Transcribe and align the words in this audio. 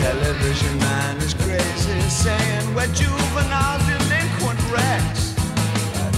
television 0.00 0.78
man 0.78 1.16
is 1.18 1.34
crazy, 1.34 2.00
saying 2.08 2.74
we're 2.74 2.86
juvenile 2.94 3.78
delinquent 3.86 4.60
wrecks. 4.72 5.36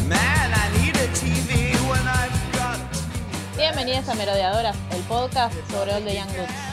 Man, 0.07 0.47
I 0.63 0.67
need 0.79 0.95
a 0.97 1.09
TV 1.19 1.75
when 1.91 2.05
I've 2.07 2.39
got 2.53 2.79
TV. 2.93 3.57
Bienvenidas 3.57 4.09
a 4.09 4.15
Merodeadoras, 4.15 4.77
el 4.91 5.03
podcast 5.03 5.55
sobre 5.71 6.01
the 6.01 6.15
Young 6.15 6.29
Goods. 6.29 6.72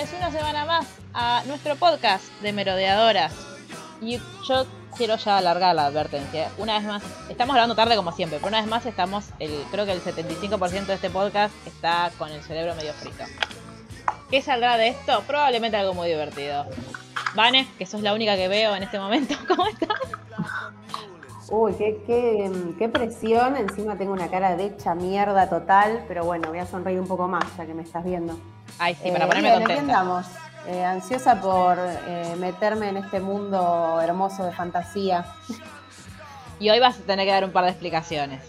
Bienvenidas 0.00 0.32
una 0.32 0.38
semana 0.38 0.64
más 0.64 0.86
a 1.12 1.42
nuestro 1.46 1.76
podcast 1.76 2.24
de 2.40 2.54
Merodeadoras. 2.54 3.34
Y 4.00 4.18
yo 4.48 4.66
quiero 4.96 5.16
ya 5.16 5.36
alargar 5.36 5.74
la 5.74 5.86
advertencia. 5.86 6.50
Una 6.56 6.78
vez 6.78 6.86
más, 6.86 7.02
estamos 7.28 7.54
hablando 7.54 7.74
tarde 7.74 7.96
como 7.96 8.10
siempre, 8.12 8.38
pero 8.38 8.48
una 8.48 8.60
vez 8.60 8.70
más 8.70 8.86
estamos, 8.86 9.26
el, 9.40 9.50
creo 9.70 9.84
que 9.84 9.92
el 9.92 10.02
75% 10.02 10.86
de 10.86 10.94
este 10.94 11.10
podcast 11.10 11.54
está 11.66 12.10
con 12.16 12.30
el 12.30 12.42
cerebro 12.42 12.74
medio 12.76 12.94
frito. 12.94 13.24
¿Qué 14.30 14.40
saldrá 14.40 14.78
de 14.78 14.88
esto? 14.88 15.22
Probablemente 15.26 15.76
algo 15.76 15.92
muy 15.92 16.08
divertido. 16.08 16.64
Vane, 17.34 17.68
que 17.78 17.84
sos 17.84 18.00
la 18.00 18.14
única 18.14 18.36
que 18.36 18.48
veo 18.48 18.74
en 18.74 18.82
este 18.82 18.98
momento, 18.98 19.34
¿cómo 19.48 19.66
estás? 19.66 20.00
Uy, 21.50 21.74
qué, 21.74 22.00
qué, 22.06 22.50
qué 22.78 22.88
presión. 22.88 23.56
Encima 23.56 23.96
tengo 23.96 24.12
una 24.12 24.28
cara 24.28 24.56
de 24.56 24.66
hecha 24.66 24.94
mierda 24.94 25.48
total, 25.48 26.04
pero 26.06 26.24
bueno, 26.24 26.48
voy 26.48 26.58
a 26.60 26.66
sonreír 26.66 27.00
un 27.00 27.08
poco 27.08 27.26
más 27.26 27.44
ya 27.56 27.66
que 27.66 27.74
me 27.74 27.82
estás 27.82 28.04
viendo. 28.04 28.38
Ay, 28.78 28.94
sí, 29.02 29.10
para 29.10 29.24
Eh, 29.24 29.28
ponerme 29.28 29.48
bien, 29.50 29.62
contenta. 29.66 30.00
andamos. 30.00 30.26
Eh, 30.68 30.84
ansiosa 30.84 31.40
por 31.40 31.76
eh, 31.80 32.34
meterme 32.38 32.90
en 32.90 32.98
este 32.98 33.18
mundo 33.18 33.98
hermoso 34.00 34.44
de 34.44 34.52
fantasía. 34.52 35.24
Y 36.60 36.70
hoy 36.70 36.78
vas 36.78 36.98
a 36.98 37.02
tener 37.02 37.26
que 37.26 37.32
dar 37.32 37.44
un 37.44 37.50
par 37.52 37.64
de 37.64 37.70
explicaciones. 37.70 38.42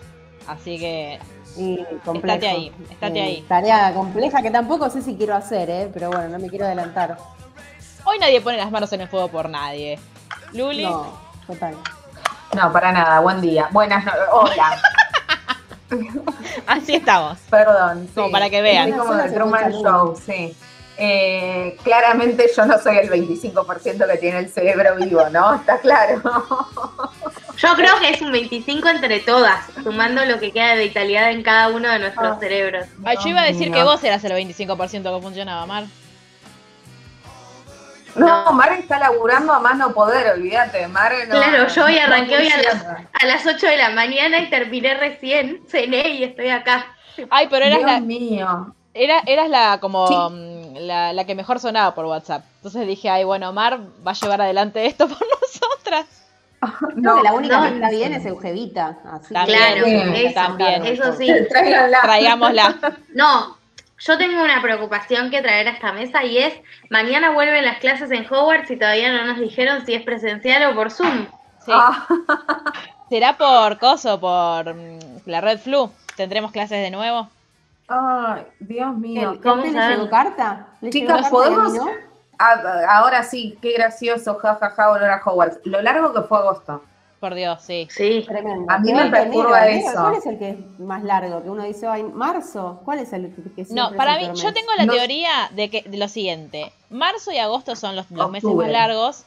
Así 0.47 0.77
que 0.77 1.19
Y 1.57 1.77
complejo. 2.05 2.35
Estate 2.37 2.47
ahí, 2.49 2.71
estate 2.91 3.19
Eh, 3.19 3.21
ahí. 3.23 3.45
Tarea 3.47 3.93
compleja 3.93 4.41
que 4.41 4.51
tampoco 4.51 4.89
sé 4.89 5.01
si 5.01 5.15
quiero 5.15 5.35
hacer, 5.35 5.69
eh, 5.69 5.89
pero 5.93 6.09
bueno, 6.11 6.27
no 6.29 6.37
me 6.39 6.49
quiero 6.49 6.65
adelantar. 6.65 7.17
hoy 8.05 8.19
nadie 8.19 8.41
pone 8.41 8.57
las 8.57 8.69
manos 8.71 8.91
en 8.93 9.01
el 9.01 9.07
fuego 9.07 9.27
por 9.29 9.49
nadie. 9.49 9.97
Luli, 10.53 10.83
No, 10.83 11.05
total. 11.47 11.75
No, 12.55 12.71
para 12.71 12.91
nada, 12.91 13.19
buen 13.21 13.39
día. 13.41 13.67
Buenas 13.71 14.03
noches. 14.05 14.21
Hola, 14.31 14.81
así 16.67 16.95
estamos. 16.95 17.37
perdón. 17.49 18.07
Como 18.13 18.27
sí. 18.27 18.31
para 18.33 18.49
que 18.49 18.61
vean. 18.61 18.89
Es 18.89 18.95
como 18.95 19.13
el 19.13 19.33
Truman 19.33 19.71
Show, 19.71 20.19
sí. 20.25 20.55
Eh, 20.97 21.77
claramente 21.83 22.47
yo 22.55 22.65
no 22.65 22.77
soy 22.77 22.97
el 22.97 23.09
25% 23.09 24.07
que 24.11 24.17
tiene 24.17 24.39
el 24.39 24.49
cerebro 24.49 24.95
vivo, 24.97 25.27
¿no? 25.31 25.55
Está 25.55 25.79
claro. 25.79 26.21
Yo 27.57 27.75
creo 27.75 27.97
que 27.99 28.09
es 28.09 28.21
un 28.21 28.31
25 28.31 28.87
entre 28.89 29.19
todas, 29.21 29.65
sumando 29.83 30.23
lo 30.25 30.39
que 30.39 30.51
queda 30.51 30.75
de 30.75 30.83
vitalidad 30.83 31.31
en 31.31 31.41
cada 31.43 31.69
uno 31.69 31.89
de 31.89 31.99
nuestros 31.99 32.27
Ah. 32.35 32.37
cerebros. 32.39 32.85
Ay, 33.03 33.17
yo 33.23 33.29
iba 33.29 33.41
a 33.41 33.45
decir 33.45 33.71
que 33.71 33.81
vos 33.83 34.03
eras 34.03 34.23
el 34.25 34.33
25% 34.33 35.15
que 35.15 35.21
funcionaba, 35.21 35.65
Mar. 35.65 35.85
No, 38.15 38.51
Mar 38.53 38.73
está 38.73 38.99
laburando 38.99 39.53
a 39.53 39.59
más 39.59 39.77
no 39.77 39.93
poder, 39.93 40.33
olvídate. 40.33 40.87
Mar 40.87 41.11
no, 41.27 41.35
Claro, 41.35 41.67
yo 41.67 41.85
hoy 41.85 41.97
arranqué 41.97 42.35
no 42.35 42.41
hoy 42.41 42.47
a 42.49 42.57
las, 42.61 42.85
a 42.85 43.25
las 43.25 43.45
8 43.45 43.65
de 43.67 43.77
la 43.77 43.89
mañana 43.89 44.39
y 44.39 44.49
terminé 44.49 44.93
recién, 44.95 45.61
cené 45.67 46.09
y 46.09 46.23
estoy 46.23 46.49
acá. 46.49 46.87
Ay, 47.29 47.47
pero 47.49 47.65
eras 47.65 47.79
Dios 47.79 47.91
la, 47.91 47.99
mío. 47.99 48.75
era, 48.93 49.21
eras 49.25 49.49
la 49.49 49.79
como 49.79 50.07
Sí. 50.07 50.15
mm, 50.15 50.75
la, 50.87 51.13
la 51.13 51.25
que 51.25 51.35
mejor 51.35 51.59
sonaba 51.59 51.93
por 51.93 52.05
WhatsApp. 52.05 52.43
Entonces 52.57 52.87
dije, 52.87 53.09
ay, 53.09 53.23
bueno, 53.23 53.51
Mar 53.53 53.79
va 54.05 54.11
a 54.11 54.15
llevar 54.15 54.41
adelante 54.41 54.85
esto 54.85 55.07
por 55.07 55.17
nosotras. 55.41 56.05
Que 56.95 57.01
la 57.23 57.33
única 57.33 57.57
no, 57.59 57.67
que 57.67 57.73
está 57.75 57.89
bien 57.89 58.13
es 58.13 58.23
Eugevita. 58.25 58.97
Así 59.11 59.33
También, 59.33 59.57
Claro, 59.59 59.85
Sí, 60.15 60.25
eso, 60.25 60.33
también. 60.35 60.85
eso 60.85 61.13
sí. 61.17 61.33
Tráiganla. 61.49 62.01
Traigámosla. 62.01 62.75
No, 63.15 63.57
yo 64.01 64.17
tengo 64.17 64.43
una 64.43 64.61
preocupación 64.61 65.29
que 65.29 65.41
traer 65.41 65.67
a 65.67 65.71
esta 65.71 65.93
mesa 65.93 66.23
y 66.23 66.39
es, 66.39 66.53
mañana 66.89 67.31
vuelven 67.31 67.63
las 67.65 67.77
clases 67.77 68.09
en 68.09 68.25
Hogwarts 68.25 68.71
y 68.71 68.77
todavía 68.77 69.11
no 69.11 69.25
nos 69.25 69.39
dijeron 69.39 69.85
si 69.85 69.93
es 69.93 70.01
presencial 70.01 70.71
o 70.71 70.75
por 70.75 70.89
Zoom. 70.89 71.27
Sí. 71.63 71.71
Ah, 71.71 72.07
¿Será 73.09 73.37
por 73.37 73.77
coso, 73.77 74.19
por 74.19 74.73
mm, 74.73 74.99
la 75.27 75.41
Red 75.41 75.59
Flu? 75.59 75.91
¿Tendremos 76.15 76.51
clases 76.51 76.81
de 76.81 76.89
nuevo? 76.89 77.29
Ay, 77.87 78.43
Dios 78.59 78.95
mío. 78.97 79.33
¿Qué, 79.33 79.41
¿Cómo 79.41 79.61
¿qué 79.61 79.71
le 79.71 79.79
saben? 79.79 79.97
llegó 79.97 80.09
carta? 80.09 80.67
¿Le 80.81 80.89
llegó 80.89 81.13
Chicas, 81.13 81.29
¿podemos? 81.29 81.75
y 81.75 81.77
a 81.77 81.81
mí 81.83 81.91
no? 81.91 81.91
Ah, 82.39 82.61
ahora 82.89 83.21
sí, 83.21 83.59
qué 83.61 83.73
gracioso, 83.73 84.33
jajaja, 84.35 84.89
volver 84.89 85.11
a 85.11 85.21
Hogwarts. 85.23 85.59
Lo 85.65 85.79
largo 85.79 86.11
que 86.11 86.21
fue 86.21 86.39
agosto. 86.39 86.81
Por 87.21 87.35
Dios, 87.35 87.61
sí. 87.61 87.87
Sí. 87.91 88.25
Tremendo. 88.27 88.65
A 88.69 88.79
mí 88.79 88.91
me 88.91 89.05
perturba 89.09 89.67
enero, 89.67 89.77
enero. 89.85 89.89
eso. 89.91 90.01
¿Cuál 90.01 90.15
es 90.15 90.25
el 90.25 90.39
que 90.39 90.49
es 90.49 90.79
más 90.79 91.03
largo? 91.03 91.41
Que 91.43 91.49
uno 91.51 91.63
dice, 91.63 91.85
ay, 91.87 92.03
marzo. 92.03 92.81
¿Cuál 92.83 92.99
es 92.99 93.13
el 93.13 93.31
que 93.55 93.63
siempre 93.63 93.75
No, 93.75 93.91
es 93.91 93.95
para 93.95 94.15
el 94.19 94.31
mí, 94.31 94.37
yo 94.41 94.51
tengo 94.53 94.71
la 94.75 94.85
No- 94.87 94.93
teoría 94.93 95.49
de 95.53 95.69
que 95.69 95.83
de 95.83 95.97
lo 95.97 96.07
siguiente. 96.09 96.73
Marzo 96.89 97.31
y 97.31 97.37
agosto 97.37 97.75
son 97.77 97.95
los, 97.95 98.09
los 98.11 98.29
meses 98.31 98.49
más 98.51 98.67
largos. 98.69 99.23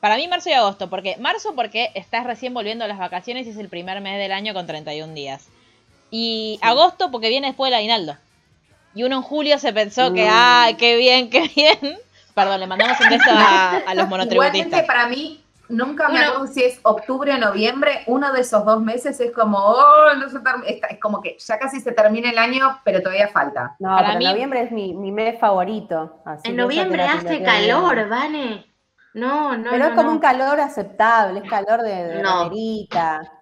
Para 0.00 0.16
mí, 0.16 0.26
marzo 0.26 0.48
y 0.48 0.54
agosto. 0.54 0.88
porque 0.88 1.16
Marzo 1.18 1.54
porque 1.54 1.90
estás 1.94 2.24
recién 2.24 2.54
volviendo 2.54 2.84
a 2.84 2.88
las 2.88 2.98
vacaciones 2.98 3.46
y 3.46 3.50
es 3.50 3.56
el 3.58 3.68
primer 3.68 4.00
mes 4.00 4.18
del 4.18 4.32
año 4.32 4.54
con 4.54 4.66
31 4.66 5.12
días. 5.12 5.48
Y 6.10 6.58
agosto 6.62 7.10
porque 7.10 7.28
viene 7.28 7.48
después 7.48 7.70
del 7.70 7.78
aguinaldo. 7.78 8.16
Y 8.94 9.02
uno 9.02 9.16
en 9.16 9.22
julio 9.22 9.58
se 9.58 9.72
pensó 9.74 10.14
que, 10.14 10.24
Mm. 10.24 10.30
¡ay, 10.32 10.74
qué 10.76 10.96
bien, 10.96 11.28
qué 11.28 11.46
bien! 11.54 11.98
Perdón, 12.34 12.60
le 12.60 12.66
mandamos 12.66 12.98
un 13.00 13.08
beso 13.10 13.30
a, 13.30 13.70
a 13.76 13.94
los 13.94 14.06
Igualmente 14.06 14.06
monotributistas. 14.08 14.84
para 14.84 15.08
mí, 15.08 15.42
nunca 15.68 16.08
me 16.08 16.18
acuerdo 16.20 16.46
si 16.46 16.64
es 16.64 16.80
octubre 16.82 17.32
o 17.34 17.38
noviembre, 17.38 18.02
uno 18.06 18.32
de 18.32 18.40
esos 18.40 18.64
dos 18.64 18.80
meses 18.82 19.20
es 19.20 19.32
como, 19.32 19.58
oh, 19.58 20.14
no 20.18 20.28
se 20.28 20.38
term- 20.38 20.64
está- 20.66 20.88
es 20.88 21.00
como 21.00 21.20
que 21.20 21.36
ya 21.38 21.58
casi 21.58 21.80
se 21.80 21.92
termina 21.92 22.30
el 22.30 22.38
año, 22.38 22.80
pero 22.84 23.00
todavía 23.00 23.28
falta. 23.28 23.76
No, 23.78 23.90
Para 23.90 24.08
pero 24.08 24.18
mí- 24.18 24.24
noviembre 24.26 24.62
es 24.62 24.72
mi, 24.72 24.94
mi 24.94 25.12
mes 25.12 25.38
favorito. 25.38 26.20
así 26.24 26.50
En 26.50 26.56
noviembre 26.56 26.98
la 26.98 27.12
hace 27.14 27.42
calor, 27.42 28.08
Vane. 28.08 28.64
No, 29.14 29.56
no, 29.56 29.70
Pero 29.70 29.78
no, 29.78 29.84
es 29.86 29.90
como 29.96 30.02
no. 30.08 30.12
un 30.12 30.18
calor 30.18 30.60
aceptable, 30.60 31.40
es 31.42 31.50
calor 31.50 31.82
de, 31.82 32.04
de 32.08 32.22
No. 32.22 32.50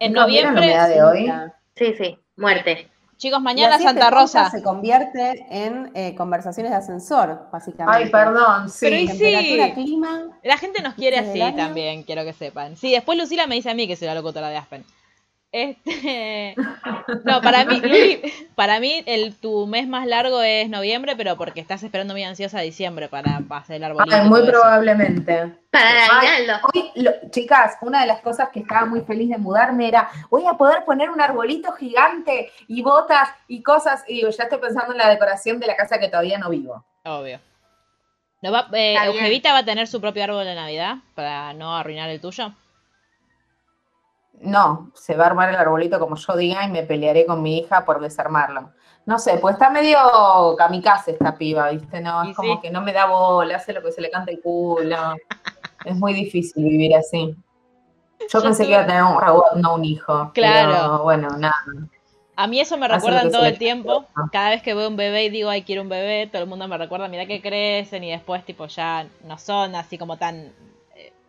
En 0.01 0.13
¿No 0.13 0.27
vieron 0.27 0.55
la 0.55 0.61
noviembre, 0.61 0.65
humedad 0.65 0.89
de 0.89 1.03
hoy? 1.03 1.33
Sí, 1.75 1.95
sí, 1.99 2.19
muerte. 2.37 2.91
Chicos, 3.17 3.41
Y 3.41 3.43
mañana 3.43 3.77
así 3.77 3.85
este 3.85 4.01
Santa 4.01 4.11
podcast 4.11 4.35
Rosa. 4.35 4.51
se 4.51 4.63
convierte 4.63 5.47
en 5.51 5.91
eh, 5.95 6.15
conversaciones 6.15 6.71
de 6.73 6.77
ascensor, 6.79 7.49
básicamente. 7.51 8.05
Ay, 8.05 8.11
perdón, 8.11 8.69
sí. 8.69 8.79
Pero 8.81 8.97
y 8.97 9.09
sí. 9.09 9.19
Temperatura, 9.19 9.75
clima. 9.75 10.21
La 10.43 10.59
gente 10.59 10.83
nos 10.83 10.95
quiere 10.95 11.19
así 11.19 11.41
también, 11.57 12.03
quiero 12.03 12.25
que 12.25 12.33
sepan. 12.33 12.77
Sí, 12.77 12.91
después 12.93 13.19
Lucila 13.19 13.47
me 13.47 13.55
dice 13.55 13.71
a 13.71 13.75
mí 13.75 13.87
que 13.87 13.97
soy 13.97 14.07
la 14.07 14.15
locutora 14.15 14.49
de 14.49 14.57
Aspen. 14.57 14.85
Este, 15.59 16.55
no, 17.25 17.41
para 17.41 17.65
mí, 17.65 17.81
Luli, 17.83 18.21
para 18.55 18.79
mí 18.79 19.03
el, 19.07 19.35
tu 19.35 19.67
mes 19.67 19.89
más 19.89 20.07
largo 20.07 20.43
es 20.43 20.69
noviembre, 20.69 21.17
pero 21.17 21.37
porque 21.39 21.61
estás 21.61 21.83
esperando 21.83 22.13
muy 22.13 22.25
ansiosa 22.25 22.61
diciembre 22.61 23.09
para, 23.09 23.41
para 23.49 23.63
hacer 23.63 23.77
el 23.77 23.85
arbolito. 23.85 24.15
Ay, 24.15 24.27
y 24.27 24.29
muy 24.29 24.43
probablemente. 24.47 25.53
Para 25.71 25.91
el 25.91 25.97
Ay, 26.11 26.27
aguinaldo. 26.29 26.69
hoy, 26.75 26.91
lo- 26.97 27.31
chicas, 27.31 27.79
una 27.81 28.03
de 28.03 28.07
las 28.07 28.21
cosas 28.21 28.51
que 28.51 28.61
estaba 28.61 28.85
muy 28.85 29.01
feliz 29.01 29.31
de 29.31 29.39
mudarme 29.39 29.89
era, 29.89 30.11
voy 30.29 30.45
a 30.47 30.53
poder 30.55 30.85
poner 30.85 31.09
un 31.09 31.21
arbolito 31.23 31.73
gigante 31.73 32.51
y 32.69 32.83
botas 32.83 33.31
y 33.49 33.63
cosas, 33.63 34.05
y 34.07 34.17
digo, 34.17 34.29
ya 34.29 34.45
estoy 34.45 34.59
pensando 34.59 34.93
en 34.93 34.99
la 34.99 35.09
decoración 35.09 35.59
de 35.59 35.69
la 35.69 35.77
casa 35.77 35.99
que 35.99 36.09
todavía 36.09 36.37
no 36.39 36.51
vivo. 36.51 36.85
Obvio. 37.05 37.41
¿No 38.43 38.53
va, 38.53 38.69
eh. 38.75 38.95
Eugevita 39.07 39.53
va 39.55 39.61
a 39.61 39.65
tener 39.65 39.87
su 39.89 40.03
propio 40.03 40.23
árbol 40.25 40.45
de 40.45 40.55
Navidad 40.55 40.97
para 41.15 41.55
no 41.55 41.75
arruinar 41.75 42.11
el 42.11 42.21
tuyo. 42.21 42.53
No, 44.41 44.91
se 44.95 45.17
va 45.17 45.25
a 45.25 45.27
armar 45.29 45.49
el 45.49 45.57
arbolito 45.57 45.99
como 45.99 46.17
yo 46.17 46.37
diga 46.37 46.65
y 46.65 46.71
me 46.71 46.83
pelearé 46.83 47.27
con 47.27 47.43
mi 47.43 47.59
hija 47.59 47.85
por 47.85 48.01
desarmarlo. 48.01 48.71
No 49.07 49.19
sé, 49.19 49.39
pues 49.39 49.55
está 49.55 49.71
medio 49.71 49.99
kamikaze 50.59 51.13
esta 51.13 51.37
piba, 51.37 51.71
¿viste? 51.71 52.01
No, 52.01 52.23
es 52.25 52.37
como 52.37 52.55
sí. 52.55 52.61
que 52.61 52.71
no 52.71 52.83
me 52.83 52.93
da 52.93 53.07
bola, 53.07 53.57
hace 53.57 53.73
lo 53.73 53.83
que 53.83 53.93
se 53.93 54.01
le 54.01 54.11
canta 54.11 54.31
el 54.33 54.41
culo. 54.41 54.97
es 55.85 55.97
muy 55.97 56.13
difícil 56.13 56.65
vivir 56.65 56.95
así. 56.97 57.35
Yo, 58.21 58.27
Yo 58.29 58.43
pensé 58.43 58.65
tuve- 58.65 58.67
que 58.67 58.73
iba 58.73 58.83
a 58.83 58.87
tener 58.87 59.03
un 59.03 59.21
robot, 59.21 59.55
no 59.57 59.75
un 59.75 59.85
hijo. 59.85 60.33
Claro. 60.35 60.71
Pero 60.73 61.03
bueno, 61.05 61.29
nada. 61.39 61.55
A 62.35 62.47
mí 62.47 62.61
eso 62.61 62.77
me 62.77 62.89
recuerdan 62.89 63.31
todo 63.31 63.47
el 63.47 63.57
tiempo. 63.59 64.07
canta. 64.15 64.31
Cada 64.33 64.51
vez 64.51 64.63
que 64.63 64.75
veo 64.75 64.89
un 64.89 64.97
bebé 64.97 65.25
y 65.25 65.31
digo, 65.31 65.49
ay, 65.49 65.63
quiero 65.63 65.83
un 65.83 65.89
bebé, 65.89 66.27
todo 66.27 66.43
el 66.43 66.49
mundo 66.49 66.69
me 66.69 66.77
recuerda, 66.77 67.09
mira 67.09 67.27
que 67.27 67.41
crecen 67.41 68.05
y 68.05 68.11
después 68.11 68.45
tipo 68.45 68.67
ya 68.67 69.07
no 69.25 69.39
son 69.39 69.75
así 69.75 69.97
como 69.97 70.19
tan 70.19 70.53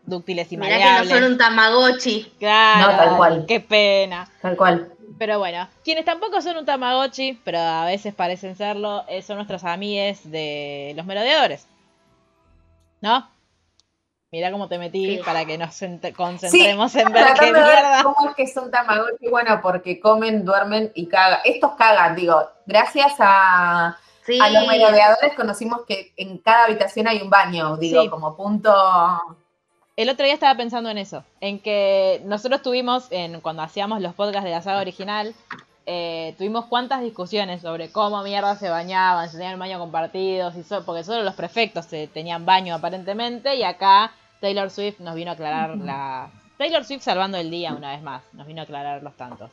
dúctiles 0.07 0.51
y 0.51 0.57
Mirá 0.57 0.69
que 0.77 0.83
no 0.83 0.89
maleables. 0.89 1.09
son 1.11 1.23
un 1.31 1.37
tamagotchi. 1.37 2.33
Claro, 2.39 2.91
No, 2.91 2.97
tal 2.97 3.17
cual. 3.17 3.45
qué 3.47 3.59
pena. 3.59 4.27
Tal 4.41 4.57
cual. 4.57 4.91
Pero 5.19 5.39
bueno, 5.39 5.67
quienes 5.83 6.05
tampoco 6.05 6.41
son 6.41 6.57
un 6.57 6.65
Tamagotchi, 6.65 7.39
pero 7.43 7.57
a 7.57 7.85
veces 7.85 8.13
parecen 8.13 8.55
serlo, 8.55 9.03
eh, 9.07 9.23
son 9.23 9.37
nuestros 9.37 9.63
amigues 9.63 10.29
de 10.29 10.93
los 10.95 11.07
merodeadores. 11.07 11.65
¿No? 13.01 13.27
Mira 14.31 14.51
cómo 14.51 14.67
te 14.67 14.77
metí 14.77 15.17
Sí. 15.17 15.21
para 15.25 15.45
que 15.45 15.57
nos 15.57 15.81
ent- 15.81 16.13
concentremos 16.13 16.93
en 16.95 17.11
ver 17.11 17.25
qué 17.27 17.33
Tratando 17.33 17.59
de 17.59 17.65
ver 17.65 17.73
mierda. 17.83 18.03
¿Cómo 18.03 18.29
es 18.29 18.35
que 18.35 18.45
son 18.47 18.69
tamagotchi? 18.69 19.27
Bueno, 19.29 19.59
porque 19.61 19.99
comen, 19.99 20.43
duermen 20.45 20.91
y 20.93 21.07
cagan. 21.07 21.39
Estos 21.45 21.71
cagan, 21.77 22.15
digo, 22.15 22.47
gracias 22.65 23.13
a 23.19 23.97
Sí, 24.25 24.37
A 24.41 24.49
los 24.49 24.67
merodeadores 24.67 25.33
conocimos 25.35 25.85
que 25.87 26.11
en 26.17 26.37
cada 26.39 26.65
habitación 26.65 27.07
hay 27.07 27.21
un 27.21 27.29
baño, 27.29 27.77
digo, 27.77 28.01
Sí. 28.03 28.09
como 28.09 28.35
punto. 28.35 28.71
El 29.97 30.09
otro 30.09 30.25
día 30.25 30.35
estaba 30.35 30.55
pensando 30.55 30.89
en 30.91 30.99
eso, 30.99 31.23
en 31.41 31.57
que 31.59 32.21
nosotros 32.23 32.61
tuvimos, 32.61 33.07
en, 33.11 33.41
cuando 33.41 33.63
hacíamos 33.63 33.99
los 33.99 34.13
podcasts 34.13 34.45
de 34.45 34.51
la 34.51 34.61
saga 34.61 34.79
original, 34.79 35.33
eh, 35.87 36.35
tuvimos 36.37 36.65
cuántas 36.65 37.01
discusiones 37.01 37.61
sobre 37.63 37.89
cómo 37.91 38.21
mierda 38.21 38.55
se 38.55 38.69
bañaban, 38.69 39.27
si 39.27 39.37
tenían 39.37 39.57
baño 39.57 39.79
compartidos, 39.79 40.55
y 40.55 40.61
so- 40.63 40.85
porque 40.85 41.03
solo 41.03 41.23
los 41.23 41.33
prefectos 41.33 41.85
se 41.85 42.07
tenían 42.07 42.45
baño 42.45 42.75
aparentemente, 42.75 43.55
y 43.55 43.63
acá 43.63 44.11
Taylor 44.39 44.69
Swift 44.69 44.99
nos 44.99 45.15
vino 45.15 45.31
a 45.31 45.33
aclarar 45.33 45.75
la... 45.77 46.29
Taylor 46.59 46.83
Swift 46.85 47.01
salvando 47.01 47.37
el 47.39 47.49
día 47.49 47.73
una 47.73 47.91
vez 47.91 48.01
más, 48.03 48.21
nos 48.33 48.45
vino 48.45 48.61
a 48.61 48.63
aclarar 48.65 49.01
los 49.01 49.17
tantos. 49.17 49.49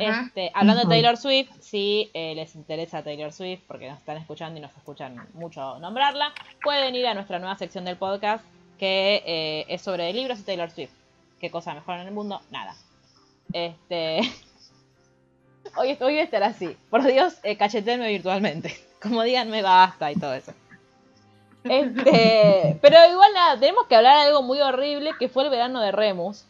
Este, 0.00 0.50
hablando 0.54 0.82
de 0.82 0.88
Taylor 0.88 1.16
Swift, 1.16 1.50
si 1.60 2.10
eh, 2.14 2.34
les 2.36 2.54
interesa 2.54 3.02
Taylor 3.02 3.32
Swift, 3.32 3.62
porque 3.66 3.88
nos 3.88 3.98
están 3.98 4.16
escuchando 4.16 4.58
y 4.58 4.62
nos 4.62 4.76
escuchan 4.76 5.26
mucho 5.34 5.78
nombrarla, 5.80 6.32
pueden 6.62 6.94
ir 6.94 7.06
a 7.08 7.14
nuestra 7.14 7.38
nueva 7.40 7.56
sección 7.56 7.84
del 7.84 7.96
podcast 7.96 8.44
que 8.78 9.22
eh, 9.26 9.66
es 9.68 9.82
sobre 9.82 10.12
libros 10.12 10.40
y 10.40 10.42
Taylor 10.42 10.70
Swift. 10.70 10.90
¿Qué 11.40 11.50
cosa 11.50 11.74
mejor 11.74 11.96
en 11.98 12.06
el 12.06 12.14
mundo? 12.14 12.40
Nada. 12.50 12.74
Este. 13.52 14.20
Hoy, 15.76 15.90
hoy 15.90 15.96
voy 15.98 16.18
a 16.18 16.22
estar 16.22 16.42
así. 16.42 16.76
Por 16.90 17.02
Dios, 17.04 17.38
eh, 17.42 17.56
cachetenme 17.56 18.08
virtualmente. 18.08 18.74
Como 19.02 19.22
díganme 19.22 19.62
basta 19.62 20.10
y 20.10 20.16
todo 20.16 20.32
eso. 20.32 20.52
Este, 21.64 22.78
pero 22.82 22.96
igual 23.10 23.32
nada, 23.34 23.58
tenemos 23.58 23.86
que 23.86 23.96
hablar 23.96 24.16
de 24.16 24.28
algo 24.28 24.42
muy 24.42 24.60
horrible 24.60 25.12
que 25.18 25.28
fue 25.28 25.44
el 25.44 25.50
verano 25.50 25.80
de 25.80 25.92
Remus. 25.92 26.44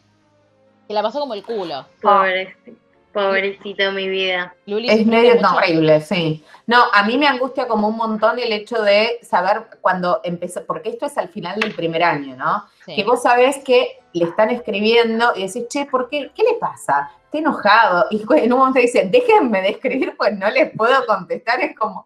Que 0.87 0.93
la 0.93 1.01
pasó 1.01 1.19
como 1.19 1.33
el 1.33 1.43
culo. 1.43 1.85
Pobrecito, 2.01 2.79
pobrecito 3.17 3.91
mi 3.91 4.07
vida. 4.07 4.53
Luli, 4.65 4.87
Es 4.87 4.99
¿sufriste 4.99 5.33
medio 5.33 5.49
horrible, 5.49 6.01
sí. 6.01 6.43
No, 6.67 6.83
a 6.93 7.03
mí 7.03 7.17
me 7.17 7.27
angustia 7.27 7.67
como 7.67 7.87
un 7.87 7.97
montón 7.97 8.37
el 8.39 8.51
hecho 8.51 8.81
de 8.81 9.19
saber 9.23 9.67
cuando 9.81 10.21
empezó, 10.23 10.63
porque 10.65 10.89
esto 10.89 11.07
es 11.07 11.17
al 11.17 11.29
final 11.29 11.59
del 11.59 11.73
primer 11.73 12.03
año, 12.03 12.35
¿no? 12.35 12.65
Sí. 12.85 12.95
Que 12.95 13.03
vos 13.03 13.23
sabés 13.23 13.57
que 13.63 13.99
le 14.13 14.25
están 14.25 14.51
escribiendo 14.51 15.31
y 15.35 15.47
decís, 15.47 15.67
che, 15.67 15.85
¿por 15.85 16.09
qué? 16.09 16.31
¿Qué 16.35 16.43
le 16.43 16.53
pasa? 16.59 17.11
Está 17.25 17.39
enojado. 17.39 18.05
Y 18.11 18.23
en 18.37 18.53
un 18.53 18.59
momento 18.59 18.79
dicen, 18.79 19.09
déjenme 19.09 19.61
de 19.61 19.69
escribir, 19.69 20.15
pues 20.15 20.37
no 20.37 20.49
les 20.49 20.71
puedo 20.75 21.05
contestar. 21.05 21.59
Es 21.61 21.75
como, 21.75 22.05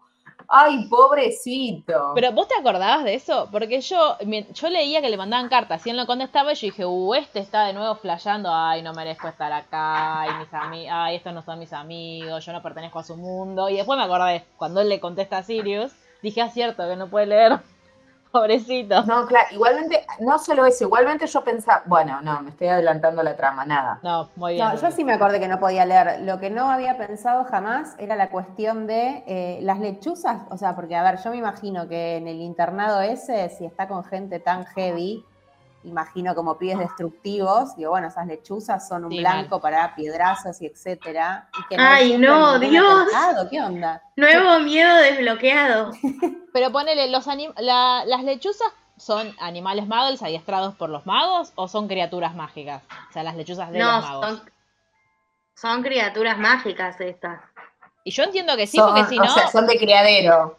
ay, 0.54 0.84
pobrecito. 0.88 2.12
Pero 2.14 2.32
vos 2.32 2.46
te 2.46 2.54
acordabas 2.54 3.04
de 3.04 3.14
eso? 3.14 3.48
Porque 3.50 3.80
yo, 3.80 4.18
yo 4.20 4.68
leía 4.68 5.00
que 5.00 5.08
le 5.08 5.16
mandaban 5.16 5.48
cartas 5.48 5.86
y 5.86 5.90
él 5.90 5.96
no 5.96 6.06
contestaba 6.06 6.52
y 6.52 6.56
yo 6.56 6.66
dije, 6.66 6.84
uh, 6.84 7.14
este 7.14 7.40
está 7.40 7.64
de 7.64 7.72
nuevo 7.72 7.94
flasheando, 7.94 8.50
ay, 8.52 8.82
no 8.82 8.92
merezco 8.92 9.28
estar 9.28 9.50
acá, 9.50 10.20
ay, 10.20 10.30
mis 10.38 10.52
ami 10.52 10.88
ay, 10.88 11.16
estos 11.16 11.32
no 11.32 11.42
son 11.42 11.58
mis 11.58 11.72
amigos, 11.72 12.44
yo 12.44 12.52
no 12.52 12.62
pertenezco 12.62 12.98
a 12.98 13.04
su 13.04 13.16
mundo. 13.16 13.70
Y 13.70 13.76
después 13.76 13.96
me 13.98 14.04
acordé, 14.04 14.44
cuando 14.58 14.82
él 14.82 14.90
le 14.90 15.00
contesta 15.00 15.38
a 15.38 15.42
Sirius, 15.42 15.92
dije, 16.22 16.42
ah, 16.42 16.50
cierto, 16.50 16.86
que 16.86 16.96
no 16.96 17.08
puede 17.08 17.26
leer. 17.26 17.58
Pobrecito. 18.42 19.04
No, 19.04 19.26
claro, 19.26 19.48
igualmente, 19.52 20.06
no 20.20 20.38
solo 20.38 20.64
eso, 20.64 20.84
igualmente 20.84 21.26
yo 21.26 21.44
pensaba, 21.44 21.82
bueno, 21.84 22.20
no, 22.22 22.40
me 22.40 22.50
estoy 22.50 22.68
adelantando 22.68 23.22
la 23.22 23.36
trama, 23.36 23.64
nada. 23.66 24.00
No, 24.02 24.30
muy 24.36 24.54
bien. 24.54 24.66
No, 24.66 24.74
yo 24.74 24.90
sí 24.90 25.04
me 25.04 25.12
acordé 25.12 25.38
que 25.38 25.48
no 25.48 25.60
podía 25.60 25.84
leer. 25.84 26.22
Lo 26.22 26.40
que 26.40 26.48
no 26.48 26.70
había 26.70 26.96
pensado 26.96 27.44
jamás 27.44 27.94
era 27.98 28.16
la 28.16 28.30
cuestión 28.30 28.86
de 28.86 29.22
eh, 29.26 29.58
las 29.62 29.80
lechuzas. 29.80 30.42
O 30.50 30.56
sea, 30.56 30.74
porque, 30.74 30.96
a 30.96 31.02
ver, 31.02 31.18
yo 31.22 31.30
me 31.30 31.36
imagino 31.36 31.88
que 31.88 32.16
en 32.16 32.26
el 32.26 32.40
internado 32.40 33.02
ese, 33.02 33.50
si 33.50 33.66
está 33.66 33.86
con 33.86 34.02
gente 34.04 34.40
tan 34.40 34.64
heavy, 34.64 35.24
imagino 35.84 36.34
como 36.34 36.56
pibes 36.58 36.78
destructivos, 36.78 37.76
digo, 37.76 37.90
bueno, 37.90 38.08
esas 38.08 38.26
lechuzas 38.26 38.86
son 38.88 39.04
un 39.06 39.10
Sí, 39.12 39.18
blanco 39.18 39.60
para 39.60 39.94
piedrazos 39.94 40.60
y 40.62 40.66
etcétera. 40.66 41.48
Y 41.58 41.68
que 41.68 41.76
Ay, 41.80 42.16
no, 42.18 42.58
Dios. 42.58 42.84
atentado, 43.12 43.48
¿Qué 43.50 43.60
onda? 43.60 44.02
Nuevo 44.16 44.60
miedo 44.60 44.94
desbloqueado. 44.96 45.92
Pero 46.52 46.70
ponele, 46.72 47.08
los 47.08 47.26
anim- 47.28 47.54
la- 47.58 48.04
¿las 48.06 48.22
lechuzas 48.24 48.68
son 48.96 49.34
animales 49.40 49.86
magos 49.86 50.22
adiestrados 50.22 50.74
por 50.76 50.88
los 50.90 51.04
magos 51.06 51.52
o 51.56 51.66
son 51.68 51.88
criaturas 51.88 52.34
mágicas? 52.34 52.82
O 53.10 53.12
sea, 53.12 53.22
las 53.22 53.34
lechuzas 53.36 53.70
de 53.72 53.78
No, 53.78 53.92
los 53.96 54.02
magos. 54.04 54.26
son, 54.26 54.42
son 55.56 55.82
criaturas 55.82 56.38
mágicas 56.38 57.00
estas. 57.00 57.40
Y 58.04 58.10
yo 58.10 58.24
entiendo 58.24 58.56
que 58.56 58.66
sí, 58.66 58.78
Son- 58.78 58.88
porque 58.94 59.04
si 59.08 59.16
no... 59.18 59.24
O 59.24 59.28
sea, 59.28 59.48
son 59.48 59.66
de 59.66 59.78
criadero. 59.78 60.58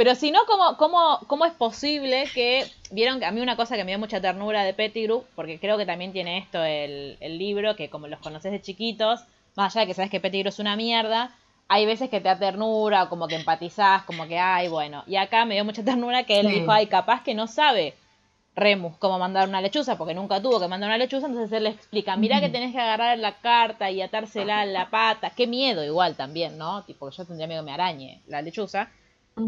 Pero 0.00 0.14
si 0.14 0.30
no, 0.30 0.46
¿cómo, 0.46 0.78
cómo, 0.78 1.18
¿cómo 1.26 1.44
es 1.44 1.52
posible 1.52 2.24
que... 2.32 2.66
Vieron 2.90 3.20
que 3.20 3.26
a 3.26 3.32
mí 3.32 3.42
una 3.42 3.56
cosa 3.56 3.76
que 3.76 3.84
me 3.84 3.90
dio 3.90 3.98
mucha 3.98 4.18
ternura 4.18 4.64
de 4.64 4.72
Pettigrew, 4.72 5.24
porque 5.36 5.60
creo 5.60 5.76
que 5.76 5.84
también 5.84 6.14
tiene 6.14 6.38
esto 6.38 6.64
el, 6.64 7.18
el 7.20 7.36
libro, 7.36 7.76
que 7.76 7.90
como 7.90 8.08
los 8.08 8.18
conoces 8.20 8.50
de 8.50 8.62
chiquitos, 8.62 9.20
más 9.56 9.76
allá 9.76 9.82
de 9.82 9.88
que 9.88 9.92
sabes 9.94 10.10
que 10.10 10.18
Pettigrew 10.18 10.48
es 10.48 10.58
una 10.58 10.74
mierda, 10.74 11.36
hay 11.68 11.84
veces 11.84 12.08
que 12.08 12.18
te 12.20 12.28
da 12.28 12.38
ternura 12.38 13.02
o 13.02 13.08
como 13.10 13.28
que 13.28 13.34
empatizás, 13.34 14.04
como 14.04 14.26
que, 14.26 14.38
ay, 14.38 14.68
bueno. 14.68 15.04
Y 15.06 15.16
acá 15.16 15.44
me 15.44 15.52
dio 15.52 15.66
mucha 15.66 15.84
ternura 15.84 16.24
que 16.24 16.40
él 16.40 16.48
Sí. 16.48 16.60
dijo, 16.60 16.72
ay, 16.72 16.86
capaz 16.86 17.22
que 17.22 17.34
no 17.34 17.46
sabe 17.46 17.92
Remus 18.56 18.96
cómo 18.96 19.18
mandar 19.18 19.50
una 19.50 19.60
lechuza, 19.60 19.98
porque 19.98 20.14
nunca 20.14 20.40
tuvo 20.40 20.58
que 20.60 20.66
mandar 20.66 20.88
una 20.88 20.96
lechuza, 20.96 21.26
entonces 21.26 21.52
él 21.52 21.64
le 21.64 21.70
explica, 21.70 22.16
mirá 22.16 22.40
que 22.40 22.48
tenés 22.48 22.72
que 22.72 22.80
agarrar 22.80 23.18
la 23.18 23.34
carta 23.40 23.90
y 23.90 24.00
atársela 24.00 24.62
en 24.62 24.72
la 24.72 24.88
pata. 24.88 25.28
Qué 25.36 25.46
miedo 25.46 25.84
igual 25.84 26.16
también, 26.16 26.56
¿no? 26.56 26.84
Tipo 26.84 27.10
que 27.10 27.16
yo 27.18 27.26
tendría 27.26 27.46
miedo 27.46 27.60
que 27.60 27.66
me 27.66 27.72
arañe 27.74 28.22
la 28.26 28.40
lechuza. 28.40 28.88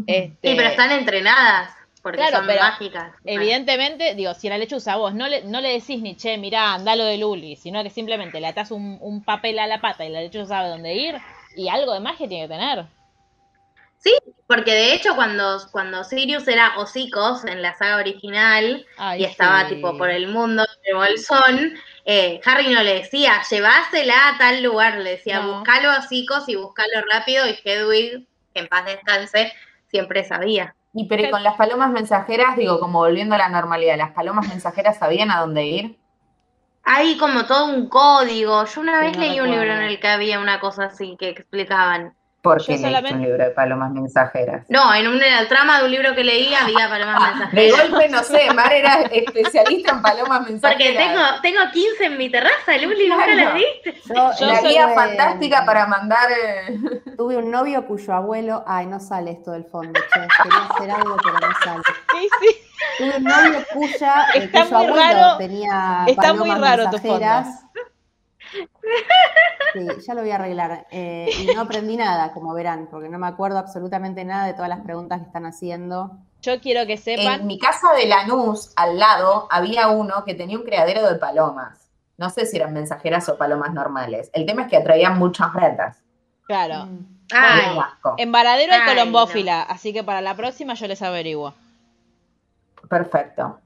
Este, 0.07 0.49
Sí, 0.49 0.55
pero 0.55 0.69
están 0.69 0.91
entrenadas 0.91 1.71
porque 2.01 2.17
Claro, 2.17 2.37
son 2.37 2.47
pero 2.47 2.59
mágicas. 2.59 3.13
Evidentemente, 3.23 4.13
digo, 4.15 4.33
si 4.33 4.47
a 4.47 4.51
la 4.51 4.57
lechuza 4.57 4.97
vos 4.97 5.13
no 5.13 5.27
le, 5.27 5.43
no 5.45 5.61
le 5.61 5.69
decís 5.69 6.01
ni 6.01 6.15
che, 6.17 6.37
mirá, 6.37 6.73
anda 6.73 6.95
lo 6.95 7.05
de 7.05 7.17
Luli, 7.17 7.55
sino 7.55 7.81
que 7.81 7.89
simplemente 7.89 8.41
le 8.41 8.47
atás 8.47 8.71
un, 8.71 8.97
un 9.01 9.23
papel 9.23 9.57
a 9.59 9.67
la 9.67 9.79
pata 9.79 10.03
y 10.03 10.09
la 10.09 10.19
lechuza 10.21 10.47
sabe 10.47 10.69
dónde 10.69 10.93
ir, 10.95 11.15
y 11.55 11.69
algo 11.69 11.93
de 11.93 12.01
magia 12.01 12.27
tiene 12.27 12.47
que 12.47 12.53
tener. 12.53 12.85
Sí, 13.99 14.13
porque 14.47 14.71
de 14.73 14.93
hecho 14.93 15.15
cuando, 15.15 15.59
cuando 15.71 16.03
Sirius 16.03 16.45
era 16.49 16.77
hocicos 16.77 17.45
en 17.45 17.61
la 17.61 17.73
saga 17.73 17.95
original 17.95 18.85
Ay, 18.97 19.21
y 19.21 19.23
estaba 19.23 19.69
sí. 19.69 19.75
tipo 19.75 19.97
por 19.97 20.09
el 20.09 20.27
mundo 20.27 20.65
de 20.85 20.93
Bolsón, 20.93 21.73
eh, 22.03 22.41
Harry 22.45 22.67
no 22.67 22.83
le 22.83 22.95
decía, 22.95 23.41
llevásela 23.49 24.27
a 24.27 24.37
tal 24.37 24.61
lugar, 24.61 24.97
le 24.97 25.11
decía, 25.11 25.39
No. 25.39 25.53
buscalo 25.59 25.89
a 25.89 25.99
hocicos 25.99 26.49
y 26.49 26.55
buscalo 26.57 27.01
rápido 27.09 27.47
y 27.47 27.57
Hedwig, 27.63 28.27
que 28.53 28.59
en 28.59 28.67
paz 28.67 28.85
descanse, 28.85 29.53
siempre 29.93 30.25
sabía. 30.25 30.75
Y 30.93 31.07
pero 31.07 31.29
con 31.29 31.43
las 31.43 31.55
palomas 31.55 31.91
mensajeras, 31.91 32.55
digo, 32.57 32.79
como 32.79 32.99
volviendo 32.99 33.35
a 33.35 33.37
la 33.37 33.49
normalidad, 33.49 33.95
¿las 33.97 34.11
palomas 34.13 34.47
mensajeras 34.47 34.97
sabían 34.97 35.29
a 35.29 35.39
dónde 35.41 35.65
ir? 35.67 35.99
Hay 36.83 37.17
como 37.17 37.45
todo 37.45 37.65
un 37.65 37.89
código. 37.89 38.63
Yo 38.65 38.79
una 38.81 38.99
Sí, 38.99 39.01
vez 39.01 39.17
no 39.17 39.17
leí 39.17 39.39
un 39.41 39.51
libro 39.51 39.73
en 39.73 39.81
el 39.83 39.99
que 39.99 40.07
había 40.07 40.39
una 40.39 40.59
cosa 40.61 40.85
así 40.85 41.15
que 41.19 41.29
explicaban. 41.29 42.15
¿Por 42.43 42.59
Yo 42.59 42.65
qué 42.65 42.71
leíste 42.73 42.87
solamente- 42.89 43.13
un 43.15 43.21
libro 43.21 43.41
de 43.45 43.51
palomas 43.51 43.91
mensajeras? 43.93 44.65
No, 44.67 44.93
en 44.93 45.07
una 45.07 45.47
trama 45.47 45.79
de 45.79 45.85
un 45.85 45.91
libro 45.91 46.13
que 46.13 46.25
leí 46.25 46.53
había 46.53 46.89
palomas 46.89 47.15
Ah, 47.17 47.29
de 47.53 47.61
mensajeras. 47.61 47.89
golpe, 47.89 48.09
no 48.09 48.21
sé, 48.23 48.53
Mar 48.53 48.73
era 48.73 49.01
especialista 49.03 49.91
en 49.93 50.01
palomas 50.01 50.39
Porque 50.39 50.51
mensajeras. 50.51 51.07
tengo, 51.07 51.21
tengo 51.41 51.71
15 51.71 52.05
en 52.05 52.17
mi 52.17 52.29
terraza, 52.29 52.77
Luli, 52.81 53.07
¿nunca 53.07 53.23
Claro. 53.23 53.43
las 53.45 53.53
viste? 53.53 54.01
Yo, 54.13 54.31
Yo 54.37 54.45
la 54.45 54.61
guía 54.61 54.89
fantástica 54.89 55.63
para 55.65 55.87
mandar... 55.87 56.29
eh, 56.31 56.79
Tuve 57.15 57.37
un 57.37 57.49
novio 57.49 57.85
cuyo 57.87 58.13
abuelo. 58.13 58.63
Ay, 58.67 58.87
no 58.87 58.99
sale 58.99 59.31
esto 59.31 59.51
del 59.51 59.63
fondo, 59.63 59.97
che. 60.13 60.27
Quería 60.43 60.65
hacer 60.69 60.91
algo, 60.91 61.15
pero 61.23 61.35
no 61.39 61.47
sale. 61.63 61.83
Sí, 62.11 62.27
sí. 62.41 62.57
Tuve 62.97 63.17
un 63.19 63.23
novio 63.23 63.65
cuya, 63.73 64.25
eh, 64.33 64.39
Está 64.39 64.63
cuyo 64.65 64.77
muy 64.79 64.87
abuelo 64.87 65.01
raro- 65.21 65.37
tenía 65.37 66.03
está 66.07 66.33
muy 66.33 66.49
raro 66.51 66.83
tu 66.89 66.91
mensajeras. 66.97 67.47
Sí, 69.73 69.87
ya 70.05 70.13
lo 70.13 70.21
voy 70.21 70.31
a 70.31 70.35
arreglar. 70.35 70.85
Eh, 70.91 71.29
y 71.41 71.47
no 71.55 71.61
aprendí 71.61 71.97
nada, 71.97 72.31
como 72.31 72.53
verán, 72.53 72.87
porque 72.91 73.09
no 73.09 73.17
me 73.17 73.27
acuerdo 73.27 73.57
absolutamente 73.57 74.23
nada 74.23 74.45
de 74.45 74.53
todas 74.53 74.69
las 74.69 74.81
preguntas 74.81 75.19
que 75.19 75.25
están 75.25 75.45
haciendo. 75.45 76.11
Yo 76.41 76.59
quiero 76.61 76.85
que 76.85 76.97
sepan, 76.97 77.41
En 77.41 77.47
mi 77.47 77.57
casa 77.57 77.93
de 77.93 78.05
Lanús, 78.05 78.71
al 78.75 78.99
lado, 78.99 79.47
había 79.49 79.87
uno 79.87 80.23
que 80.25 80.35
tenía 80.35 80.57
un 80.57 80.63
criadero 80.63 81.09
de 81.09 81.15
palomas. 81.15 81.89
No 82.17 82.29
sé 82.29 82.45
si 82.45 82.57
eran 82.57 82.73
mensajeras 82.73 83.27
o 83.29 83.37
palomas 83.37 83.73
normales. 83.73 84.29
El 84.33 84.45
tema 84.45 84.63
es 84.63 84.67
que 84.67 84.77
atraían 84.77 85.17
muchas 85.17 85.53
ratas. 85.53 85.97
claro, 86.45 86.85
Mm. 86.85 87.13
Ay, 87.31 87.79
en 88.17 88.31
Varadero 88.31 88.73
hay 88.73 88.81
Ay, 88.81 88.95
colombófila, 88.95 89.63
así 89.63 89.91
que 89.91 90.03
para 90.03 90.21
la 90.21 90.35
próxima 90.35 90.75
yo 90.75 90.87
les 90.87 91.01
averiguo. 91.01 91.53
Perfecto. 92.87 93.59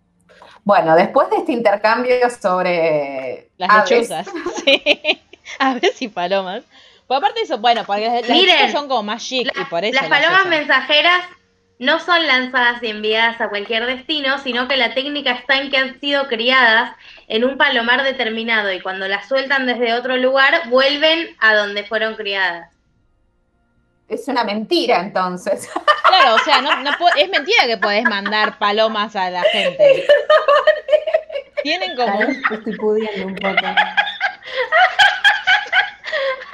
Bueno, 0.68 0.98
después 0.98 1.30
de 1.30 1.38
este 1.38 1.54
intercambio 1.54 2.30
sobre 2.30 3.48
Las 3.56 3.70
aves, 3.70 3.90
lechuzas. 3.90 4.28
Sí. 4.66 5.22
Aves 5.60 6.02
y 6.02 6.10
palomas. 6.10 6.64
Pues 7.08 7.20
aparte 7.20 7.40
de 7.40 7.46
eso, 7.46 7.58
bueno, 7.60 7.86
porque 7.86 8.04
las, 8.04 8.30
Miren, 8.30 8.48
lechuzas 8.48 8.74
son 8.74 8.90
como 8.90 9.02
más 9.02 9.24
chic 9.24 9.50
y 9.58 9.64
por 9.70 9.86
eso 9.86 9.98
Las 9.98 10.10
palomas 10.10 10.46
mensajeras 10.48 11.24
no 11.80 12.02
son 12.02 12.28
lanzadas 12.28 12.84
y 12.84 12.88
enviadas 12.88 13.40
a 13.40 13.48
cualquier 13.48 13.86
destino, 13.86 14.40
sino 14.40 14.68
que 14.68 14.76
la 14.76 14.94
técnica 14.94 15.32
está 15.32 15.56
en 15.56 15.72
que 15.72 15.78
han 15.78 16.02
sido 16.02 16.28
criadas 16.28 16.94
en 17.30 17.46
un 17.46 17.58
palomar 17.58 18.04
determinado 18.04 18.74
y 18.74 18.82
cuando 18.82 19.08
las 19.08 19.26
sueltan 19.30 19.68
desde 19.68 19.94
otro 19.94 20.18
lugar, 20.18 20.68
vuelven 20.68 21.34
a 21.40 21.56
donde 21.56 21.86
fueron 21.86 22.16
criadas. 22.16 22.77
Es 24.10 24.28
una 24.28 24.44
mentira 24.44 25.00
entonces. 25.02 25.70
Claro, 26.08 26.36
o 26.36 26.40
sea, 26.40 26.62
no, 26.62 26.82
no 26.84 26.92
es 27.18 27.30
mentira 27.30 27.66
que 27.68 27.78
podés 27.78 28.04
mandar 28.06 28.58
palomas 28.58 29.16
a 29.16 29.30
la 29.30 29.44
gente. 29.44 30.06
Tienen 31.64 31.96
como. 31.98 32.22
Estoy 32.22 32.78
pudiendo 32.78 33.28
un 33.28 33.36
poco. 33.36 33.68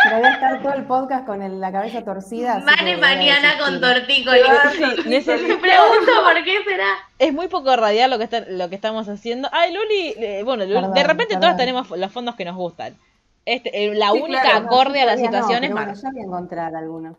Pero 0.03 0.17
voy 0.17 0.25
a 0.27 0.33
estar 0.33 0.61
todo 0.61 0.73
el 0.73 0.83
podcast 0.85 1.25
con 1.25 1.41
el- 1.41 1.61
la 1.61 1.71
cabeza 1.71 2.03
torcida. 2.03 2.59
Mane 2.59 2.97
mañana 2.97 3.57
con 3.57 3.79
tortícolis. 3.79 4.43
necesito- 5.05 5.47
Me 5.47 5.57
pregunto 5.57 6.11
por 6.23 6.43
qué 6.43 6.63
será. 6.65 6.87
Es 7.19 7.31
muy 7.33 7.47
poco 7.47 7.73
radial 7.75 8.09
lo 8.11 8.17
que 8.17 8.25
está, 8.25 8.41
lo 8.47 8.67
que 8.69 8.75
estamos 8.75 9.07
haciendo. 9.07 9.47
Ay, 9.53 9.73
Luli, 9.73 10.13
eh, 10.17 10.41
bueno, 10.43 10.63
Luli, 10.65 10.75
Perdón, 10.75 10.93
de 10.93 11.03
repente 11.03 11.25
perdón. 11.35 11.41
todas 11.41 11.57
tenemos 11.57 11.89
los 11.91 12.11
fondos 12.11 12.35
que 12.35 12.43
nos 12.45 12.55
gustan. 12.55 12.97
Este, 13.45 13.85
eh, 13.85 13.93
la 13.95 14.11
Sí, 14.11 14.19
única 14.21 14.41
claro, 14.41 14.65
acorde 14.65 15.01
a 15.01 15.05
la 15.05 15.15
no, 15.15 15.21
situación 15.21 15.63
es 15.63 15.71
bueno, 15.71 15.93
ya 15.93 16.09
voy 16.11 16.19
a 16.21 16.23
encontrar 16.23 16.75
alguno. 16.75 17.17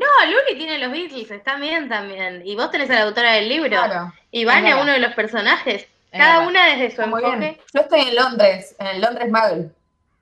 No, 0.00 0.06
Luli 0.26 0.56
tiene 0.58 0.78
los 0.78 0.90
Beatles, 0.90 1.30
está 1.30 1.56
bien 1.56 1.88
también. 1.88 2.42
Y 2.46 2.56
vos 2.56 2.70
tenés 2.70 2.88
a 2.90 2.94
la 2.94 3.02
autora 3.02 3.32
del 3.34 3.48
libro. 3.48 3.68
Claro. 3.68 4.12
Y 4.30 4.44
Vane 4.44 4.70
Es 4.70 4.74
a 4.74 4.80
uno 4.80 4.92
de 4.92 4.98
los 4.98 5.12
personajes. 5.14 5.82
Es 5.82 6.18
Cada 6.18 6.38
verdad. 6.38 6.48
una 6.48 6.66
desde 6.74 6.90
su 6.96 7.02
bien. 7.02 7.42
enfoque. 7.42 7.60
Yo 7.74 7.80
estoy 7.82 8.00
en 8.00 8.16
Londres, 8.16 8.74
en 8.78 8.86
el 8.88 9.00
Londres 9.00 9.28
Muggle. 9.30 9.70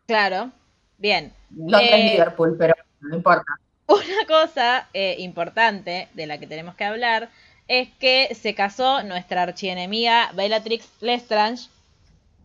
Claro, 0.07 0.51
bien. 0.99 1.33
Londres 1.57 1.91
Eh, 1.93 2.11
Liverpool, 2.13 2.57
pero 2.59 2.75
no 3.01 3.17
importa. 3.17 3.45
Una 3.87 4.27
cosa 4.27 4.89
eh, 4.93 5.17
importante 5.19 6.09
de 6.13 6.27
la 6.27 6.39
que 6.39 6.47
tenemos 6.47 6.75
que 6.75 6.85
hablar 6.85 7.29
es 7.69 7.89
que 8.01 8.35
se 8.35 8.55
casó 8.55 9.03
nuestra 9.03 9.43
archienemiga 9.43 10.31
Bellatrix 10.35 10.89
Lestrange 11.01 11.69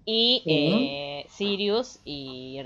y 0.05 0.41
Sí. 0.45 0.87
eh, 0.91 1.27
Sirius 1.29 1.99
y, 2.05 2.61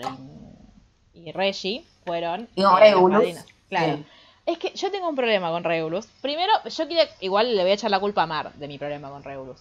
y 1.14 1.32
Reggie 1.32 1.84
fueron 2.06 2.48
Y 2.56 2.64
eh, 2.64 2.66
Regulus. 2.80 3.14
padrinos. 3.20 3.46
Claro. 3.70 3.96
Sí. 3.98 4.06
Es 4.48 4.58
que 4.58 4.72
yo 4.72 4.90
tengo 4.90 5.08
un 5.10 5.16
problema 5.16 5.52
con 5.52 5.64
Regulus. 5.64 6.08
Primero, 6.22 6.52
yo 6.66 6.88
quiero, 6.88 7.08
igual 7.20 7.56
le 7.56 7.62
voy 7.62 7.72
a 7.72 7.76
echar 7.76 7.92
la 7.92 8.00
culpa 8.00 8.24
a 8.24 8.28
Mar 8.28 8.54
de 8.54 8.68
mi 8.68 8.78
problema 8.80 9.10
con 9.10 9.22
Regulus. 9.24 9.60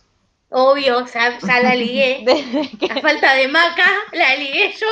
Obvio, 0.50 1.04
ya, 1.06 1.38
ya 1.40 1.60
la 1.60 1.74
ligué. 1.74 2.22
Desde 2.24 2.70
que, 2.78 2.86
A 2.92 3.00
falta 3.02 3.34
de 3.34 3.48
maca, 3.48 3.84
la 4.12 4.36
ligué 4.36 4.72
yo. 4.80 4.86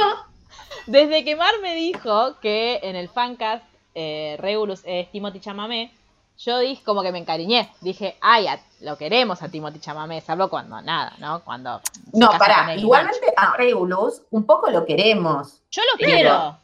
desde 0.89 1.25
que 1.25 1.37
Mar 1.37 1.55
me 1.63 1.75
dijo 1.77 2.41
que 2.41 2.81
en 2.83 2.97
el 2.97 3.09
fancast 3.09 3.65
eh, 3.95 4.37
Regulus 4.41 4.81
es 4.85 5.11
Timothy 5.13 5.39
Chamamé, 5.39 5.93
yo 6.39 6.59
dije 6.59 6.83
como 6.83 7.03
que 7.03 7.13
me 7.13 7.19
encariñé. 7.21 7.71
Dije, 7.81 8.17
ay, 8.21 8.49
a- 8.49 8.61
lo 8.81 8.99
queremos 8.99 9.43
a 9.43 9.49
Timothy 9.49 9.79
Chamamé, 9.79 10.21
salvo 10.21 10.49
cuando 10.51 10.83
nada, 10.83 11.15
¿no? 11.19 11.45
Cuando. 11.45 11.81
No, 12.13 12.31
pará, 12.33 12.75
igualmente 12.75 13.33
a 13.37 13.57
Regulus 13.57 14.23
un 14.33 14.45
poco 14.45 14.69
lo 14.71 14.85
queremos. 14.85 15.61
Yo 15.71 15.83
lo 15.93 15.97
quiero. 15.99 16.59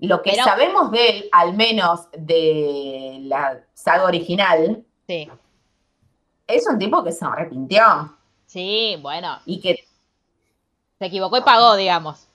Lo 0.00 0.22
que 0.22 0.30
Pero- 0.32 0.44
sabemos 0.44 0.90
de 0.92 1.08
él, 1.08 1.28
al 1.32 1.54
menos 1.54 2.08
de 2.16 3.18
la 3.24 3.60
saga 3.74 4.04
original, 4.04 4.84
Sí. 5.06 5.28
es 6.46 6.66
un 6.68 6.78
tipo 6.78 7.02
que 7.02 7.12
se 7.12 7.24
arrepintió 7.24 8.16
Sí, 8.46 8.96
bueno. 9.02 9.38
y 9.44 9.60
que, 9.60 9.84
Se 10.98 11.06
equivocó 11.06 11.36
y 11.38 11.42
pagó, 11.42 11.76
digamos. 11.76 12.26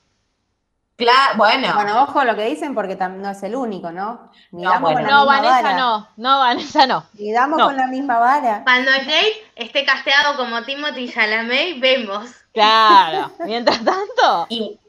claro, 0.96 1.38
bueno, 1.38 1.74
Bueno, 1.74 2.04
ojo 2.04 2.24
lo 2.24 2.36
que 2.36 2.46
dicen 2.46 2.74
porque 2.76 2.96
no 2.96 3.30
es 3.30 3.44
el 3.44 3.56
único, 3.56 3.92
¿no? 3.92 4.30
No, 4.52 4.80
bueno. 4.80 4.82
con 4.82 4.94
la 5.04 5.10
No, 5.10 5.20
misma 5.22 5.26
Vanessa 5.26 5.62
vara. 5.62 5.78
no. 5.78 6.08
No, 6.18 6.40
Vanessa 6.40 6.88
no. 6.88 7.06
No. 7.48 7.66
con 7.66 7.76
la 7.78 7.88
misma 7.88 8.20
vara. 8.20 8.62
Cuando 8.64 8.92
Jade 8.92 9.34
esté 9.56 9.84
casteado 9.86 10.38
como 10.38 10.64
Timothy 10.64 11.12
Chalamet, 11.12 11.80
vemos. 11.82 12.30
Claro. 12.54 13.32
Mientras 13.46 13.84
tanto, 13.84 14.46
y 14.50 14.80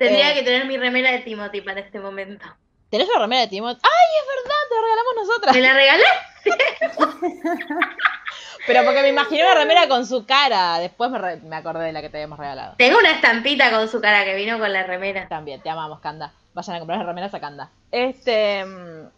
Tendría 0.00 0.30
Eh. 0.32 0.34
que 0.34 0.42
tener 0.42 0.64
mi 0.66 0.76
remera 0.78 1.10
de 1.12 1.18
Timothy 1.20 1.60
para 1.60 1.78
este 1.80 2.00
momento. 2.00 2.44
tenés 2.90 3.06
la 3.08 3.20
remera 3.20 3.42
de 3.42 3.48
Timothy. 3.48 3.80
¡Ay, 3.84 4.16
es 4.20 4.26
verdad! 4.26 4.56
Te 4.68 4.74
la 4.74 4.82
regalamos 4.82 5.14
nosotras. 5.16 5.54
¿Me 5.54 5.60
la 5.60 5.74
regalás? 5.74 7.60
Pero 8.66 8.84
porque 8.84 9.02
me 9.02 9.08
imaginé 9.08 9.42
una 9.44 9.54
remera 9.54 9.88
con 9.88 10.06
su 10.06 10.26
cara. 10.26 10.78
Después 10.78 11.10
me, 11.10 11.18
re- 11.18 11.36
me 11.38 11.56
acordé 11.56 11.84
de 11.86 11.92
la 11.92 12.00
que 12.02 12.08
te 12.10 12.18
habíamos 12.18 12.38
regalado. 12.38 12.74
Tengo 12.78 12.98
una 12.98 13.10
estampita 13.10 13.70
con 13.70 13.88
su 13.88 14.00
cara 14.00 14.24
que 14.24 14.34
vino 14.34 14.58
con 14.58 14.72
la 14.72 14.82
remera. 14.84 15.28
También, 15.28 15.60
te 15.62 15.70
amamos, 15.70 16.00
Kanda. 16.00 16.32
Vayan 16.54 16.76
a 16.76 16.78
comprar 16.78 16.98
las 16.98 17.06
remeras 17.06 17.34
a 17.34 17.40
Kanda. 17.40 17.70
Este. 17.90 18.64
mm, 18.64 19.08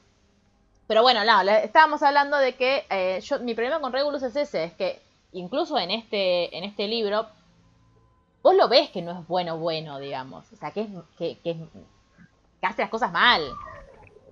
Pero 0.86 1.02
bueno, 1.02 1.24
no, 1.24 1.40
estábamos 1.50 2.02
hablando 2.02 2.36
de 2.38 2.54
que 2.54 2.84
eh, 2.90 3.20
yo, 3.22 3.38
mi 3.40 3.54
problema 3.54 3.80
con 3.80 3.92
Regulus 3.92 4.22
es 4.22 4.36
ese, 4.36 4.64
es 4.64 4.72
que 4.74 5.00
incluso 5.32 5.78
en 5.78 5.90
este, 5.90 6.56
en 6.56 6.64
este 6.64 6.86
libro, 6.88 7.26
vos 8.42 8.54
lo 8.56 8.68
ves 8.68 8.90
que 8.90 9.02
no 9.02 9.12
es 9.12 9.26
bueno, 9.28 9.58
bueno, 9.58 9.98
digamos. 9.98 10.50
O 10.52 10.56
sea, 10.56 10.70
que 10.72 10.82
es, 10.82 10.88
que, 11.18 11.38
que 11.38 11.50
es- 11.52 11.56
que 12.60 12.66
hace 12.66 12.82
las 12.82 12.90
cosas 12.90 13.12
mal. 13.12 13.42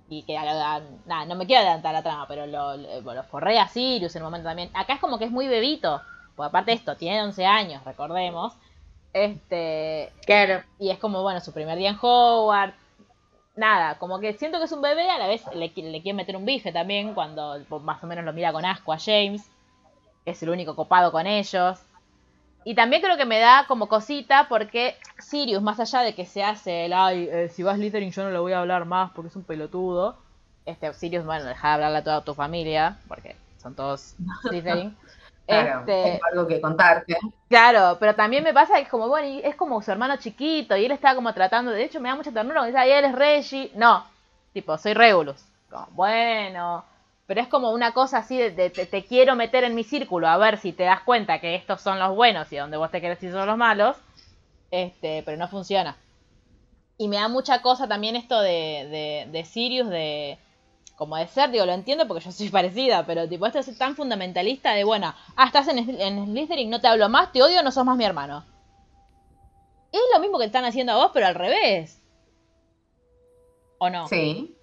Y 0.09 0.23
que, 0.23 0.37
ah, 0.37 0.81
nada, 1.05 1.25
no 1.25 1.35
me 1.35 1.45
quiero 1.45 1.61
adelantar 1.61 1.93
la 1.93 2.03
trama, 2.03 2.27
pero 2.27 2.45
lo, 2.45 2.75
lo, 2.75 3.13
los 3.13 3.25
correa 3.27 3.63
a 3.63 3.67
Sirius 3.69 4.15
en 4.15 4.23
un 4.23 4.27
momento 4.27 4.47
también. 4.49 4.69
Acá 4.73 4.93
es 4.95 4.99
como 4.99 5.17
que 5.17 5.25
es 5.25 5.31
muy 5.31 5.47
bebito. 5.47 6.01
Porque 6.35 6.47
aparte 6.49 6.71
de 6.71 6.77
esto, 6.77 6.95
tiene 6.97 7.21
11 7.23 7.45
años, 7.45 7.83
recordemos. 7.85 8.53
Este, 9.13 10.11
Claro. 10.25 10.63
y 10.79 10.89
es 10.89 10.97
como, 10.99 11.21
bueno, 11.21 11.39
su 11.41 11.53
primer 11.53 11.77
día 11.77 11.89
en 11.91 11.97
Howard. 12.01 12.73
Nada, 13.55 13.97
como 13.99 14.19
que 14.19 14.33
siento 14.33 14.59
que 14.59 14.65
es 14.65 14.71
un 14.71 14.81
bebé, 14.81 15.09
a 15.09 15.17
la 15.17 15.27
vez 15.27 15.43
le, 15.53 15.67
le 15.75 16.01
quieren 16.01 16.15
meter 16.15 16.37
un 16.37 16.45
bife 16.45 16.71
también, 16.71 17.13
cuando 17.13 17.57
más 17.81 18.01
o 18.03 18.07
menos 18.07 18.23
lo 18.23 18.31
mira 18.33 18.53
con 18.53 18.63
asco 18.65 18.93
a 18.93 18.97
James. 18.97 19.49
Es 20.25 20.41
el 20.43 20.49
único 20.49 20.75
copado 20.75 21.11
con 21.11 21.27
ellos. 21.27 21.79
Y 22.63 22.75
también 22.75 23.01
creo 23.01 23.17
que 23.17 23.25
me 23.25 23.39
da 23.39 23.65
como 23.67 23.87
cosita 23.87 24.47
porque 24.47 24.95
Sirius, 25.19 25.61
más 25.63 25.79
allá 25.79 26.01
de 26.01 26.13
que 26.15 26.25
se 26.25 26.43
hace 26.43 26.85
el, 26.85 26.93
ay, 26.93 27.27
eh, 27.31 27.49
si 27.49 27.63
vas 27.63 27.77
Slytherin 27.77 28.11
yo 28.11 28.23
no 28.23 28.31
le 28.31 28.39
voy 28.39 28.53
a 28.53 28.59
hablar 28.59 28.85
más 28.85 29.11
porque 29.11 29.29
es 29.29 29.35
un 29.35 29.43
pelotudo. 29.43 30.17
Este, 30.65 30.93
Sirius, 30.93 31.25
bueno, 31.25 31.45
deja 31.45 31.67
de 31.69 31.73
hablarle 31.75 31.97
a 31.99 32.03
toda 32.03 32.23
tu 32.23 32.35
familia, 32.35 32.99
porque 33.07 33.35
son 33.57 33.75
todos 33.75 34.15
Slytherin. 34.47 34.95
claro, 35.47 35.79
Este, 35.79 36.03
tengo 36.03 36.19
algo 36.31 36.47
que 36.47 36.61
contarte. 36.61 37.17
Claro, 37.49 37.97
pero 37.99 38.15
también 38.15 38.43
me 38.43 38.53
pasa 38.53 38.75
que 38.75 38.81
es 38.83 38.89
como, 38.89 39.07
bueno, 39.09 39.27
y 39.27 39.39
es 39.39 39.55
como 39.55 39.81
su 39.81 39.91
hermano 39.91 40.17
chiquito 40.17 40.77
y 40.77 40.85
él 40.85 40.91
está 40.91 41.15
como 41.15 41.33
tratando, 41.33 41.71
de 41.71 41.83
hecho 41.83 41.99
me 41.99 42.09
da 42.09 42.15
mucha 42.15 42.31
ternura 42.31 42.61
cuando 42.61 42.67
dice, 42.67 42.77
ay, 42.79 42.91
él 42.91 43.05
es 43.05 43.15
Reggie. 43.15 43.71
No, 43.75 44.05
tipo, 44.53 44.77
soy 44.77 44.93
Regulus. 44.93 45.43
Como, 45.69 45.87
bueno, 45.91 46.85
pero 47.31 47.43
es 47.43 47.47
como 47.47 47.71
una 47.71 47.93
cosa 47.93 48.17
así 48.17 48.37
de, 48.37 48.69
te, 48.69 49.05
quiero 49.05 49.37
meter 49.37 49.63
en 49.63 49.73
mi 49.73 49.85
círculo 49.85 50.27
a 50.27 50.35
ver 50.35 50.57
si 50.57 50.73
te 50.73 50.83
das 50.83 50.99
cuenta 50.99 51.39
que 51.39 51.55
estos 51.55 51.79
son 51.79 51.97
los 51.97 52.13
buenos 52.13 52.51
y 52.51 52.57
donde 52.57 52.75
vos 52.75 52.91
te 52.91 52.99
querés 52.99 53.23
ir 53.23 53.31
son 53.31 53.47
los 53.47 53.55
malos. 53.55 53.95
Este, 54.69 55.23
pero 55.23 55.37
no 55.37 55.47
funciona. 55.47 55.95
Y 56.97 57.07
me 57.07 57.15
da 57.15 57.29
mucha 57.29 57.61
cosa 57.61 57.87
también 57.87 58.17
esto 58.17 58.41
de, 58.41 59.29
de, 59.31 59.45
Sirius, 59.45 59.87
de 59.87 60.39
como 60.97 61.15
de 61.15 61.25
ser, 61.27 61.51
digo, 61.51 61.65
lo 61.65 61.71
entiendo 61.71 62.05
porque 62.05 62.25
yo 62.25 62.33
soy 62.33 62.49
parecida, 62.49 63.05
pero 63.05 63.29
tipo, 63.29 63.45
esto 63.45 63.59
es 63.59 63.77
tan 63.77 63.95
fundamentalista 63.95 64.73
de, 64.73 64.83
bueno, 64.83 65.15
ah, 65.37 65.45
estás 65.45 65.69
en, 65.69 65.77
en 66.01 66.25
Slytherin, 66.25 66.69
no 66.69 66.81
te 66.81 66.89
hablo 66.89 67.07
más, 67.07 67.31
te 67.31 67.41
odio, 67.41 67.63
no 67.63 67.71
sos 67.71 67.85
más 67.85 67.95
mi 67.95 68.03
hermano. 68.03 68.43
Es 69.93 70.01
lo 70.13 70.19
mismo 70.19 70.37
que 70.37 70.47
están 70.47 70.65
haciendo 70.65 70.91
a 70.91 70.97
vos, 70.97 71.11
pero 71.13 71.27
al 71.27 71.35
revés. 71.35 72.03
¿O 73.77 73.89
no? 73.89 74.05
Sí. 74.09 74.53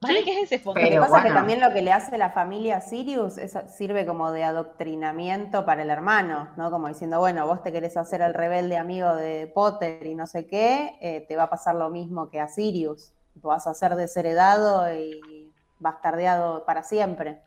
¿Vale? 0.00 0.22
¿Qué 0.24 0.32
es 0.42 0.52
ese 0.52 0.62
fondo? 0.62 0.86
Lo 0.86 0.90
que 0.90 0.90
Pero 0.90 1.00
pasa 1.00 1.18
es 1.18 1.24
que 1.24 1.32
también 1.32 1.60
lo 1.60 1.72
que 1.72 1.82
le 1.82 1.92
hace 1.92 2.18
la 2.18 2.30
familia 2.30 2.76
a 2.76 2.80
Sirius 2.80 3.36
es- 3.38 3.56
sirve 3.76 4.06
como 4.06 4.30
de 4.30 4.44
adoctrinamiento 4.44 5.64
para 5.64 5.82
el 5.82 5.90
hermano, 5.90 6.50
¿no? 6.56 6.70
Como 6.70 6.88
diciendo, 6.88 7.18
bueno, 7.18 7.46
vos 7.46 7.62
te 7.64 7.72
querés 7.72 7.96
hacer 7.96 8.20
el 8.22 8.32
rebelde 8.34 8.76
amigo 8.76 9.14
de 9.16 9.48
Potter 9.52 10.06
y 10.06 10.14
no 10.14 10.26
sé 10.28 10.46
qué, 10.46 10.96
eh, 11.00 11.24
te 11.28 11.36
va 11.36 11.44
a 11.44 11.50
pasar 11.50 11.74
lo 11.74 11.90
mismo 11.90 12.30
que 12.30 12.40
a 12.40 12.48
Sirius. 12.48 13.12
Vas 13.34 13.66
a 13.66 13.74
ser 13.74 13.96
desheredado 13.96 14.92
y 14.94 15.52
bastardeado 15.80 16.64
para 16.64 16.82
siempre. 16.84 17.40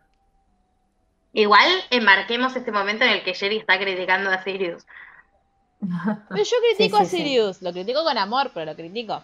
Igual 1.33 1.69
enmarquemos 1.89 2.55
este 2.55 2.71
momento 2.71 3.03
en 3.03 3.11
el 3.11 3.23
que 3.25 3.33
Jerry 3.33 3.57
está 3.57 3.77
criticando 3.77 4.29
a 4.29 4.41
Sirius. 4.43 4.85
Pero 6.31 6.43
yo 6.43 6.57
critico 6.61 6.97
Sí, 6.97 7.05
a 7.05 7.05
sí. 7.05 7.17
Sirius, 7.17 7.61
lo 7.61 7.71
critico 7.71 8.03
con 8.03 8.17
amor, 8.17 8.51
pero 8.53 8.65
lo 8.65 8.75
critico. 8.75 9.23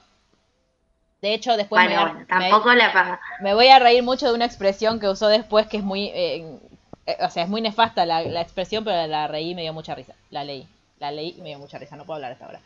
De 1.22 1.34
hecho, 1.34 1.58
después 1.58 1.84
Bueno, 1.84 1.96
me, 1.96 2.04
bueno, 2.14 2.20
me- 2.20 2.26
tampoco 2.50 2.74
la 2.74 3.20
me 3.42 3.54
voy 3.54 3.68
a 3.70 3.80
reír 3.80 4.04
mucho 4.04 4.28
de 4.28 4.34
una 4.34 4.46
expresión 4.46 5.00
que 5.00 5.10
usó 5.10 5.28
después 5.28 5.68
que 5.68 5.78
es 5.78 5.84
muy, 5.84 6.06
eh, 6.14 6.60
eh, 7.08 7.18
o 7.22 7.30
sea, 7.30 7.44
es 7.44 7.50
muy 7.50 7.62
nefasta 7.62 8.06
la, 8.06 8.22
la 8.22 8.42
expresión, 8.42 8.84
pero 8.84 9.08
la 9.08 9.28
reí 9.28 9.52
y 9.52 9.56
me 9.56 9.64
dio 9.64 9.74
mucha 9.74 9.96
risa. 9.96 10.14
La 10.30 10.44
leí, 10.44 10.68
la 11.00 11.12
leí 11.12 11.36
y 11.38 11.42
me 11.42 11.50
dio 11.50 11.60
mucha 11.60 11.80
risa, 11.80 11.96
no 11.96 12.06
puedo 12.06 12.16
hablar 12.18 12.32
a 12.32 12.34
esta 12.34 12.48
hora. 12.48 12.60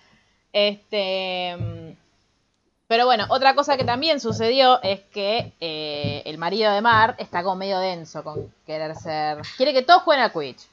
Este, 0.52 1.56
mm, 1.58 1.92
pero 2.88 3.06
bueno, 3.06 3.26
otra 3.30 3.56
cosa 3.56 3.78
que 3.78 3.86
también 3.86 4.20
sucedió 4.20 4.82
es 4.84 5.00
que 5.14 5.54
eh, 5.62 6.24
el 6.26 6.38
marido 6.38 6.74
de 6.74 6.82
Mar 6.82 7.16
está 7.20 7.42
como 7.44 7.56
medio 7.56 7.80
denso 7.80 8.22
con 8.24 8.54
querer 8.66 8.96
ser, 8.96 9.38
quiere 9.56 9.74
que 9.74 9.82
todos 9.82 10.04
jueguen 10.04 10.26
al 10.26 10.34
Quidditch. 10.34 10.68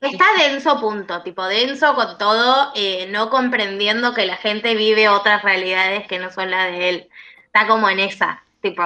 Está 0.00 0.24
denso 0.38 0.80
punto, 0.80 1.22
tipo 1.22 1.44
denso 1.46 1.94
con 1.94 2.16
todo, 2.18 2.72
eh, 2.74 3.06
no 3.10 3.30
comprendiendo 3.30 4.14
que 4.14 4.26
la 4.26 4.36
gente 4.36 4.74
vive 4.74 5.08
otras 5.08 5.42
realidades 5.42 6.06
que 6.08 6.18
no 6.18 6.30
son 6.30 6.50
las 6.50 6.70
de 6.72 6.88
él. 6.88 7.08
Está 7.46 7.66
como 7.66 7.88
en 7.88 8.00
esa, 8.00 8.42
tipo, 8.62 8.82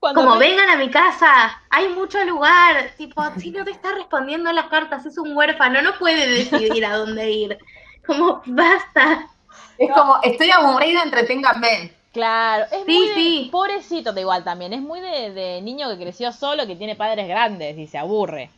Cuando 0.00 0.20
como 0.20 0.32
ve- 0.32 0.38
vengan 0.38 0.68
a 0.68 0.76
mi 0.76 0.90
casa, 0.90 1.62
hay 1.70 1.88
mucho 1.88 2.22
lugar, 2.24 2.94
tipo, 2.96 3.22
si 3.38 3.50
no 3.50 3.64
te 3.64 3.70
está 3.70 3.94
respondiendo 3.94 4.52
las 4.52 4.66
cartas, 4.68 5.06
es 5.06 5.18
un 5.18 5.36
huérfano, 5.36 5.80
no 5.82 5.98
puede 5.98 6.26
decidir 6.28 6.84
a 6.86 6.96
dónde 6.98 7.30
ir. 7.30 7.58
Como, 8.06 8.42
basta. 8.46 9.28
Es 9.76 9.90
como, 9.92 10.18
estoy 10.22 10.50
aburrida, 10.50 11.02
entreténganme. 11.02 11.92
Claro, 12.12 12.66
es 12.70 12.86
Sí, 12.86 12.92
muy 12.92 13.08
de- 13.08 13.14
sí. 13.14 13.48
pobrecito 13.50 14.12
de 14.12 14.20
igual 14.22 14.44
también, 14.44 14.72
es 14.72 14.80
muy 14.82 15.00
de, 15.00 15.30
de 15.32 15.60
niño 15.62 15.88
que 15.90 15.98
creció 16.02 16.32
solo, 16.32 16.66
que 16.66 16.76
tiene 16.76 16.96
padres 16.96 17.26
grandes 17.28 17.76
y 17.78 17.86
se 17.86 17.98
aburre. 17.98 18.50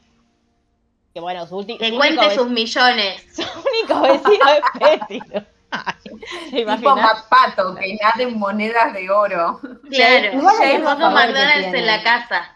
Que 1.14 1.20
bueno, 1.20 1.46
su, 1.46 1.56
ulti- 1.56 1.78
Que 1.78 1.90
su 1.90 1.96
cuente 1.96 2.34
sus 2.34 2.50
millones. 2.50 3.24
su 3.32 3.42
único 3.42 4.02
vecino 4.02 4.44
es 4.50 5.08
Pétilo. 5.08 5.42
¿Te 6.04 6.56
Tipo 6.56 6.72
imaginas? 6.72 7.22
Pato, 7.28 7.74
que 7.74 7.96
naden 8.02 8.38
monedas 8.38 8.92
de 8.92 9.10
oro. 9.10 9.60
Claro, 9.90 10.38
Igual 10.38 10.82
McDonald's 10.82 11.74
en 11.74 11.86
la 11.86 12.02
casa. 12.02 12.50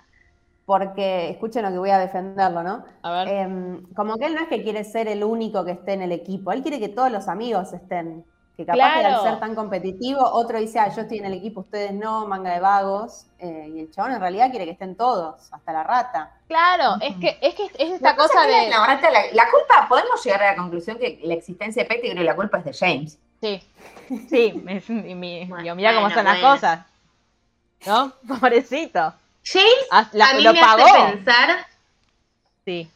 Porque, 0.66 1.30
escuchen 1.30 1.62
lo 1.62 1.70
que 1.70 1.78
voy 1.78 1.90
a 1.90 1.98
defenderlo, 1.98 2.62
¿no? 2.62 2.84
A 3.02 3.24
ver. 3.24 3.28
Em, 3.28 3.82
como 3.94 4.18
que 4.18 4.26
él 4.26 4.34
no 4.34 4.42
es 4.42 4.48
que 4.48 4.62
quiere 4.62 4.84
ser 4.84 5.08
el 5.08 5.24
único 5.24 5.64
que 5.64 5.72
esté 5.72 5.94
en 5.94 6.02
el 6.02 6.12
equipo, 6.12 6.52
él 6.52 6.62
quiere 6.62 6.78
que 6.78 6.88
todos 6.88 7.10
los 7.10 7.26
amigos 7.28 7.72
estén. 7.72 8.24
Que 8.58 8.66
capaz 8.66 8.94
que 8.94 9.00
Claro. 9.00 9.16
al 9.18 9.22
ser 9.22 9.38
tan 9.38 9.54
competitivo, 9.54 10.20
otro 10.20 10.58
dice, 10.58 10.80
ah, 10.80 10.88
yo 10.92 11.02
estoy 11.02 11.18
en 11.18 11.26
el 11.26 11.34
equipo, 11.34 11.60
ustedes 11.60 11.92
no, 11.92 12.26
manga 12.26 12.52
de 12.52 12.58
vagos. 12.58 13.26
Eh, 13.38 13.70
y 13.72 13.80
el 13.82 13.90
chabón 13.92 14.12
en 14.14 14.20
realidad 14.20 14.50
quiere 14.50 14.64
que 14.64 14.72
estén 14.72 14.96
todos, 14.96 15.48
hasta 15.52 15.72
la 15.72 15.84
rata. 15.84 16.32
Claro, 16.48 16.96
es 17.00 17.14
que 17.18 17.38
es 17.40 17.54
que 17.54 17.66
es 17.66 17.92
esta 17.92 18.10
La 18.10 18.16
cosa 18.16 18.42
que 18.46 18.52
de 18.52 18.68
la, 18.70 18.80
verdad, 18.80 19.10
la, 19.12 19.20
la 19.32 19.48
culpa, 19.48 19.86
podemos 19.88 20.24
llegar 20.24 20.42
a 20.42 20.50
la 20.50 20.56
conclusión 20.56 20.98
que 20.98 21.20
la 21.22 21.34
existencia 21.34 21.84
de 21.84 21.88
Pettigrew, 21.88 22.24
la 22.24 22.34
culpa 22.34 22.58
es 22.58 22.64
de 22.64 22.72
James. 22.74 23.18
Sí, 23.40 23.62
sí, 24.28 24.64
es- 24.66 24.90
y 24.90 25.14
mi- 25.14 25.44
Bueno, 25.46 25.76
mira 25.76 25.90
cómo 25.90 26.00
bueno, 26.06 26.16
son 26.16 26.24
las 26.24 26.40
bueno. 26.40 26.54
cosas. 26.56 26.80
¿No? 27.86 28.12
Pobrecito. 28.40 29.14
James 29.44 29.86
Ah, 29.92 30.08
la- 30.12 30.30
a 30.30 30.34
mí 30.34 30.42
lo 30.42 30.52
me 30.52 30.60
pagó. 30.60 30.82
hace 30.84 31.12
pensar, 31.12 31.50
Sí. 32.64 32.90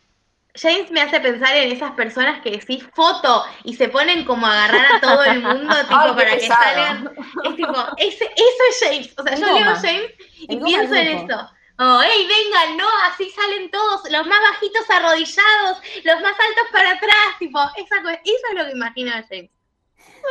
James 0.54 0.90
me 0.90 1.00
hace 1.00 1.18
pensar 1.20 1.56
en 1.56 1.72
esas 1.72 1.92
personas 1.92 2.42
que 2.42 2.50
decís 2.50 2.84
foto 2.94 3.44
y 3.64 3.74
se 3.74 3.88
ponen 3.88 4.24
como 4.24 4.46
a 4.46 4.52
agarrar 4.52 4.96
a 4.96 5.00
todo 5.00 5.24
el 5.24 5.40
mundo 5.40 5.74
tipo 5.88 5.98
Ay, 5.98 6.12
para 6.12 6.36
que 6.36 6.46
salgan. 6.46 7.10
Es 7.44 7.56
tipo, 7.56 7.86
ese, 7.96 8.24
eso 8.24 8.62
es 8.70 8.80
James. 8.80 9.14
O 9.16 9.22
sea, 9.22 9.32
El 9.34 9.40
yo 9.40 9.46
goma. 9.48 9.60
leo 9.60 9.74
James 9.76 10.12
y 10.36 10.54
El 10.54 10.62
pienso 10.62 10.94
en 10.94 11.08
eso. 11.08 11.50
Oh, 11.78 12.00
hey, 12.04 12.28
vengan, 12.28 12.76
no, 12.76 12.86
así 13.10 13.30
salen 13.30 13.70
todos, 13.70 14.02
los 14.10 14.26
más 14.26 14.38
bajitos 14.52 14.88
arrodillados, 14.90 15.78
los 16.04 16.20
más 16.20 16.34
altos 16.38 16.66
para 16.70 16.90
atrás, 16.92 17.38
tipo, 17.38 17.58
esa, 17.76 17.96
eso 17.96 18.46
es 18.50 18.54
lo 18.54 18.66
que 18.66 18.72
imagino 18.72 19.10
de 19.16 19.22
James. 19.22 19.50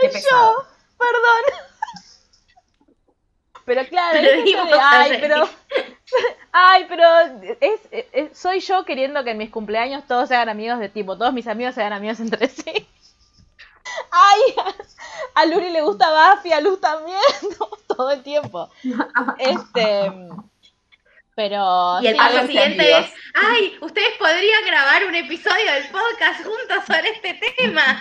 Pesado. 0.02 0.62
Yo, 0.62 0.68
perdón. 0.98 1.66
Pero 3.66 3.86
claro, 3.88 4.20
Pero 4.22 4.32
es 4.32 4.46
de, 4.46 4.80
ay, 4.82 5.18
pero, 5.22 5.50
ay, 6.52 6.86
pero 6.90 7.04
es, 7.60 7.80
es- 8.12 8.38
soy 8.38 8.60
yo 8.60 8.84
queriendo 8.86 9.24
que 9.24 9.32
en 9.32 9.38
mis 9.38 9.50
cumpleaños 9.50 10.06
todos 10.08 10.28
sean 10.30 10.50
amigos 10.50 10.80
de 10.80 10.90
tipo, 10.90 11.18
todos 11.18 11.34
mis 11.34 11.48
amigos 11.48 11.76
sean 11.76 11.94
amigos 11.94 12.20
entre 12.20 12.48
sí. 12.50 12.72
Ay, 14.12 14.56
a 15.36 15.46
Luri 15.46 15.70
le 15.70 15.82
gusta 15.82 16.08
Buffy, 16.36 16.52
a 16.54 16.62
Luz 16.62 16.80
también, 16.80 17.20
todo 17.88 18.12
el 18.12 18.24
tiempo. 18.24 18.70
Este, 19.38 20.12
pero 21.36 21.98
Y 22.02 22.08
el 22.08 22.14
sí, 22.14 22.18
paso 22.20 22.48
siguiente 22.48 22.94
amigos. 22.96 23.14
es, 23.14 23.20
ay, 23.34 23.78
ustedes 23.82 24.18
podrían 24.20 24.66
grabar 24.66 25.06
un 25.06 25.16
episodio 25.16 25.74
del 25.74 25.86
podcast 25.88 26.44
juntos 26.44 26.86
sobre 26.86 27.10
este 27.10 27.34
tema. 27.58 28.00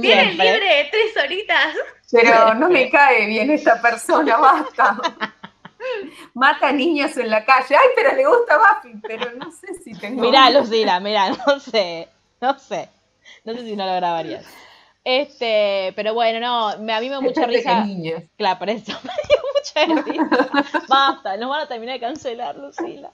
Tienen 0.00 0.38
libre 0.38 0.88
tres 0.90 1.24
horitas. 1.24 1.74
Pero 2.12 2.54
no 2.54 2.68
me 2.68 2.90
cae 2.90 3.26
bien 3.26 3.50
esta 3.50 3.80
persona, 3.80 4.36
basta. 4.36 4.96
Mata 6.34 6.72
niños 6.72 7.16
en 7.16 7.30
la 7.30 7.44
calle. 7.44 7.76
Ay, 7.76 7.88
pero 7.96 8.14
le 8.14 8.26
gusta 8.26 8.58
Buffy, 8.58 8.98
pero 9.02 9.32
no 9.32 9.50
sé 9.50 9.74
si 9.82 9.92
tengo. 9.94 10.22
Mirá, 10.22 10.50
Lucila, 10.50 11.00
mirá, 11.00 11.30
no 11.30 11.60
sé, 11.60 12.08
no 12.40 12.58
sé. 12.58 12.88
No 13.44 13.54
sé 13.54 13.62
si 13.62 13.76
no 13.76 13.86
lo 13.86 13.94
grabarías. 13.94 14.46
Este, 15.04 15.92
pero 15.96 16.12
bueno, 16.12 16.40
no, 16.40 16.78
me, 16.78 16.92
a 16.92 17.00
mí 17.00 17.08
me 17.08 17.14
dio 17.16 17.22
mucha 17.22 17.46
risa. 17.46 17.84
niños. 17.84 18.22
Claro, 18.36 18.58
por 18.58 18.70
eso 18.70 18.92
me 19.02 19.86
dio 19.88 19.94
mucha 19.94 20.02
risa. 20.02 20.84
Basta, 20.88 21.36
nos 21.36 21.48
van 21.48 21.62
a 21.62 21.66
terminar 21.66 21.94
de 21.94 22.00
cancelar, 22.00 22.56
Lucila. 22.56 23.10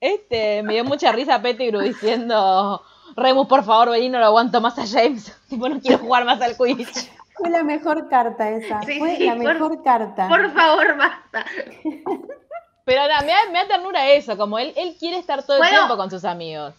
Este, 0.00 0.62
me 0.62 0.74
dio 0.74 0.84
mucha 0.84 1.12
risa 1.12 1.42
Pettigrew 1.42 1.82
diciendo, 1.82 2.82
Remus, 3.16 3.48
por 3.48 3.64
favor, 3.64 3.90
vení, 3.90 4.08
no 4.08 4.18
lo 4.18 4.26
aguanto 4.26 4.60
más 4.60 4.78
a 4.78 4.86
James. 4.86 5.36
Tipo, 5.48 5.68
no 5.68 5.80
quiero 5.80 5.98
jugar 5.98 6.24
más 6.24 6.40
al 6.40 6.56
Quidditch. 6.56 7.10
Fue 7.40 7.50
la 7.50 7.62
mejor 7.64 8.08
carta 8.08 8.48
esa, 8.50 8.82
Sí, 8.82 8.98
fue 8.98 9.16
sí, 9.16 9.26
la 9.26 9.34
por- 9.36 9.44
mejor 9.54 9.82
carta. 9.82 10.28
Por 10.28 10.52
favor, 10.52 10.96
basta. 10.96 11.44
Pero 12.84 13.06
nada, 13.06 13.20
me 13.22 13.28
da, 13.32 13.38
me 13.52 13.58
da 13.60 13.66
ternura 13.68 14.08
eso, 14.10 14.36
como 14.36 14.58
él, 14.58 14.72
él 14.76 14.96
quiere 14.98 15.18
estar 15.18 15.42
todo 15.44 15.62
el 15.62 15.68
tiempo 15.68 15.96
con 15.96 16.10
sus 16.10 16.24
amigos. 16.24 16.74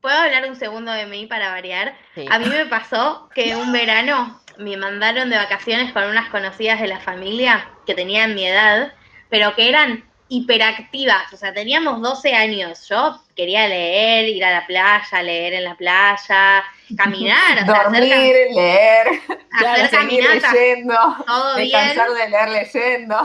¿Puedo 0.00 0.16
hablar 0.16 0.48
un 0.48 0.56
segundo 0.56 0.92
de 0.92 1.06
mí 1.06 1.26
para 1.26 1.50
variar? 1.50 1.94
Sí. 2.14 2.24
A 2.30 2.38
mí 2.38 2.46
me 2.46 2.66
pasó 2.66 3.28
que 3.34 3.56
un 3.56 3.72
verano 3.72 4.40
me 4.58 4.76
mandaron 4.76 5.30
de 5.30 5.36
vacaciones 5.36 5.92
con 5.92 6.04
unas 6.04 6.28
conocidas 6.30 6.80
de 6.80 6.88
la 6.88 7.00
familia 7.00 7.68
que 7.86 7.94
tenían 7.94 8.34
mi 8.34 8.46
edad, 8.46 8.92
pero 9.28 9.54
que 9.54 9.68
eran 9.68 10.04
hiperactivas, 10.28 11.32
o 11.32 11.36
sea, 11.36 11.52
teníamos 11.54 12.02
12 12.02 12.34
años. 12.34 12.86
Yo 12.88 13.20
quería 13.34 13.66
leer, 13.66 14.28
ir 14.28 14.44
a 14.44 14.50
la 14.52 14.66
playa, 14.66 15.22
leer 15.22 15.54
en 15.54 15.64
la 15.64 15.74
playa, 15.76 16.62
caminar, 16.96 17.58
hacer, 17.58 17.66
Dormir, 17.66 18.46
leer, 18.54 19.06
hacer 19.52 19.90
seguir 19.90 20.24
caminatas, 20.24 20.52
leyendo, 20.52 20.94
todo 21.26 21.56
bien. 21.56 21.68
descansar 21.70 22.10
de 22.10 22.28
leer 22.28 22.48
leyendo. 22.50 23.16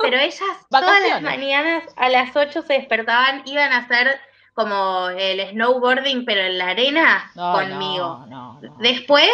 Pero 0.00 0.16
ellas 0.18 0.40
todas 0.70 1.08
las 1.08 1.22
mañanas 1.22 1.84
a 1.96 2.08
las 2.08 2.34
8 2.36 2.62
se 2.62 2.72
despertaban, 2.74 3.42
iban 3.46 3.72
a 3.72 3.78
hacer 3.78 4.20
como 4.54 5.08
el 5.08 5.40
snowboarding, 5.50 6.24
pero 6.24 6.40
en 6.42 6.58
la 6.58 6.68
arena 6.68 7.30
No, 7.34 7.52
conmigo. 7.52 8.26
No, 8.28 8.56
no, 8.56 8.60
no. 8.60 8.76
Después, 8.78 9.28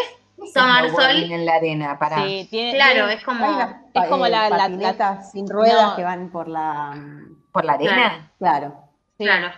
tomar 0.54 0.84
Snowboarding 0.88 1.22
sol. 1.22 1.32
en 1.32 1.46
la 1.46 1.54
arena, 1.54 1.98
para. 1.98 2.16
Sí, 2.24 2.46
tiene, 2.50 2.74
Claro, 2.74 2.92
tiene- 2.94 3.14
es 3.14 3.24
como. 3.24 3.58
Las 3.58 3.70
es 3.94 4.08
como 4.08 4.26
eh, 4.26 4.30
la- 4.30 4.50
la- 4.50 5.22
sin 5.24 5.48
ruedas 5.48 5.82
no. 5.90 5.96
que 5.96 6.04
van 6.04 6.30
por 6.30 6.46
la... 6.46 6.94
¿Por 7.50 7.64
la 7.64 7.72
arena? 7.72 8.30
Claro, 8.38 8.68
Claro, 8.68 8.84
sí, 9.18 9.24
claro. 9.24 9.52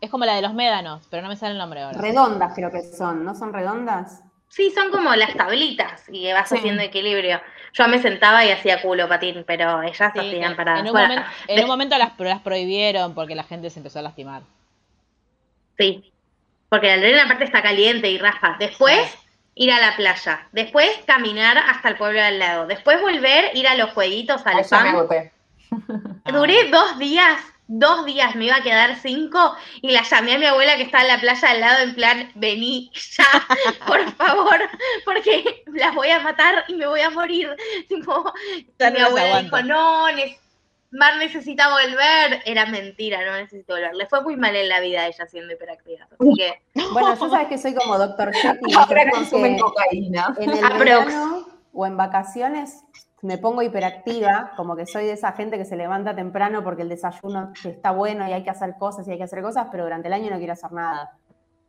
Es 0.00 0.10
como 0.10 0.24
la 0.24 0.34
de 0.34 0.42
los 0.42 0.54
médanos, 0.54 1.06
pero 1.10 1.22
no 1.22 1.28
me 1.28 1.36
sale 1.36 1.52
el 1.52 1.58
nombre 1.58 1.82
ahora. 1.82 2.00
redondas 2.00 2.52
creo 2.54 2.70
que 2.70 2.82
son, 2.82 3.24
¿no 3.24 3.34
son 3.34 3.52
redondas? 3.52 4.22
Sí, 4.48 4.70
son 4.70 4.90
como 4.90 5.14
las 5.14 5.34
tablitas 5.34 6.04
y 6.08 6.32
vas 6.32 6.48
Sí. 6.48 6.56
haciendo 6.56 6.82
equilibrio. 6.82 7.40
Yo 7.74 7.86
me 7.86 8.00
sentaba 8.00 8.44
y 8.46 8.50
hacía 8.50 8.80
culo 8.80 9.06
patín, 9.08 9.44
pero 9.46 9.82
ellas 9.82 10.12
Sí, 10.14 10.18
hacían 10.20 10.52
en, 10.52 10.56
para. 10.56 10.78
en 10.78 10.86
un 10.86 10.92
bueno, 10.92 11.08
momento, 11.08 11.30
en 11.48 11.56
de- 11.56 11.62
un 11.62 11.68
momento 11.68 11.98
las, 11.98 12.18
las 12.18 12.40
prohibieron 12.40 13.14
porque 13.14 13.34
la 13.34 13.42
gente 13.44 13.68
se 13.68 13.78
empezó 13.80 13.98
a 13.98 14.02
lastimar. 14.02 14.42
Sí. 15.78 16.12
Porque 16.68 16.86
la 16.88 16.94
arena 16.94 17.24
aparte 17.24 17.44
está 17.44 17.62
caliente 17.62 18.10
y 18.10 18.18
raspa. 18.18 18.56
Después, 18.58 19.00
ir 19.54 19.70
a 19.72 19.80
la 19.80 19.96
playa. 19.96 20.48
Después, 20.52 20.90
caminar 21.06 21.58
hasta 21.58 21.88
el 21.90 21.96
pueblo 21.96 22.18
de 22.20 22.26
al 22.26 22.38
lado. 22.38 22.66
Después, 22.66 23.00
volver, 23.00 23.50
ir 23.54 23.66
a 23.68 23.74
los 23.74 23.90
jueguitos 23.92 24.46
al 24.46 24.58
Ay, 24.58 24.88
agoté. 24.88 25.32
Ah. 26.24 26.32
Duré 26.32 26.70
dos 26.70 26.98
días, 26.98 27.38
dos 27.68 28.04
días, 28.06 28.34
me 28.34 28.46
iba 28.46 28.56
a 28.56 28.62
quedar 28.62 28.96
cinco 28.96 29.54
y 29.82 29.90
la 29.92 30.02
llamé 30.02 30.34
a 30.34 30.38
mi 30.38 30.46
abuela 30.46 30.76
que 30.76 30.82
estaba 30.82 31.02
en 31.02 31.08
la 31.08 31.20
playa 31.20 31.50
al 31.50 31.60
lado 31.60 31.82
en 31.84 31.94
plan, 31.94 32.32
vení 32.34 32.90
ya, 32.94 33.24
por 33.86 34.10
favor, 34.16 34.58
porque 35.04 35.62
las 35.66 35.94
voy 35.94 36.08
a 36.10 36.18
matar 36.20 36.64
y 36.68 36.74
me 36.74 36.86
voy 36.86 37.00
a 37.00 37.10
morir. 37.10 37.54
Tipo, 37.88 38.32
y 38.56 38.90
mi 38.90 39.00
abuela 39.00 39.42
dijo, 39.42 39.62
no, 39.62 40.10
ne- 40.12 40.38
Mar 40.90 41.18
necesita 41.18 41.68
volver. 41.68 42.42
Era 42.46 42.64
mentira, 42.64 43.22
no 43.22 43.32
necesito 43.36 43.74
volver. 43.74 43.94
Le 43.94 44.06
fue 44.06 44.22
muy 44.22 44.36
mal 44.36 44.56
en 44.56 44.70
la 44.70 44.80
vida 44.80 45.02
a 45.02 45.06
ella 45.08 45.26
siendo 45.26 45.52
hiperactiva. 45.52 46.06
Así 46.10 46.32
que, 46.34 46.62
Bueno, 46.92 47.14
yo 47.14 47.28
sabes 47.28 47.48
que 47.48 47.58
soy 47.58 47.74
como 47.74 47.98
Doctor 47.98 48.32
Jekyll. 48.32 48.74
Ahora 48.74 49.04
que 49.04 49.10
consumen 49.10 49.58
cocaína. 49.58 50.34
en 50.40 50.50
el 50.50 50.78
verano 50.78 51.46
o 51.74 51.84
en 51.84 51.96
vacaciones 51.98 52.82
me 53.22 53.36
pongo 53.38 53.62
hiperactiva, 53.62 54.52
como 54.56 54.76
que 54.76 54.86
soy 54.86 55.06
de 55.06 55.12
esa 55.12 55.32
gente 55.32 55.58
que 55.58 55.64
se 55.64 55.76
levanta 55.76 56.14
temprano 56.14 56.62
porque 56.62 56.82
el 56.82 56.88
desayuno 56.88 57.52
está 57.64 57.90
bueno 57.90 58.28
y 58.28 58.32
hay 58.32 58.44
que 58.44 58.50
hacer 58.50 58.74
cosas 58.78 59.06
y 59.08 59.12
hay 59.12 59.18
que 59.18 59.24
hacer 59.24 59.42
cosas, 59.42 59.66
pero 59.70 59.84
durante 59.84 60.06
el 60.08 60.14
año 60.14 60.30
no 60.30 60.38
quiero 60.38 60.52
hacer 60.52 60.70
nada. 60.72 61.12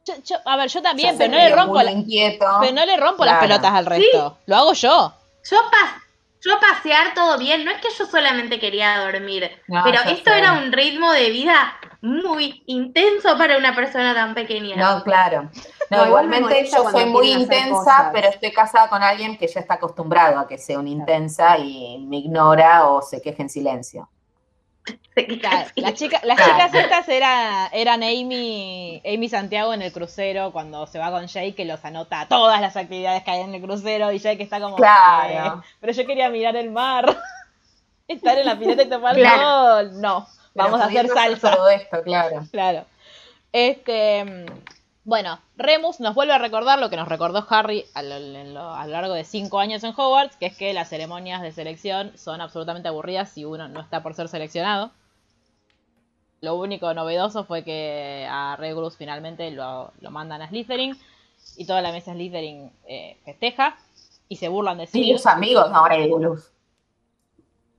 Yo- 0.06 0.16
yo- 0.24 0.38
a 0.46 0.56
ver, 0.58 0.70
yo 0.70 0.82
también, 0.82 1.12
Yo 1.14 1.18
pero 1.18 1.32
no 1.32 1.38
le 1.38 1.56
rompo, 1.56 1.82
la- 1.82 1.92
inquieto. 1.92 2.46
pero 2.62 2.74
no 2.74 2.86
le 2.86 2.98
rompo 2.98 3.26
las 3.26 3.40
pelotas 3.40 3.74
al 3.74 3.86
resto. 3.86 4.38
Lo 4.46 4.56
hago 4.56 4.74
yo. 4.74 5.14
yo, 5.50 5.58
pas 5.72 6.02
yo 6.42 6.52
pasear 6.60 7.14
todo 7.14 7.38
bien. 7.38 7.66
No 7.66 7.72
es 7.72 7.82
que 7.82 7.90
yo 7.98 8.06
solamente 8.06 8.60
quería 8.60 9.00
dormir. 9.00 9.50
No, 9.68 9.82
pero 9.84 10.02
esto 10.10 10.32
sé. 10.32 10.38
era 10.38 10.54
un 10.54 10.72
ritmo 10.72 11.12
de 11.12 11.30
vida 11.32 11.74
muy 12.02 12.64
intenso 12.68 13.38
para 13.38 13.58
una 13.58 13.76
persona 13.76 14.14
tan 14.14 14.34
pequeña. 14.34 14.76
No, 14.76 15.04
claro. 15.04 15.50
No, 15.90 15.98
No, 15.98 16.06
igual 16.08 16.28
me 16.28 16.38
igualmente 16.38 16.70
yo 16.72 16.90
soy 16.90 17.06
muy 17.06 17.32
intensa, 17.32 18.10
pero 18.14 18.30
estoy 18.30 18.52
casada 18.52 18.88
con 18.90 19.02
alguien 19.04 19.38
que 19.38 19.48
ya 19.48 19.60
está 19.60 19.74
acostumbrado 19.76 20.40
a 20.40 20.48
que 20.48 20.58
sea 20.58 20.80
una 20.80 20.90
intensa 20.90 21.58
y 21.58 21.98
me 22.08 22.18
ignora 22.18 22.88
o 22.88 23.02
se 23.02 23.22
queje 23.22 23.42
en 23.42 23.50
silencio. 23.50 24.10
Claro, 25.42 25.70
las 25.76 25.94
chicas, 25.96 26.24
las 26.24 26.38
chicas 26.38 26.74
estas 26.74 27.10
era, 27.10 27.68
eran 27.74 28.02
Amy, 28.02 29.02
Amy 29.06 29.28
Santiago 29.30 29.74
en 29.74 29.82
el 29.82 29.92
crucero 29.92 30.52
cuando 30.52 30.88
se 30.88 30.98
va 30.98 31.12
con 31.12 31.28
Jake 31.28 31.54
que 31.56 31.66
los 31.66 31.84
anota 31.84 32.26
todas 32.30 32.62
las 32.62 32.78
actividades 32.78 33.24
que 33.24 33.32
hay 33.32 33.42
en 33.42 33.54
el 33.54 33.62
crucero 33.62 34.12
y 34.14 34.20
Jake 34.20 34.42
está 34.44 34.62
como 34.62 34.78
Claro. 34.78 35.60
"Eh, 35.60 35.62
pero 35.82 35.92
yo 35.94 36.06
quería 36.08 36.30
mirar 36.30 36.56
el 36.56 36.72
mar 36.72 37.06
estar 38.08 38.38
en 38.40 38.46
la 38.46 38.58
pileta 38.58 38.84
y 38.84 38.90
tomar 38.90 39.16
Claro. 39.16 39.90
no 39.92 40.26
vamos 40.64 40.82
a 40.82 40.86
hacer 40.86 41.08
salsa 41.08 41.56
Todo 41.56 41.70
esto, 41.70 42.02
claro. 42.04 42.46
claro 42.52 42.86
este 43.52 44.46
bueno 45.04 45.40
Remus 45.58 46.00
nos 46.00 46.14
vuelve 46.14 46.34
a 46.34 46.38
recordar 46.38 46.78
lo 46.80 46.90
que 46.90 46.96
nos 46.98 47.08
recordó 47.08 47.46
Harry 47.50 47.86
a 47.96 48.04
lo, 48.04 48.16
en 48.16 48.54
lo- 48.54 48.74
a 48.74 48.86
lo 48.86 48.92
largo 48.92 49.14
de 49.14 49.24
cinco 49.24 49.60
años 49.60 49.84
en 49.84 49.94
Hogwarts 49.98 50.36
que 50.38 50.46
es 50.48 50.58
que 50.58 50.74
las 50.74 50.90
ceremonias 50.90 51.42
de 51.42 51.52
selección 51.52 52.12
son 52.18 52.42
absolutamente 52.42 52.88
aburridas 52.90 53.30
si 53.30 53.46
uno 53.46 53.68
no 53.68 53.82
está 53.82 54.04
por 54.04 54.14
ser 54.14 54.28
seleccionado 54.28 54.92
lo 56.42 56.56
único 56.56 56.94
novedoso 56.94 57.44
fue 57.44 57.64
que 57.64 58.26
a 58.30 58.56
Regulus 58.58 58.96
finalmente 58.98 59.52
lo, 59.52 59.92
lo 60.00 60.12
mandan 60.12 60.42
a 60.42 60.48
Slytherin 60.48 60.98
y 61.58 61.66
toda 61.66 61.82
la 61.82 61.92
mesa 61.92 62.14
Slytherin 62.14 62.72
eh, 62.88 63.18
festeja. 63.26 63.76
y 64.30 64.38
se 64.38 64.48
burlan 64.48 64.78
de 64.78 64.84
Y 64.84 64.88
Sirius. 64.88 65.12
los 65.12 65.26
amigos 65.26 65.70
ahora 65.74 65.98
Luz. 65.98 66.50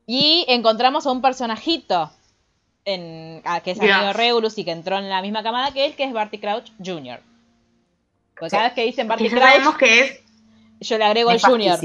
Y 0.06 0.44
encontramos 0.48 1.06
a 1.06 1.10
un 1.10 1.22
personajito 1.22 2.10
en, 2.84 3.42
a- 3.44 3.60
que 3.60 3.72
es 3.72 3.80
amigo 3.80 3.98
de 4.00 4.12
Regulus 4.12 4.56
y 4.58 4.64
que 4.64 4.72
entró 4.72 4.98
en 4.98 5.08
la 5.08 5.22
misma 5.22 5.42
camada 5.42 5.72
que 5.72 5.84
él, 5.86 5.94
que 5.96 6.04
es 6.04 6.12
Barty 6.12 6.38
Crouch 6.38 6.70
Jr. 6.84 7.20
Porque 8.34 8.50
Sí. 8.50 8.56
cada 8.56 8.64
vez 8.64 8.72
que 8.74 8.84
dicen 8.84 9.06
Barty 9.08 9.28
ya 9.28 9.38
sabemos 9.38 9.74
Crouch, 9.76 9.78
que 9.78 10.00
es 10.00 10.20
yo 10.80 10.96
le 10.98 11.04
agrego 11.04 11.30
el 11.30 11.40
Junior. 11.40 11.78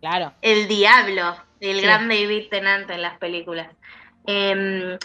Claro. 0.00 0.32
el 0.42 0.66
diablo, 0.68 1.36
el 1.60 1.76
Sí. 1.76 1.82
gran 1.82 2.08
David 2.08 2.48
Tennant 2.50 2.90
en 2.90 3.02
las 3.02 3.18
películas. 3.18 3.68
Em, 4.26 4.98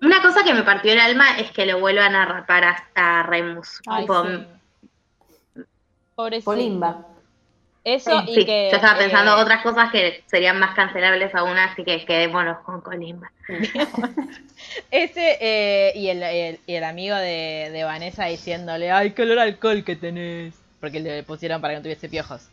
una 0.00 0.22
cosa 0.22 0.42
que 0.42 0.52
me 0.54 0.62
partió 0.64 0.92
el 0.92 0.98
alma 1.00 1.38
es 1.38 1.52
que 1.52 1.64
lo 1.66 1.78
vuelvan 1.80 2.14
a 2.16 2.24
rapar 2.24 2.64
a, 2.64 2.86
a 2.94 3.22
Remus. 3.24 3.80
Ay, 3.86 4.02
Tipo, 4.02 4.24
sí. 4.26 4.46
Pobrecito. 6.14 6.44
Polimba. 6.50 7.06
Eso 7.84 8.10
sí, 8.26 8.40
y 8.40 8.46
que. 8.46 8.68
yo 8.70 8.76
estaba 8.76 8.98
pensando 8.98 9.32
eh, 9.32 9.42
otras 9.42 9.62
cosas 9.62 9.90
que 9.90 10.22
serían 10.26 10.58
más 10.58 10.74
cancelables 10.74 11.34
aún, 11.34 11.58
así 11.58 11.84
que 11.84 12.04
quedémonos 12.04 12.58
con 12.64 12.80
Colimba. 12.80 13.30
Ese 14.90 15.38
eh, 15.40 15.92
y, 15.96 16.08
el, 16.08 16.22
el- 16.22 16.60
y 16.66 16.74
el 16.74 16.84
amigo 16.84 17.16
de, 17.16 17.70
de 17.72 17.84
Vanessa 17.84 18.26
diciéndole, 18.26 18.90
ay, 18.90 19.12
qué 19.12 19.22
olor 19.22 19.38
a 19.40 19.42
alcohol 19.42 19.84
que 19.84 19.96
tenés. 19.96 20.54
Porque 20.80 21.00
le 21.00 21.22
pusieron 21.22 21.60
para 21.60 21.74
que 21.74 21.78
no 21.78 21.82
tuviese 21.82 22.08
piojos. 22.08 22.51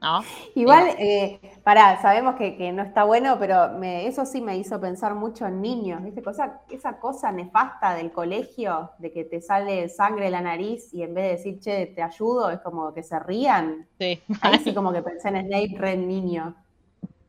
¿No? 0.00 0.26
Igual, 0.54 0.88
eh, 0.98 1.40
pará, 1.62 2.00
sabemos 2.00 2.36
que, 2.36 2.56
que 2.56 2.72
no 2.72 2.82
está 2.82 3.04
bueno, 3.04 3.36
pero 3.38 3.70
me- 3.78 4.06
eso 4.06 4.24
sí 4.26 4.40
me 4.40 4.56
hizo 4.56 4.80
pensar 4.80 5.14
mucho 5.14 5.46
en 5.46 5.60
niños, 5.60 6.02
¿viste? 6.02 6.22
Cosa, 6.22 6.62
esa 6.70 6.98
cosa 6.98 7.30
nefasta 7.32 7.94
del 7.94 8.10
colegio, 8.12 8.90
de 8.98 9.12
que 9.12 9.24
te 9.24 9.40
sale 9.40 9.88
sangre 9.88 10.26
de 10.26 10.30
la 10.30 10.40
nariz 10.40 10.92
y 10.94 11.02
en 11.02 11.14
vez 11.14 11.24
de 11.24 11.30
decir, 11.36 11.60
che, 11.60 11.86
te 11.86 12.02
ayudo, 12.02 12.50
es 12.50 12.60
como 12.60 12.92
que 12.94 13.02
se 13.02 13.18
rían. 13.20 13.88
Sí. 13.98 14.22
Ahí 14.40 14.58
sí 14.60 14.74
como 14.74 14.92
que 14.92 15.02
pensé 15.02 15.28
en 15.28 15.36
Snape 15.46 15.74
re 15.78 15.96
niño. 15.96 16.56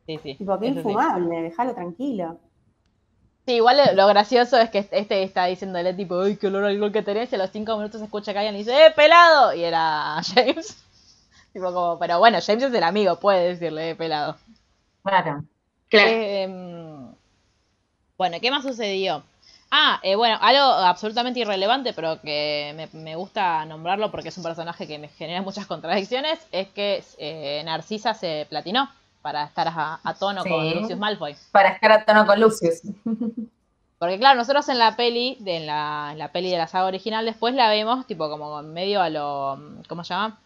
Sí, 0.06 0.18
sí. 0.22 0.38
Tipo, 0.38 0.58
qué 0.58 0.66
eso 0.66 0.84
sí. 0.84 0.98
infumable, 0.98 1.42
déjalo 1.42 1.74
tranquilo. 1.74 2.40
Sí, 3.46 3.54
igual 3.54 3.78
lo- 3.96 4.06
gracioso 4.06 4.58
es 4.58 4.70
que 4.70 4.78
este 4.78 5.22
está 5.22 5.46
diciéndole 5.46 5.94
tipo, 5.94 6.20
ay, 6.20 6.36
qué 6.36 6.46
olor 6.48 6.64
a 6.64 6.68
alcohol 6.68 6.92
que 6.92 7.02
tenés, 7.02 7.32
y 7.32 7.34
a 7.36 7.38
los 7.38 7.50
cinco 7.50 7.76
minutos 7.76 7.98
se 8.00 8.04
escucha 8.04 8.32
que 8.32 8.38
alguien 8.38 8.52
le 8.54 8.58
dice, 8.60 8.86
¡eh, 8.86 8.90
pelado! 8.94 9.54
Y 9.54 9.64
era 9.64 10.20
James. 10.34 10.76
tipo 11.52 11.72
como, 11.72 11.98
pero 11.98 12.18
bueno, 12.18 12.38
James 12.44 12.64
es 12.64 12.74
el 12.74 12.82
amigo, 12.82 13.18
puede 13.18 13.48
decirle, 13.48 13.90
eh, 13.90 13.96
pelado. 13.96 14.36
Claro. 15.02 15.44
Claro. 15.88 16.10
Eh, 16.10 16.42
em, 16.42 17.14
bueno, 18.16 18.36
¿qué 18.40 18.50
más 18.50 18.62
sucedió? 18.62 19.22
Ah, 19.70 20.00
eh, 20.02 20.16
bueno, 20.16 20.38
algo 20.40 20.62
absolutamente 20.62 21.40
irrelevante, 21.40 21.92
pero 21.92 22.20
que 22.22 22.72
me, 22.74 22.88
me 22.98 23.16
gusta 23.16 23.64
nombrarlo 23.66 24.10
porque 24.10 24.28
es 24.28 24.36
un 24.38 24.42
personaje 24.42 24.86
que 24.86 24.98
me 24.98 25.08
genera 25.08 25.42
muchas 25.42 25.66
contradicciones, 25.66 26.38
es 26.52 26.68
que 26.68 27.04
eh, 27.18 27.62
Narcisa 27.64 28.14
se 28.14 28.46
platinó 28.48 28.90
para 29.20 29.44
estar 29.44 29.68
a, 29.68 30.00
a 30.02 30.14
tono 30.14 30.42
con. 30.42 30.70
Lucius 30.70 30.98
Malfoy. 30.98 31.36
Para 31.52 31.70
estar 31.70 31.92
a 31.92 32.04
tono 32.04 32.26
con 32.26 32.40
Lucius. 32.40 32.80
Porque 33.98 34.18
claro, 34.18 34.38
nosotros 34.38 34.68
en 34.68 34.78
la 34.78 34.96
peli, 34.96 35.36
de, 35.40 35.56
en, 35.56 35.66
la, 35.66 36.10
en 36.12 36.18
la 36.18 36.30
peli 36.30 36.50
de 36.50 36.56
la 36.56 36.68
saga 36.68 36.86
original, 36.86 37.24
después 37.24 37.54
la 37.54 37.68
vemos 37.68 38.06
tipo 38.06 38.30
como 38.30 38.62
medio 38.62 39.02
a 39.02 39.10
lo... 39.10 39.58
¿Cómo 39.88 40.04
se 40.04 40.14
llama? 40.14 40.38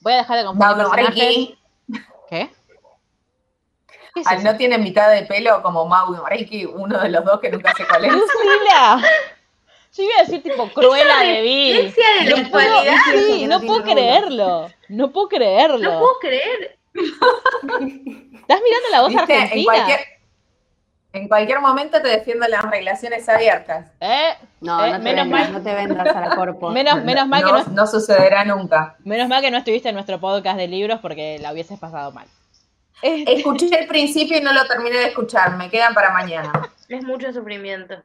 Voy 0.00 0.12
a 0.12 0.16
dejar 0.16 0.38
de 0.38 0.44
confundir 0.44 0.76
personajes. 0.76 1.14
Reiki. 1.14 1.58
¿Qué? 2.28 2.50
¿Qué 4.14 4.20
es 4.20 4.26
Ah, 4.26 4.36
no 4.36 4.56
tiene 4.56 4.78
mitad 4.78 5.10
de 5.10 5.22
pelo 5.22 5.62
como 5.62 5.86
Mauro 5.86 6.24
Reiki, 6.26 6.64
uno 6.64 6.98
de 6.98 7.08
los 7.08 7.24
dos 7.24 7.40
que 7.40 7.50
nunca 7.50 7.72
sé 7.76 7.84
cuál 7.86 8.04
es. 8.04 8.12
¡Lucila! 8.12 9.02
Yo 9.96 10.02
iba 10.02 10.12
a 10.18 10.24
decir 10.24 10.42
tipo 10.42 10.68
Cruella 10.74 11.20
de 11.20 11.40
Vil. 11.42 11.94
La 12.28 12.36
No 12.42 12.50
puedo, 12.50 12.82
sí, 13.12 13.46
no 13.46 13.58
no 13.58 13.66
puedo 13.66 13.82
creerlo. 13.82 14.70
No 14.88 15.10
puedo 15.12 15.28
creerlo. 15.28 15.78
No 15.78 15.98
puedo 15.98 16.18
creer. 16.20 16.78
¿Estás 16.94 18.60
mirando 18.62 18.88
la 18.90 19.00
voz 19.02 19.08
¿Viste? 19.10 19.34
En 19.34 19.40
argentina? 19.42 19.64
cualquier, 19.72 20.00
en 21.16 21.28
cualquier 21.28 21.60
momento 21.60 22.00
te 22.02 22.08
defiendo 22.08 22.46
las 22.48 22.62
relaciones 22.62 23.28
abiertas. 23.28 23.86
¿Eh? 24.00 24.34
No, 24.60 24.84
Eh, 24.84 24.90
no, 24.92 24.96
te 24.98 25.02
menos 25.02 25.24
vendas, 25.24 25.28
mal- 25.28 25.52
no 25.52 25.62
te 25.62 25.74
vendas 25.74 26.06
a 26.16 26.20
la 26.20 26.36
corpo. 26.36 26.70
Menos, 26.76 27.02
menos, 27.04 27.26
mal 27.28 27.44
que 27.44 27.52
no, 27.52 27.58
no, 27.64 27.70
no 27.70 27.86
sucederá 27.86 28.44
nunca. 28.44 28.96
menos 29.04 29.28
mal 29.28 29.40
que 29.42 29.50
no 29.50 29.58
estuviste 29.58 29.88
en 29.88 29.94
nuestro 29.94 30.18
podcast 30.20 30.56
de 30.56 30.68
libros 30.68 31.00
porque 31.00 31.38
la 31.40 31.52
hubieses 31.52 31.78
pasado 31.78 32.12
mal. 32.12 32.26
Este, 33.02 33.36
Escuché 33.38 33.78
el 33.80 33.86
principio 33.86 34.38
y 34.38 34.40
no 34.40 34.52
lo 34.52 34.64
terminé 34.66 34.96
de 34.98 35.06
escuchar, 35.08 35.56
me 35.56 35.68
quedan 35.70 35.94
para 35.94 36.10
mañana. 36.12 36.52
Es 36.88 37.02
mucho 37.02 37.32
sufrimiento. 37.32 37.96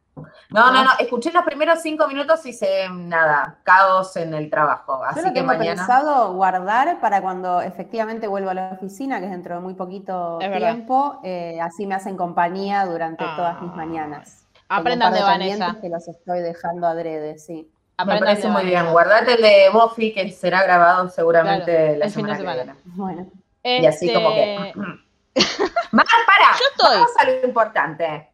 No, 0.49 0.71
no, 0.71 0.83
no, 0.83 0.89
escuché 0.97 1.31
los 1.31 1.43
primeros 1.43 1.83
cinco 1.83 2.07
minutos 2.07 2.43
y 2.47 2.51
se, 2.53 2.89
nada, 2.89 3.59
caos 3.61 4.15
en 4.17 4.33
el 4.33 4.49
trabajo. 4.49 4.97
Yo 5.01 5.05
Así 5.05 5.19
lo 5.19 5.25
que 5.27 5.31
tengo 5.35 5.45
mañana. 5.49 5.75
pensado 5.75 6.33
guardar 6.33 6.99
para 6.99 7.21
cuando 7.21 7.61
efectivamente 7.61 8.25
vuelva 8.27 8.51
a 8.51 8.53
la 8.55 8.69
oficina, 8.73 9.19
que 9.19 9.25
es 9.25 9.31
dentro 9.31 9.53
de 9.53 9.61
muy 9.61 9.75
poquito 9.75 10.39
Es 10.41 10.51
tiempo, 10.57 11.19
eh, 11.23 11.59
así 11.61 11.85
me 11.85 11.93
hacen 11.93 12.17
compañía 12.17 12.83
durante 12.87 13.23
Ah. 13.23 13.33
todas 13.35 13.61
mis 13.61 13.71
mañanas. 13.75 14.47
aprendan 14.67 15.13
de 15.13 15.21
Vanessa. 15.21 15.77
Que 15.79 15.87
los 15.87 16.07
estoy 16.07 16.39
dejando 16.39 16.87
adrede, 16.87 17.37
sí. 17.37 17.69
Me 17.99 18.03
Aprendan 18.03 18.23
parece 18.29 18.41
de 18.47 18.47
muy 18.47 18.63
Vanessa. 18.63 18.81
bien. 18.81 18.91
Guardate 18.93 19.33
el 19.35 19.41
de 19.43 19.69
Buffy 19.71 20.11
que 20.11 20.31
será 20.31 20.63
grabado 20.63 21.07
seguramente 21.09 21.71
Claro, 21.71 21.97
la 21.99 22.05
el 22.05 22.11
fin 22.11 22.25
de 22.25 22.35
semana, 22.35 22.35
que 22.35 22.41
semana. 22.41 22.63
viene. 22.63 22.79
Bueno, 22.97 23.27
Y 23.63 23.85
así 23.85 24.13
como 24.13 24.33
que. 24.33 24.55
Este, 24.55 24.79
Mar, 25.91 26.05
para. 26.25 26.51
Yo 26.57 26.65
estoy. 26.71 26.95
Vamos 26.95 27.11
a 27.17 27.23
lo 27.25 27.45
importante. 27.45 28.27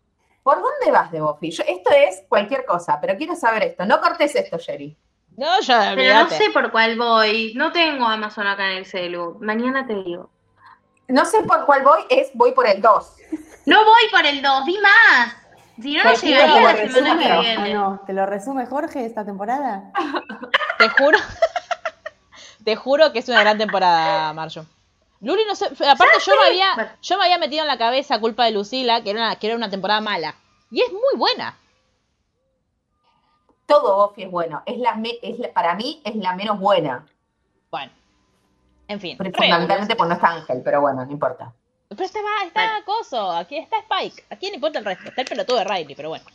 ¿Por 0.43 0.61
dónde 0.61 0.91
vas 0.91 1.11
de 1.11 1.19
Buffy? 1.21 1.51
Yo- 1.51 1.63
esto 1.67 1.89
es 1.91 2.23
cualquier 2.29 2.65
cosa, 2.65 2.99
pero 3.01 3.17
quiero 3.17 3.35
saber 3.35 3.63
esto. 3.63 3.85
No 3.85 3.99
cortes 3.99 4.33
esto, 4.35 4.57
Jerry. 4.59 4.97
No, 5.35 5.59
ya, 5.61 5.91
Pero 5.95 6.23
no 6.23 6.29
sé 6.29 6.49
por 6.51 6.71
cuál 6.71 6.97
voy. 6.97 7.53
No 7.55 7.71
tengo 7.71 8.05
Amazon 8.07 8.47
acá 8.47 8.71
en 8.71 8.77
el 8.77 8.85
celu. 8.85 9.37
Mañana 9.41 9.85
te 9.85 9.93
digo. 9.93 10.31
No 11.09 11.25
sé 11.25 11.43
por 11.43 11.65
cuál 11.65 11.83
voy, 11.83 11.99
es 12.09 12.29
voy 12.33 12.53
por 12.53 12.67
el 12.67 12.81
2. 12.81 13.15
No 13.65 13.83
voy 13.85 14.03
por 14.11 14.25
el 14.25 14.41
2, 14.41 14.65
vi 14.65 14.77
más. 14.79 15.35
Si 15.81 15.95
no, 15.95 16.03
no 16.05 16.11
¿Te 16.13 16.25
llegaría 16.25 16.61
la 16.61 16.73
resume 16.73 16.93
semana 16.93 17.23
que 17.27 17.33
o 17.33 17.41
viene. 17.41 17.73
no? 17.75 18.01
¿Te 18.07 18.13
lo 18.13 18.25
resume 18.25 18.65
Jorge 18.65 19.05
esta 19.05 19.23
temporada? 19.25 19.91
Te 20.79 20.89
juro. 20.89 21.19
te 22.63 22.75
juro 22.75 23.13
que 23.13 23.19
es 23.19 23.29
una 23.29 23.41
gran 23.41 23.57
temporada, 23.57 24.33
Marjo. 24.33 24.65
Luli 25.21 25.43
no 25.47 25.55
sé, 25.55 25.65
aparte 25.65 26.19
yo 26.25 26.35
me 26.35 26.47
había 26.47 26.95
yo 27.01 27.17
me 27.17 27.23
había 27.25 27.37
metido 27.39 27.61
en 27.63 27.67
la 27.67 27.77
cabeza 27.77 28.19
culpa 28.19 28.45
de 28.45 28.51
Lucila 28.51 29.01
que 29.03 29.09
era 29.11 29.19
una, 29.19 29.35
que 29.35 29.47
era 29.47 29.55
una 29.55 29.69
temporada 29.69 29.99
mala. 30.01 30.35
Y 30.69 30.81
es 30.81 30.91
muy 30.91 31.15
buena. 31.17 31.57
Todo 33.65 34.07
Buffy 34.07 34.23
es 34.23 34.31
bueno. 34.31 34.63
Es 34.65 34.77
la, 34.77 34.95
me- 34.95 35.17
es 35.21 35.39
la- 35.39 35.51
para 35.51 35.75
mí 35.75 36.01
es 36.05 36.15
la 36.15 36.33
menos 36.33 36.59
buena. 36.59 37.05
Bueno. 37.69 37.91
En 38.87 38.99
fin. 39.01 39.17
Pero 39.17 39.31
fundamentalmente 39.35 39.95
pues 39.95 40.07
no 40.07 40.15
está 40.15 40.27
Ángel, 40.29 40.61
pero 40.63 40.79
bueno, 40.81 41.05
no 41.05 41.11
importa. 41.11 41.51
Pero 41.89 42.03
está, 42.03 42.19
está 42.45 42.81
Coso, 42.85 43.31
aquí 43.31 43.57
está 43.57 43.79
Spike. 43.79 44.23
¿A 44.29 44.35
quién 44.37 44.53
importa 44.53 44.79
el 44.79 44.85
resto? 44.85 45.09
Está 45.09 45.21
el 45.21 45.27
pelotudo 45.27 45.57
de 45.57 45.63
Riley, 45.65 45.95
pero 45.95 46.09
bueno. 46.09 46.25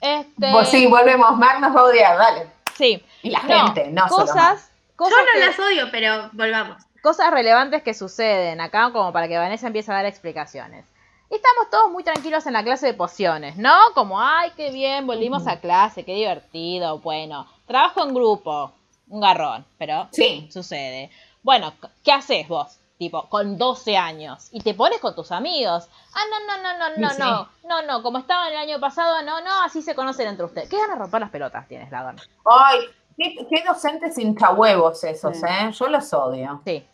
Este, 0.00 0.52
Pues 0.52 0.68
sí, 0.68 0.86
volvemos. 0.86 1.36
Mar 1.36 1.60
nos 1.60 1.74
va 1.76 1.80
a 1.80 1.84
odiar, 1.84 2.16
dale. 2.16 2.50
sí. 2.74 3.04
Y 3.22 3.30
la 3.30 3.42
No, 3.42 3.66
gente, 3.66 3.88
no 3.90 4.08
solo 4.08 4.26
cosas, 4.26 4.70
Yo 4.70 4.96
cosas, 4.96 5.18
no 5.26 5.32
que- 5.40 5.46
las 5.46 5.58
odio, 5.58 5.88
pero 5.90 6.30
volvamos. 6.32 6.82
Cosas 7.02 7.30
relevantes 7.30 7.82
que 7.82 7.94
suceden 7.94 8.60
acá 8.60 8.90
como 8.92 9.12
para 9.12 9.28
que 9.28 9.38
Vanessa 9.38 9.66
empiece 9.66 9.90
a 9.90 9.96
dar 9.96 10.06
explicaciones. 10.06 10.84
Estamos 11.30 11.70
todos 11.70 11.90
muy 11.92 12.02
tranquilos 12.02 12.44
en 12.46 12.54
la 12.54 12.64
clase 12.64 12.86
de 12.86 12.94
pociones, 12.94 13.56
¿no? 13.56 13.74
Como, 13.94 14.20
ay, 14.20 14.50
qué 14.56 14.70
bien, 14.72 15.06
volvimos 15.06 15.46
a 15.46 15.60
clase, 15.60 16.04
qué 16.04 16.14
divertido, 16.14 16.98
bueno, 16.98 17.46
trabajo 17.66 18.02
en 18.02 18.12
grupo, 18.14 18.72
un 19.08 19.20
garrón, 19.20 19.64
pero 19.78 20.08
Sí. 20.10 20.48
sucede. 20.52 21.10
Bueno, 21.42 21.72
¿qué 22.02 22.12
haces 22.12 22.48
vos? 22.48 22.76
Tipo, 22.98 23.28
con 23.30 23.56
12 23.56 23.96
años, 23.96 24.48
y 24.52 24.60
te 24.60 24.74
pones 24.74 24.98
con 25.00 25.14
tus 25.14 25.32
amigos. 25.32 25.88
Ah, 26.12 26.20
no, 26.30 26.46
no, 26.46 26.62
no, 26.62 26.78
no, 26.78 26.96
no, 26.98 27.10
Sí. 27.10 27.16
no, 27.18 27.48
no, 27.64 27.82
no, 27.86 28.02
como 28.02 28.18
estaban 28.18 28.48
el 28.52 28.58
año 28.58 28.78
pasado, 28.80 29.22
no, 29.22 29.40
no, 29.40 29.62
así 29.62 29.80
se 29.82 29.94
conocen 29.94 30.26
entre 30.28 30.44
ustedes. 30.44 30.68
¿Qué 30.68 30.76
ganas 30.76 30.96
de 30.96 31.02
romper 31.02 31.20
las 31.20 31.30
pelotas 31.30 31.66
tienes, 31.66 31.90
Ladon? 31.90 32.16
Ay, 32.44 32.80
qué, 33.16 33.36
qué 33.48 33.64
docentes 33.66 34.18
hinchahuevos 34.18 35.02
esos, 35.04 35.34
Sí. 35.36 35.46
¿eh? 35.48 35.70
Yo 35.72 35.86
los 35.88 36.12
odio. 36.12 36.60
Sí. 36.66 36.84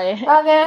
Eh, 0.00 0.24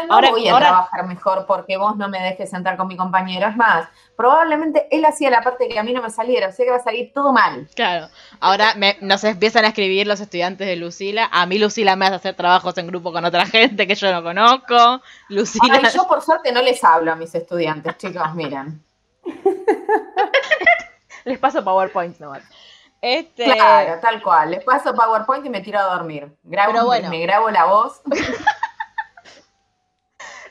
no 0.07 0.13
Ahora- 0.13 0.29
voy 0.31 0.47
a 0.47 0.53
ahora- 0.53 0.67
trabajar 0.67 1.07
mejor 1.07 1.45
porque 1.45 1.77
vos 1.77 1.95
no 1.97 2.07
me 2.09 2.19
dejes 2.21 2.49
sentar 2.49 2.77
con 2.77 2.87
mi 2.87 2.97
compañero. 2.97 3.47
Es 3.47 3.55
más, 3.55 3.87
probablemente 4.15 4.87
él 4.91 5.05
hacía 5.05 5.29
la 5.29 5.41
parte 5.41 5.67
que 5.67 5.77
a 5.79 5.83
mí 5.83 5.93
no 5.93 6.01
me 6.01 6.09
saliera, 6.09 6.47
o 6.47 6.51
sea 6.51 6.65
que 6.65 6.71
va 6.71 6.77
a 6.77 6.83
salir 6.83 7.11
todo 7.13 7.33
mal. 7.33 7.67
Claro. 7.75 8.07
Ahora 8.39 8.73
me- 8.75 8.97
nos 9.01 9.23
empiezan 9.23 9.65
a 9.65 9.69
escribir 9.69 10.07
los 10.07 10.19
estudiantes 10.21 10.67
de 10.67 10.75
Lucila. 10.75 11.29
A 11.31 11.45
mí 11.45 11.57
Lucila 11.59 11.95
me 11.95 12.05
hace 12.05 12.15
hacer 12.15 12.35
trabajos 12.35 12.77
en 12.77 12.87
grupo 12.87 13.11
con 13.11 13.25
otra 13.25 13.45
gente 13.45 13.87
que 13.87 13.95
yo 13.95 14.11
no 14.11 14.23
conozco. 14.23 15.01
Lucila. 15.29 15.79
Ay, 15.83 15.89
yo 15.93 16.07
por 16.07 16.21
suerte 16.21 16.51
no 16.51 16.61
les 16.61 16.83
hablo 16.83 17.11
a 17.11 17.15
mis 17.15 17.33
estudiantes, 17.35 17.97
chicos, 17.97 18.33
miren. 18.35 18.83
Les 21.23 21.37
paso 21.37 21.63
PowerPoint 21.63 22.17
nomás. 22.19 22.41
Este, 22.99 23.45
Claro, 23.45 23.99
tal 24.01 24.21
cual. 24.21 24.51
Les 24.51 24.63
paso 24.63 24.93
PowerPoint 24.93 25.45
y 25.45 25.49
me 25.49 25.61
tiro 25.61 25.79
a 25.79 25.83
dormir. 25.83 26.31
Grabo, 26.43 26.71
Pero 26.73 26.85
bueno. 26.85 27.09
me 27.09 27.19
grabo 27.21 27.49
la 27.51 27.65
voz. 27.65 28.01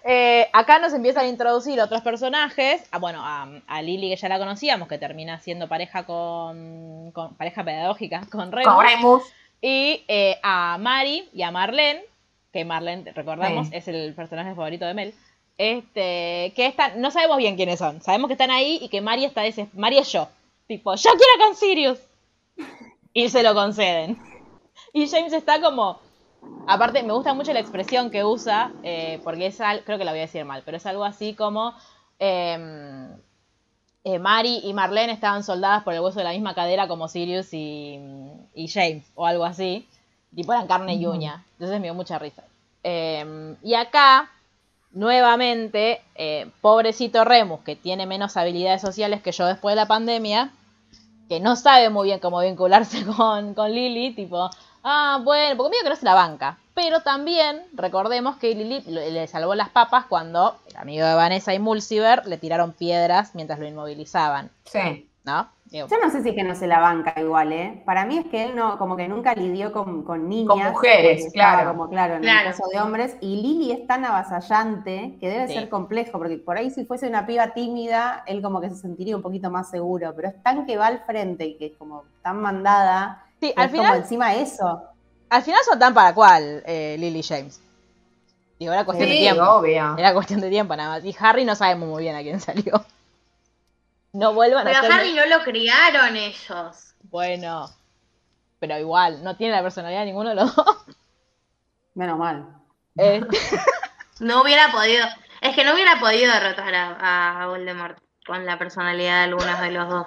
eh, 0.05 0.49
acá 0.53 0.79
nos 0.79 0.93
empiezan 0.93 1.25
a 1.27 1.29
introducir 1.29 1.81
otros 1.81 2.01
personajes. 2.03 2.83
Ah, 2.91 2.99
bueno, 2.99 3.21
a, 3.23 3.49
a 3.67 3.83
Lily 3.83 4.11
que 4.11 4.17
ya 4.17 4.29
la 4.29 4.39
conocíamos, 4.39 4.89
que 4.89 4.99
termina 4.99 5.39
siendo 5.41 5.69
pareja 5.69 6.05
con, 6.05 7.11
con- 7.13 7.35
pareja 7.35 7.65
pedagógica 7.65 8.23
con 8.31 8.51
Remus. 8.53 8.75
Con 8.75 8.85
Remus. 8.87 9.23
Y 9.61 10.05
eh, 10.09 10.39
a 10.43 10.79
Mari 10.79 11.29
y 11.35 11.43
a 11.43 11.51
Marlene, 11.51 12.03
que 12.53 12.65
Marlene, 12.65 13.13
recordamos, 13.13 13.69
Sí. 13.69 13.77
es 13.77 13.89
el 13.89 14.15
personaje 14.15 14.55
favorito 14.55 14.87
de 14.87 14.95
Mel. 14.95 15.15
Este, 15.59 16.53
que 16.57 16.67
están, 16.67 17.01
no 17.03 17.11
sabemos 17.11 17.37
bien 17.37 17.57
quiénes 17.57 17.79
son. 17.79 18.01
Sabemos 18.01 18.29
que 18.29 18.33
están 18.35 18.51
ahí 18.51 18.79
y 18.81 18.89
que 18.89 19.03
Mari 19.03 19.27
está 19.27 19.45
ese, 19.45 19.69
Mari 19.75 19.99
es 19.99 20.11
yo. 20.11 20.29
Tipo, 20.67 20.95
yo 20.95 21.11
quiero 21.11 21.47
con 21.47 21.55
Sirius. 21.57 21.99
Y 23.13 23.29
se 23.29 23.43
lo 23.43 23.55
conceden. 23.55 24.19
Y 24.95 25.09
James 25.09 25.33
está 25.35 25.61
como. 25.61 26.01
Aparte, 26.67 27.03
me 27.03 27.13
gusta 27.13 27.35
mucho 27.35 27.53
la 27.53 27.61
expresión 27.61 28.11
que 28.11 28.25
usa, 28.25 28.75
eh, 28.83 29.21
porque 29.25 29.47
es 29.47 29.61
al- 29.61 29.83
creo 29.85 29.99
que 29.99 30.05
la 30.05 30.13
voy 30.13 30.21
a 30.21 30.23
decir 30.23 30.45
mal, 30.45 30.63
pero 30.65 30.77
es 30.77 30.87
algo 30.87 31.05
así 31.05 31.35
como. 31.35 31.75
em, 32.19 33.17
eh, 34.05 34.19
Mari 34.19 34.61
y 34.65 34.73
Marlene 34.75 35.13
estaban 35.13 35.45
soldadas 35.45 35.83
por 35.85 35.95
el 35.95 36.01
hueso 36.01 36.19
de 36.21 36.25
la 36.25 36.33
misma 36.33 36.55
cadera 36.55 36.89
como 36.89 37.09
Sirius 37.09 37.53
y, 37.55 37.99
y 38.55 38.69
James, 38.69 39.11
o 39.15 39.27
algo 39.27 39.45
así. 39.45 39.87
Tipo 40.35 40.53
eran 40.53 40.67
carne 40.69 40.95
y 40.95 41.07
uña. 41.07 41.45
Entonces 41.55 41.81
me 41.81 41.87
dio 41.87 41.95
mucha 41.95 42.19
risa. 42.19 42.45
Eh, 42.85 43.57
y 43.63 43.75
acá, 43.75 44.31
nuevamente, 44.93 46.03
eh, 46.17 46.51
pobrecito 46.63 47.25
Remus, 47.25 47.61
que 47.63 47.77
tiene 47.77 48.07
menos 48.07 48.37
habilidades 48.37 48.83
sociales 48.83 49.23
que 49.23 49.33
yo 49.33 49.47
después 49.47 49.73
de 49.75 49.77
la 49.83 49.89
pandemia, 49.89 50.53
que 51.29 51.41
no 51.41 51.57
sabe 51.57 51.91
muy 51.91 52.09
bien 52.09 52.19
cómo 52.21 52.41
vincularse 52.41 53.05
con, 53.17 53.55
con 53.55 53.73
Lily, 53.73 54.15
tipo, 54.15 54.51
ah, 54.85 55.21
bueno, 55.23 55.57
porque 55.57 55.71
medio 55.71 55.83
que 55.85 55.91
no 55.91 55.97
se 55.97 56.05
la 56.05 56.15
banca. 56.15 56.59
Pero 56.75 57.01
también 57.01 57.63
recordemos 57.75 58.37
que 58.37 58.55
Lily 58.55 58.83
le 58.87 59.27
salvó 59.27 59.55
las 59.55 59.69
papas 59.69 60.07
cuando 60.07 60.57
el 60.69 60.77
amigo 60.77 61.07
de 61.07 61.15
Vanessa 61.15 61.53
y 61.53 61.59
Mulciber 61.59 62.27
le 62.27 62.39
tiraron 62.39 62.73
piedras 62.73 63.35
mientras 63.35 63.59
lo 63.59 63.67
inmovilizaban, 63.67 64.51
Sí. 64.65 65.07
¿no? 65.25 65.49
Digo, 65.67 65.87
Yo 65.89 65.97
no 66.03 66.11
sé 66.11 66.23
si 66.23 66.31
es 66.31 66.35
que 66.35 66.43
no 66.43 66.55
se 66.57 66.67
la 66.67 66.81
banca 66.81 67.15
igual, 67.21 67.53
¿eh? 67.53 67.83
Para 67.87 68.05
mí 68.05 68.19
es 68.19 68.27
que 68.27 68.43
él 68.45 68.57
no, 68.57 68.77
como 68.77 68.97
que 68.97 69.07
nunca 69.07 69.35
lidió 69.35 69.71
con, 69.73 70.03
con 70.03 70.29
niñas. 70.29 70.49
Con 70.49 70.59
mujeres, 70.65 71.31
claro. 71.33 71.71
Como 71.71 71.89
claro, 71.89 72.15
en 72.17 72.23
Claro. 72.23 72.49
el 72.49 72.57
caso 72.57 72.69
de 72.73 72.81
hombres. 72.81 73.17
Y 73.21 73.37
Lily 73.41 73.71
es 73.73 73.87
tan 73.87 74.05
avasallante 74.05 75.17
que 75.21 75.29
debe 75.29 75.47
Sí. 75.47 75.55
ser 75.55 75.69
complejo, 75.69 76.19
porque 76.19 76.39
por 76.39 76.57
ahí 76.57 76.71
si 76.71 76.85
fuese 76.87 77.07
una 77.07 77.25
piba 77.27 77.49
tímida, 77.53 78.25
él 78.27 78.43
como 78.43 78.61
que 78.61 78.71
se 78.71 78.77
sentiría 78.77 79.15
un 79.15 79.23
poquito 79.23 79.49
más 79.51 79.71
seguro. 79.71 80.13
Pero 80.17 80.29
es 80.29 80.43
tan 80.43 80.67
que 80.67 80.77
va 80.77 80.87
al 80.89 81.01
frente 81.05 81.45
y 81.47 81.55
que 81.57 81.67
es 81.67 81.77
como 81.77 82.03
tan 82.23 82.41
mandada. 82.41 83.25
Sí, 83.41 83.53
al 83.57 83.65
es 83.67 83.71
como 83.71 83.83
final, 83.83 83.97
encima 83.99 84.35
eso. 84.35 84.83
al 85.31 85.43
final 85.43 85.61
son 85.65 85.79
tan 85.79 85.95
para 85.95 86.15
cual 86.15 86.63
eh, 86.67 86.97
Lily 86.99 87.23
James. 87.23 87.61
Digo, 88.59 88.73
era 88.73 88.85
cuestión 88.85 89.09
de 89.09 89.17
tiempo. 89.17 89.43
obvio. 89.43 89.97
Era 89.97 90.13
cuestión 90.13 90.41
de 90.41 90.51
tiempo 90.51 90.77
nada 90.77 90.91
más. 90.97 91.05
Y 91.05 91.17
Harry 91.19 91.45
no 91.47 91.55
sabemos 91.57 91.89
muy 91.89 92.03
bien 92.03 92.15
a 92.17 92.21
quién 92.21 92.41
salió. 92.41 92.85
No 94.13 94.35
vuelvan 94.35 94.67
a 94.67 94.71
Pero 94.71 94.77
a 94.77 94.81
hacerme- 94.83 94.95
Harry 95.01 95.15
no 95.15 95.27
lo 95.27 95.43
criaron 95.45 96.17
ellos. 96.17 96.95
Bueno, 97.05 97.71
pero 98.59 98.79
igual, 98.79 99.25
no 99.25 99.37
tiene 99.37 99.55
la 99.57 99.63
personalidad 99.63 100.01
de 100.01 100.07
ninguno 100.07 100.29
de 100.31 100.35
los 100.35 100.55
dos. 100.55 100.67
Menos 101.95 102.19
mal. 102.19 102.47
Eh, 102.99 103.21
No 104.21 104.43
hubiera 104.43 104.71
podido. 104.71 105.07
Es 105.41 105.55
que 105.57 105.65
no 105.65 105.73
hubiera 105.73 105.99
podido 105.99 106.31
derrotar 106.31 106.75
a, 106.75 107.43
a 107.43 107.47
Voldemort 107.47 107.97
con 108.27 108.45
la 108.45 108.59
personalidad 108.59 109.19
de 109.21 109.25
algunos 109.33 109.59
de 109.61 109.71
los 109.71 109.89
dos. 109.89 110.07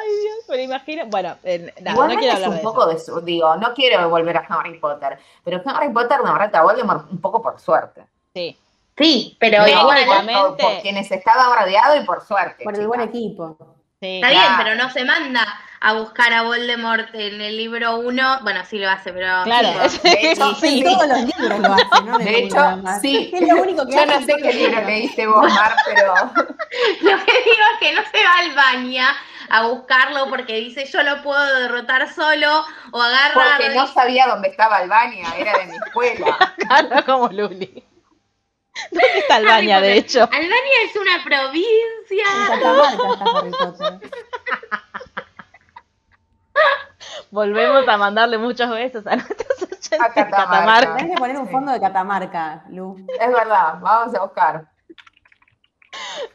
Ay, 0.00 0.08
Dios, 0.22 0.36
pero 0.48 0.62
imagino. 0.62 1.06
Bueno, 1.06 1.36
eh, 1.44 1.72
nada, 1.80 1.80
no 1.82 1.90
Igualmente 1.92 2.20
quiero 2.22 2.32
es 2.32 2.44
hablar 2.44 2.50
un 2.50 2.56
de 2.56 2.62
poco 2.62 2.90
eso. 2.90 2.90
de 2.90 2.98
su, 3.20 3.20
digo, 3.24 3.56
no 3.56 3.74
quiero 3.74 4.08
volver 4.08 4.36
a 4.36 4.46
Harry 4.48 4.78
Potter, 4.78 5.18
pero 5.44 5.62
Harry 5.66 5.92
Potter 5.92 6.18
derrota 6.22 6.58
a 6.58 6.62
Voldemort 6.62 7.10
un 7.10 7.20
poco 7.20 7.42
por 7.42 7.58
suerte. 7.60 8.04
Sí, 8.34 8.56
Sí, 8.96 9.36
pero 9.40 9.62
No, 9.62 9.68
igual. 9.68 10.04
Por, 10.06 10.56
por 10.56 10.80
quienes 10.80 11.10
estaban 11.10 11.58
rodeados 11.58 12.00
y 12.00 12.06
por 12.06 12.24
suerte. 12.24 12.62
Por 12.62 12.78
el 12.78 12.86
buen 12.86 13.00
equipo. 13.00 13.56
sí. 14.00 14.16
Está 14.16 14.28
claro. 14.28 14.48
bien, 14.48 14.52
pero 14.62 14.84
no 14.84 14.90
se 14.92 15.04
manda 15.04 15.42
a 15.80 15.92
buscar 15.94 16.32
a 16.32 16.42
Voldemort 16.42 17.12
en 17.14 17.40
el 17.40 17.56
libro 17.56 17.96
1. 17.96 18.38
Bueno, 18.42 18.64
sí 18.64 18.78
lo 18.78 18.88
hace, 18.88 19.12
pero. 19.12 19.26
Claro, 19.44 19.68
tipo, 19.88 20.08
de 20.08 20.30
hecho, 20.30 20.54
sí. 20.54 20.78
En 20.78 20.84
todos 20.84 21.08
los 21.08 21.20
libros 21.22 21.58
lo 21.58 21.72
hace, 21.74 22.02
¿no? 22.04 22.18
De 22.18 22.38
hecho, 22.38 22.82
sí. 23.02 23.30
Es 23.34 23.48
lo 23.48 23.62
único 23.62 23.84
que 23.86 23.92
Yo 23.94 23.98
hace 24.00 24.20
no 24.20 24.26
sé 24.26 24.36
qué 24.42 24.52
libro 24.52 24.80
leíste 24.82 25.26
vos, 25.26 25.52
Mar, 25.52 25.74
pero 25.86 26.14
Lo 27.02 27.24
que 27.24 27.32
digo 27.32 27.64
es 27.72 27.78
que 27.80 27.92
no 27.94 28.02
se 28.12 28.24
va 28.24 28.38
al 28.38 28.54
baña 28.54 29.08
a 29.50 29.66
buscarlo 29.66 30.28
porque 30.28 30.54
dice 30.56 30.86
yo 30.86 31.02
lo 31.02 31.22
puedo 31.22 31.44
derrotar 31.60 32.12
solo 32.12 32.64
o 32.92 33.00
agarra. 33.02 33.56
porque 33.58 33.74
no 33.74 33.86
sabía 33.86 34.26
dónde 34.26 34.48
estaba 34.48 34.76
Albania, 34.78 35.26
era 35.36 35.58
de 35.58 35.66
mi 35.66 35.76
escuela. 35.76 36.36
Claro, 36.68 37.04
como 37.04 37.28
Luli. 37.28 37.84
¿Dónde 38.90 39.18
está 39.18 39.36
Harry 39.36 39.46
Albania, 39.46 39.80
de 39.80 39.88
Potter. 39.94 40.04
hecho? 40.04 40.22
Albania 40.32 40.78
es 40.84 40.96
una 40.96 41.14
En 41.16 41.22
provincia. 41.22 42.24
Catamarca 42.48 43.12
está 43.12 43.38
Harry 43.38 43.50
Potter. 43.50 44.10
Volvemos 47.30 47.86
a 47.88 47.96
mandarle 47.96 48.38
muchos 48.38 48.70
besos 48.70 49.06
a 49.06 49.16
nuestros 49.16 49.62
oyentes 49.62 50.00
A 50.00 50.12
Catamarca. 50.12 50.36
Catamarca. 50.46 50.96
Tenés 50.96 51.12
que 51.12 51.18
poner 51.18 51.36
un 51.38 51.48
fondo 51.48 51.72
de 51.72 51.80
Catamarca, 51.80 52.64
Lu. 52.70 52.96
Es 53.20 53.32
verdad, 53.32 53.74
vamos 53.80 54.14
a 54.14 54.20
buscar. 54.20 54.66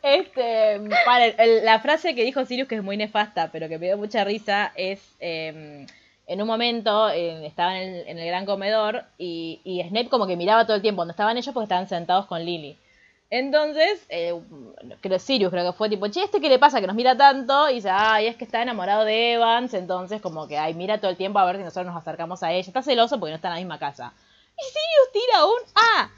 Este, 0.02 0.80
la 1.64 1.80
frase 1.80 2.16
que 2.16 2.24
dijo 2.24 2.46
Sirius, 2.46 2.68
que 2.68 2.76
es 2.76 2.84
muy 2.84 2.98
nefasta, 2.98 3.52
pero 3.52 3.68
que 3.68 3.78
me 3.78 3.88
dio 3.88 3.98
mucha 3.98 4.24
risa, 4.24 4.72
es 4.76 5.16
eh, 5.20 5.86
en 6.30 6.42
un 6.42 6.48
momento 6.48 7.10
eh, 7.10 7.46
estaban 7.48 7.78
en 7.78 8.20
el, 8.20 8.28
gran 8.28 8.46
comedor 8.46 9.04
y, 9.18 9.84
Snape 9.90 10.10
como 10.10 10.28
que 10.28 10.38
miraba 10.38 10.66
todo 10.66 10.76
el 10.76 10.84
tiempo 10.84 11.02
donde 11.02 11.14
estaban 11.14 11.36
ellos 11.36 11.52
porque 11.54 11.64
estaban 11.64 11.88
sentados 11.88 12.28
con 12.28 12.46
Lily. 12.46 12.78
Entonces, 13.32 14.06
eh, 14.10 14.40
Sirius 15.18 15.52
creo 15.52 15.72
que 15.72 15.78
fue 15.78 15.90
tipo, 15.90 16.08
che, 16.08 16.24
¿este 16.24 16.40
qué 16.40 16.50
le 16.50 16.60
pasa 16.60 16.82
que 16.82 16.88
nos 16.88 16.96
mira 16.96 17.18
tanto? 17.18 17.68
Y 17.70 17.76
dice, 17.76 17.90
ay, 17.92 18.28
es 18.28 18.36
que 18.36 18.44
está 18.44 18.62
enamorado 18.62 19.06
de 19.06 19.34
Evans, 19.34 19.74
entonces 19.74 20.22
como 20.22 20.48
que, 20.48 20.58
ay, 20.58 20.76
mira 20.76 21.00
todo 21.00 21.10
el 21.10 21.18
tiempo 21.18 21.40
a 21.40 21.46
ver 21.46 21.58
si 21.58 21.64
nosotros 21.64 21.88
nos 21.88 21.98
acercamos 21.98 22.44
a 22.44 22.52
ella. 22.52 22.68
Está 22.68 22.84
celoso 22.84 23.20
porque 23.20 23.32
no 23.32 23.36
está 23.36 23.48
en 23.48 23.54
la 23.56 23.60
misma 23.60 23.80
casa. 23.80 24.14
Y 24.56 24.64
Sirius 24.64 25.12
tira 25.12 25.46
un, 25.46 25.60
ah, 25.76 26.10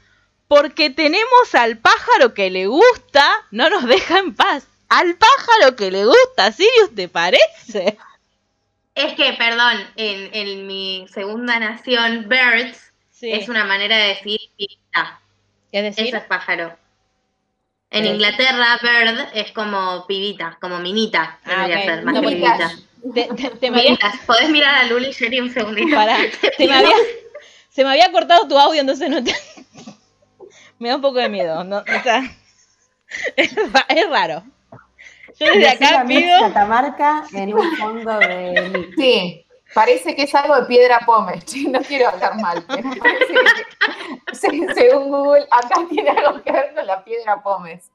porque 0.54 0.90
tenemos 0.90 1.54
al 1.54 1.78
pájaro 1.78 2.34
que 2.34 2.50
le 2.50 2.66
gusta, 2.66 3.26
no 3.52 3.70
nos 3.70 3.86
deja 3.86 4.18
en 4.18 4.34
paz. 4.34 4.66
Al 4.90 5.14
pájaro 5.16 5.76
que 5.76 5.90
le 5.90 6.04
gusta, 6.04 6.52
Sirius, 6.52 6.94
¿te 6.94 7.08
parece? 7.08 7.96
Es 8.94 9.14
que, 9.14 9.32
perdón, 9.32 9.78
en, 9.96 10.28
en 10.34 10.66
mi 10.66 11.06
segunda 11.10 11.58
nación, 11.58 12.26
birds 12.28 12.92
Sí. 13.12 13.32
es 13.32 13.48
una 13.48 13.64
manera 13.64 13.96
de 13.96 14.08
decir 14.08 14.38
pibita. 14.58 15.20
Es 15.72 15.82
decir, 15.84 16.08
Eso 16.08 16.16
es 16.18 16.24
pájaro. 16.24 16.76
En 17.90 18.04
Eh. 18.04 18.08
Inglaterra, 18.10 18.78
bird 18.82 19.28
es 19.32 19.52
como 19.52 20.06
pibita, 20.06 20.58
como 20.60 20.80
minita. 20.80 21.38
Ah, 21.46 21.66
Debería 21.66 21.78
ok. 21.78 21.84
ser 21.84 22.02
más 22.04 22.14
No, 22.14 22.20
que 22.20 22.26
porque- 22.26 22.36
pibita. 23.14 23.38
te, 23.48 23.50
te- 23.56 23.70
me. 23.70 23.98
Podés 24.26 24.50
mirar 24.50 24.74
a 24.74 24.84
Luli 24.84 25.06
y 25.08 25.12
Sherry 25.12 25.40
un 25.40 25.50
segundito. 25.50 25.96
pará, 25.96 26.18
te 26.58 26.66
me 26.68 26.74
había- 26.74 26.96
se 27.70 27.84
me 27.84 27.90
había 27.92 28.12
cortado 28.12 28.46
tu 28.46 28.58
audio, 28.58 28.82
entonces 28.82 29.08
no 29.08 29.24
te... 29.24 29.34
me 30.82 30.88
da 30.88 30.96
un 30.96 31.02
poco 31.02 31.18
de 31.18 31.28
miedo. 31.28 31.62
¿no? 31.64 31.78
O 31.78 32.02
sea, 32.02 32.22
es, 33.36 33.54
ra- 33.72 33.86
es 33.88 34.10
raro. 34.10 34.42
Yo 35.38 35.46
desde 35.46 35.68
acá 35.68 36.04
pido... 36.06 36.38
Catamarca 36.40 37.24
en 37.32 37.54
un 37.54 37.76
fondo 37.76 38.18
de. 38.18 38.90
Sí, 38.96 39.46
parece 39.74 40.14
que 40.14 40.24
es 40.24 40.34
algo 40.34 40.56
de 40.60 40.66
piedra 40.66 41.00
pómez. 41.06 41.44
No 41.68 41.80
quiero 41.80 42.08
hablar 42.08 42.36
mal, 42.38 42.64
pero 42.68 42.90
parece 43.00 43.32
que, 43.32 44.34
se- 44.34 44.74
según 44.74 45.10
Google, 45.10 45.46
acá 45.50 45.86
tiene 45.88 46.10
algo 46.10 46.42
que 46.42 46.52
ver 46.52 46.74
con 46.74 46.86
la 46.86 47.02
piedra 47.04 47.40
pómez. 47.42 47.90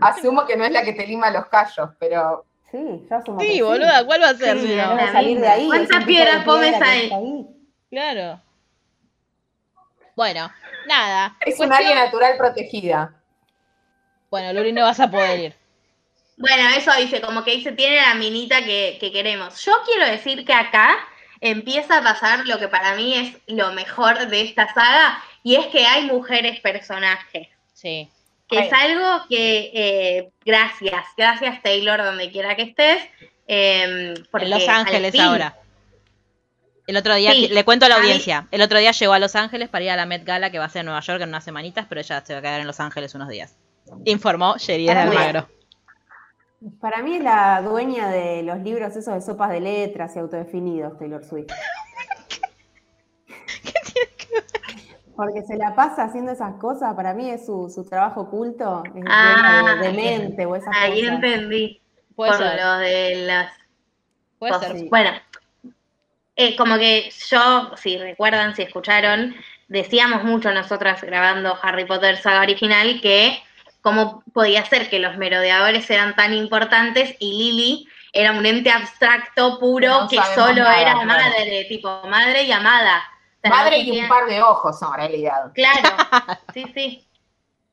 Asumo 0.00 0.46
que 0.46 0.56
no 0.56 0.64
es 0.64 0.70
la 0.72 0.82
que 0.82 0.92
te 0.94 1.06
lima 1.06 1.30
los 1.30 1.46
callos, 1.46 1.90
pero 1.98 2.44
Sí, 2.70 3.06
yo 3.08 3.16
asumo 3.16 3.38
que 3.38 3.46
Sí, 3.52 3.60
boluda, 3.62 4.04
¿cuál 4.06 4.22
va 4.22 4.30
a 4.30 4.34
ser? 4.34 4.58
Sí, 4.58 4.74
no? 4.76 5.12
Salir 5.12 5.40
de 5.40 5.48
ahí. 5.48 5.66
¿Cuántas 5.66 6.04
piedras 6.04 6.44
hay? 6.82 7.46
Claro. 7.90 8.40
Bueno, 10.16 10.50
nada. 10.86 11.36
es 11.44 11.58
un 11.60 11.72
área 11.72 11.94
natural 11.94 12.36
protegida. 12.36 13.14
Bueno, 14.30 14.52
Luli, 14.52 14.72
no 14.72 14.82
vas 14.84 15.00
a 15.00 15.10
poder 15.10 15.40
ir. 15.40 15.54
Bueno, 16.36 16.68
eso 16.76 16.92
dice, 16.98 17.20
como 17.20 17.44
que 17.44 17.52
dice, 17.52 17.72
tiene 17.72 17.96
la 17.96 18.14
minita 18.14 18.62
que, 18.64 18.98
que 19.00 19.10
queremos. 19.10 19.64
Yo 19.64 19.72
quiero 19.86 20.04
decir 20.06 20.44
que 20.44 20.52
acá 20.52 20.98
empieza 21.40 21.98
a 21.98 22.02
pasar 22.02 22.46
lo 22.46 22.58
que 22.58 22.68
para 22.68 22.94
mí 22.94 23.14
es 23.14 23.36
lo 23.46 23.72
mejor 23.72 24.26
de 24.28 24.42
esta 24.42 24.72
saga, 24.74 25.22
y 25.42 25.56
es 25.56 25.66
que 25.68 25.86
hay 25.86 26.04
mujeres 26.06 26.60
personajes. 26.60 27.48
Sí. 27.72 28.08
Que 28.48 28.58
es 28.60 28.72
algo 28.72 29.26
que, 29.28 29.70
eh, 29.74 30.30
gracias, 30.44 31.04
gracias 31.16 31.62
Taylor, 31.62 32.02
donde 32.02 32.30
quiera 32.30 32.54
que 32.56 32.62
estés. 32.62 33.02
eh, 33.48 34.14
porque 34.30 34.44
en 34.46 34.50
Los 34.50 34.68
Ángeles 34.68 35.12
fin- 35.12 35.20
ahora. 35.22 35.56
El 36.86 36.96
otro 36.96 37.14
día, 37.16 37.32
Sí, 37.32 37.48
le 37.48 37.64
cuento 37.64 37.86
a 37.86 37.88
la 37.88 37.96
mí- 37.96 38.02
audiencia, 38.06 38.46
el 38.52 38.62
otro 38.62 38.78
día 38.78 38.92
llegó 38.92 39.12
a 39.12 39.18
Los 39.18 39.34
Ángeles 39.34 39.68
para 39.68 39.84
ir 39.84 39.90
a 39.90 39.96
la 39.96 40.06
Met 40.06 40.24
Gala 40.24 40.50
que 40.50 40.58
va 40.60 40.66
a 40.66 40.68
ser 40.68 40.80
en 40.80 40.86
Nueva 40.86 41.00
York 41.00 41.20
en 41.22 41.28
unas 41.30 41.42
semanitas, 41.44 41.86
pero 41.88 42.00
ella 42.00 42.22
se 42.24 42.32
va 42.32 42.38
a 42.38 42.42
quedar 42.42 42.60
en 42.60 42.66
Los 42.66 42.78
Ángeles 42.80 43.14
unos 43.14 43.28
días. 43.28 43.56
Informó 44.04 44.56
Sherry 44.56 44.86
de. 44.86 44.92
Almagro. 44.92 45.48
Para 46.80 47.02
mí 47.02 47.16
es 47.16 47.22
la 47.22 47.60
dueña 47.62 48.08
de 48.08 48.42
los 48.42 48.58
libros 48.60 48.94
esos 48.96 49.14
de 49.14 49.20
sopas 49.20 49.50
de 49.50 49.60
letras 49.60 50.14
y 50.16 50.18
autodefinidos, 50.20 50.96
Taylor 50.98 51.24
Swift. 51.24 51.48
Porque 55.16 55.42
se 55.42 55.56
la 55.56 55.74
pasa 55.74 56.04
haciendo 56.04 56.32
esas 56.32 56.54
cosas, 56.60 56.94
para 56.94 57.14
mí 57.14 57.30
es 57.30 57.46
su, 57.46 57.70
su 57.70 57.84
trabajo 57.88 58.22
oculto, 58.22 58.82
es 58.94 59.02
Ah, 59.08 59.74
de, 59.80 59.88
de 59.88 59.92
mente 59.94 60.44
o 60.44 60.54
esas 60.56 60.74
Ahí 60.76 61.00
cosas. 61.00 61.14
entendí. 61.14 61.80
Puede 62.14 62.32
por 62.32 62.38
ser, 62.40 62.60
lo 62.62 62.78
de 62.78 63.14
las 63.26 63.52
puede 64.38 64.58
ser. 64.58 64.88
Bueno, 64.90 65.10
eh, 66.36 66.54
como 66.56 66.78
que 66.78 67.10
yo, 67.28 67.72
si 67.76 67.98
recuerdan, 67.98 68.54
si 68.54 68.62
escucharon, 68.62 69.34
decíamos 69.68 70.22
mucho 70.24 70.52
nosotras 70.52 71.02
grabando 71.02 71.58
Harry 71.62 71.86
Potter 71.86 72.18
saga 72.18 72.42
original 72.42 73.00
que 73.00 73.42
cómo 73.80 74.22
podía 74.32 74.64
ser 74.64 74.90
que 74.90 74.98
los 74.98 75.16
merodeadores 75.16 75.88
eran 75.90 76.14
tan 76.14 76.34
importantes 76.34 77.16
y 77.20 77.32
Lily 77.32 77.88
era 78.12 78.32
un 78.32 78.44
ente 78.44 78.70
abstracto 78.70 79.58
puro 79.58 80.02
No 80.02 80.08
que 80.08 80.16
solo 80.34 80.54
nada, 80.54 80.80
era 80.80 80.92
claro. 80.92 81.06
madre, 81.06 81.66
tipo 81.68 82.02
madre 82.08 82.42
y 82.42 82.52
amada. 82.52 83.02
O 83.38 83.40
sea, 83.40 83.50
no 83.50 83.56
Madre 83.56 83.78
y 83.78 84.00
un 84.00 84.08
par 84.08 84.26
de 84.26 84.42
ojos 84.42 84.80
en 84.82 84.92
realidad. 84.94 85.52
Claro, 85.54 85.96
sí, 86.54 86.64
sí. 86.74 87.06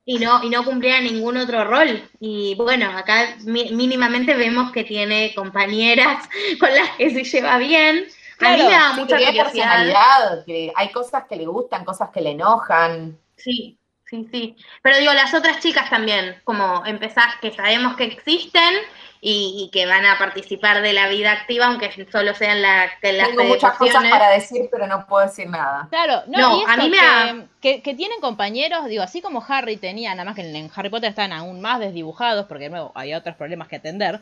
Y 0.05 0.19
no, 0.19 0.43
y 0.43 0.49
no 0.49 0.65
cumplía 0.65 0.99
ningún 0.99 1.37
otro 1.37 1.63
rol. 1.63 2.09
Y 2.19 2.55
bueno, 2.55 2.91
acá 2.95 3.35
mínimamente 3.45 4.35
vemos 4.35 4.71
que 4.71 4.83
tiene 4.83 5.33
compañeras 5.33 6.29
con 6.59 6.73
las 6.75 6.89
que 6.91 7.09
se 7.09 7.23
lleva 7.23 7.57
bien. 7.57 8.05
A 8.43 8.49
mí 8.51 8.57
Claro, 8.57 8.63
me 8.63 8.73
da 8.73 8.93
Sí, 8.93 9.01
mucha 9.01 9.17
que 9.17 9.25
curiosidad. 9.25 9.43
personalidad, 9.43 10.45
que 10.45 10.71
hay 10.75 10.91
cosas 10.91 11.25
que 11.27 11.35
le 11.35 11.45
gustan, 11.47 11.85
cosas 11.85 12.09
que 12.11 12.21
le 12.21 12.31
enojan. 12.31 13.17
Sí, 13.35 13.79
sí, 14.05 14.27
sí. 14.31 14.55
Pero 14.81 14.97
digo, 14.97 15.13
las 15.13 15.33
otras 15.33 15.59
chicas 15.59 15.89
también, 15.89 16.41
como 16.43 16.85
empezás, 16.85 17.35
que 17.41 17.51
sabemos 17.51 17.95
que 17.95 18.05
existen 18.05 18.73
y, 19.21 19.65
y 19.67 19.71
que 19.71 19.85
van 19.85 20.05
a 20.05 20.17
participar 20.17 20.81
de 20.81 20.93
la 20.93 21.07
vida 21.09 21.31
activa, 21.31 21.65
aunque 21.67 21.91
solo 22.11 22.33
sean 22.35 22.61
la, 22.61 22.91
que 23.01 23.13
las 23.13 23.29
Tengo 23.29 23.43
muchas 23.45 23.77
cosas 23.77 24.03
para 24.09 24.29
decir, 24.29 24.69
pero 24.71 24.87
no 24.87 25.05
puedo 25.07 25.25
decir 25.25 25.49
nada. 25.49 25.89
Claro, 25.89 26.23
no, 26.27 26.41
No, 26.41 26.55
y 26.57 26.63
a 26.65 26.77
mí 26.77 26.89
me 26.89 26.97
que, 26.97 27.03
da- 27.05 27.47
que, 27.61 27.81
que 27.83 27.93
tienen 27.93 28.19
compañeros, 28.19 28.85
digo, 28.87 29.03
así 29.03 29.21
como 29.21 29.43
Harry 29.47 29.77
tenía, 29.77 30.11
nada 30.15 30.25
más 30.25 30.35
que 30.35 30.41
en, 30.41 30.55
en 30.55 30.71
Harry 30.75 30.89
Potter 30.89 31.09
están 31.09 31.31
aún 31.31 31.61
más 31.61 31.79
desdibujados, 31.79 32.47
porque 32.47 32.65
de 32.65 32.69
nuevo 32.71 32.91
hay 32.95 33.13
otros 33.13 33.35
problemas 33.35 33.67
que 33.67 33.75
atender. 33.77 34.21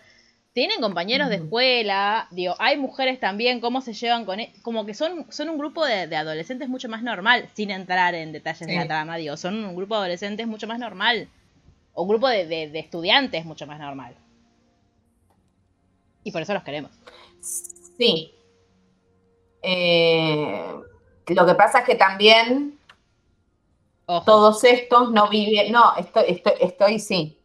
Tienen 0.54 0.82
compañeros 0.82 1.30
de 1.30 1.38
Ujú. 1.38 1.46
escuela, 1.46 2.28
digo, 2.32 2.56
hay 2.60 2.78
mujeres 2.78 3.20
también, 3.22 3.62
cómo 3.62 3.80
se 3.82 3.94
llevan 3.94 4.26
con 4.26 4.40
e- 4.42 4.54
como 4.64 4.86
que 4.86 4.94
son, 4.94 5.26
son 5.32 5.50
un 5.50 5.58
grupo 5.58 5.86
de, 5.86 6.08
de 6.08 6.16
adolescentes 6.18 6.68
mucho 6.68 6.90
más 6.90 7.04
normal, 7.04 7.50
sin 7.54 7.72
entrar 7.72 8.16
en 8.16 8.34
detalles 8.34 8.68
de 8.68 8.76
la 8.76 8.86
trama, 8.86 9.16
digo, 9.16 9.38
son 9.38 9.64
un 9.64 9.76
grupo 9.76 9.96
de 9.96 10.00
adolescentes 10.02 10.48
mucho 10.48 10.68
más 10.68 10.78
normal. 10.80 11.30
O 11.94 12.04
un 12.04 12.10
grupo 12.10 12.28
de, 12.30 12.46
de- 12.48 12.70
de 12.70 12.80
estudiantes 12.80 13.46
mucho 13.46 13.68
más 13.68 13.80
normal. 13.80 14.16
Y 16.24 16.32
por 16.32 16.42
eso 16.42 16.54
los 16.54 16.64
queremos. 16.64 16.92
Sí. 17.98 18.32
Eh, 19.62 20.74
lo 21.28 21.46
que 21.46 21.56
pasa 21.56 21.80
es 21.80 21.86
que 21.86 21.96
también 21.96 22.78
Ojo. 24.06 24.26
todos 24.26 24.64
estos 24.64 25.12
no 25.12 25.30
viven. 25.30 25.72
No, 25.72 25.96
estoy, 25.98 26.26
estoy, 26.28 26.54
estoy 26.60 27.00
sí. 27.00 27.38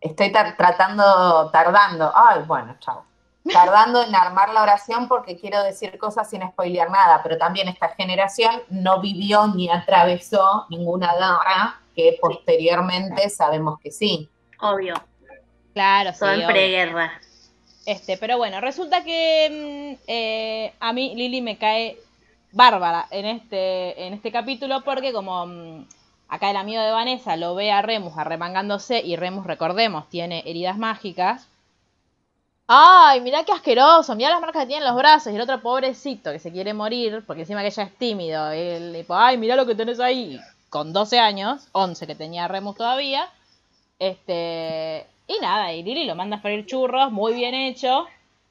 Estoy 0.00 0.30
tar- 0.32 0.56
tratando, 0.56 1.50
tardando. 1.50 2.12
Ay, 2.14 2.42
bueno, 2.46 2.76
chao. 2.80 3.04
Tardando 3.52 4.02
en 4.02 4.14
armar 4.14 4.50
la 4.50 4.62
oración 4.62 5.08
porque 5.08 5.36
quiero 5.38 5.62
decir 5.62 5.96
cosas 5.98 6.28
sin 6.28 6.46
spoilear 6.46 6.90
nada, 6.90 7.22
pero 7.22 7.38
también 7.38 7.66
esta 7.68 7.88
generación 7.90 8.62
no 8.68 9.00
vivió 9.00 9.46
ni 9.48 9.70
atravesó 9.70 10.66
ninguna 10.68 11.14
guerra 11.14 11.80
que 11.96 12.18
posteriormente 12.20 13.30
sabemos 13.30 13.78
que 13.80 13.90
sí. 13.90 14.28
Obvio, 14.60 14.94
Claro, 15.72 16.12
sí. 16.12 16.24
obvio. 16.24 16.46
preguerra. 16.46 17.12
Este, 17.86 18.18
pero 18.18 18.36
bueno, 18.36 18.60
resulta 18.60 19.02
que 19.02 19.96
mm, 19.96 20.02
eh, 20.06 20.74
a 20.78 20.92
mí 20.92 21.14
Lily 21.14 21.40
me 21.40 21.56
cae 21.56 21.96
bárbara 22.52 23.06
en 23.10 23.24
este, 23.24 24.06
en 24.06 24.12
este 24.12 24.30
capítulo 24.30 24.82
porque 24.84 25.12
como 25.12 25.46
mm, 25.46 25.86
acá 26.28 26.50
el 26.50 26.56
amigo 26.56 26.82
de 26.82 26.90
Vanessa 26.90 27.36
lo 27.36 27.54
ve 27.54 27.72
a 27.72 27.82
Remus 27.82 28.16
arremangándose 28.16 29.00
y 29.00 29.16
Remus, 29.16 29.46
recordemos, 29.46 30.08
tiene 30.08 30.42
heridas 30.46 30.78
mágicas. 30.78 31.48
Ay, 32.66 33.22
mirá 33.22 33.44
qué 33.44 33.52
asqueroso, 33.52 34.14
mirá 34.14 34.30
las 34.30 34.40
marcas 34.40 34.62
que 34.62 34.68
tiene 34.68 34.84
en 34.84 34.92
los 34.92 34.98
brazos 34.98 35.32
y 35.32 35.36
el 35.36 35.40
otro 35.40 35.60
pobrecito 35.62 36.30
que 36.32 36.38
se 36.38 36.52
quiere 36.52 36.74
morir 36.74 37.24
porque 37.26 37.42
encima 37.42 37.62
que 37.62 37.68
ella 37.68 37.84
es 37.84 37.96
tímido. 37.96 38.50
Él 38.50 38.92
tipo, 38.94 39.14
ay, 39.14 39.38
mirá 39.38 39.56
lo 39.56 39.66
que 39.66 39.74
tenés 39.74 40.00
ahí. 40.00 40.38
Con 40.68 40.92
12 40.92 41.18
años, 41.18 41.66
11 41.72 42.06
que 42.06 42.14
tenía 42.14 42.46
Remus 42.46 42.76
todavía. 42.76 43.28
Este, 43.98 45.06
y 45.26 45.38
nada, 45.40 45.72
y 45.72 45.82
Lily 45.82 46.04
lo 46.04 46.14
manda 46.14 46.36
a 46.36 46.40
freír 46.40 46.66
churros, 46.66 47.10
muy 47.10 47.32
bien 47.32 47.54
hecho. 47.54 48.06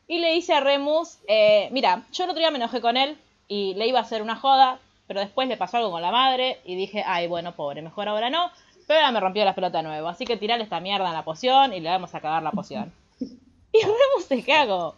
Y 0.07 0.19
le 0.19 0.33
dice 0.33 0.53
a 0.53 0.61
Remus, 0.61 1.17
eh, 1.27 1.69
mira, 1.71 2.03
yo 2.11 2.23
el 2.23 2.31
otro 2.31 2.39
día 2.39 2.49
me 2.49 2.57
enojé 2.57 2.81
con 2.81 2.97
él 2.97 3.17
y 3.47 3.73
le 3.75 3.87
iba 3.87 3.99
a 3.99 4.03
hacer 4.03 4.21
una 4.21 4.35
joda, 4.35 4.79
pero 5.07 5.19
después 5.21 5.47
le 5.47 5.57
pasó 5.57 5.77
algo 5.77 5.91
con 5.91 6.01
la 6.01 6.11
madre 6.11 6.59
y 6.65 6.75
dije, 6.75 7.03
ay, 7.05 7.27
bueno, 7.27 7.55
pobre, 7.55 7.81
mejor 7.81 8.07
ahora 8.09 8.29
no. 8.29 8.51
Pero 8.87 8.99
ahora 8.99 9.11
me 9.11 9.19
rompió 9.19 9.43
la 9.45 9.55
pelota 9.55 9.77
de 9.79 9.83
nuevo, 9.83 10.07
así 10.07 10.25
que 10.25 10.37
tirale 10.37 10.63
esta 10.63 10.79
mierda 10.79 11.07
en 11.07 11.13
la 11.13 11.23
poción 11.25 11.73
y 11.73 11.79
le 11.79 11.89
vamos 11.89 12.13
a 12.15 12.19
cagar 12.21 12.43
la 12.43 12.51
poción. 12.51 12.91
Y 13.73 13.81
Remus 13.81 14.25
se 14.27 14.43
como, 14.67 14.95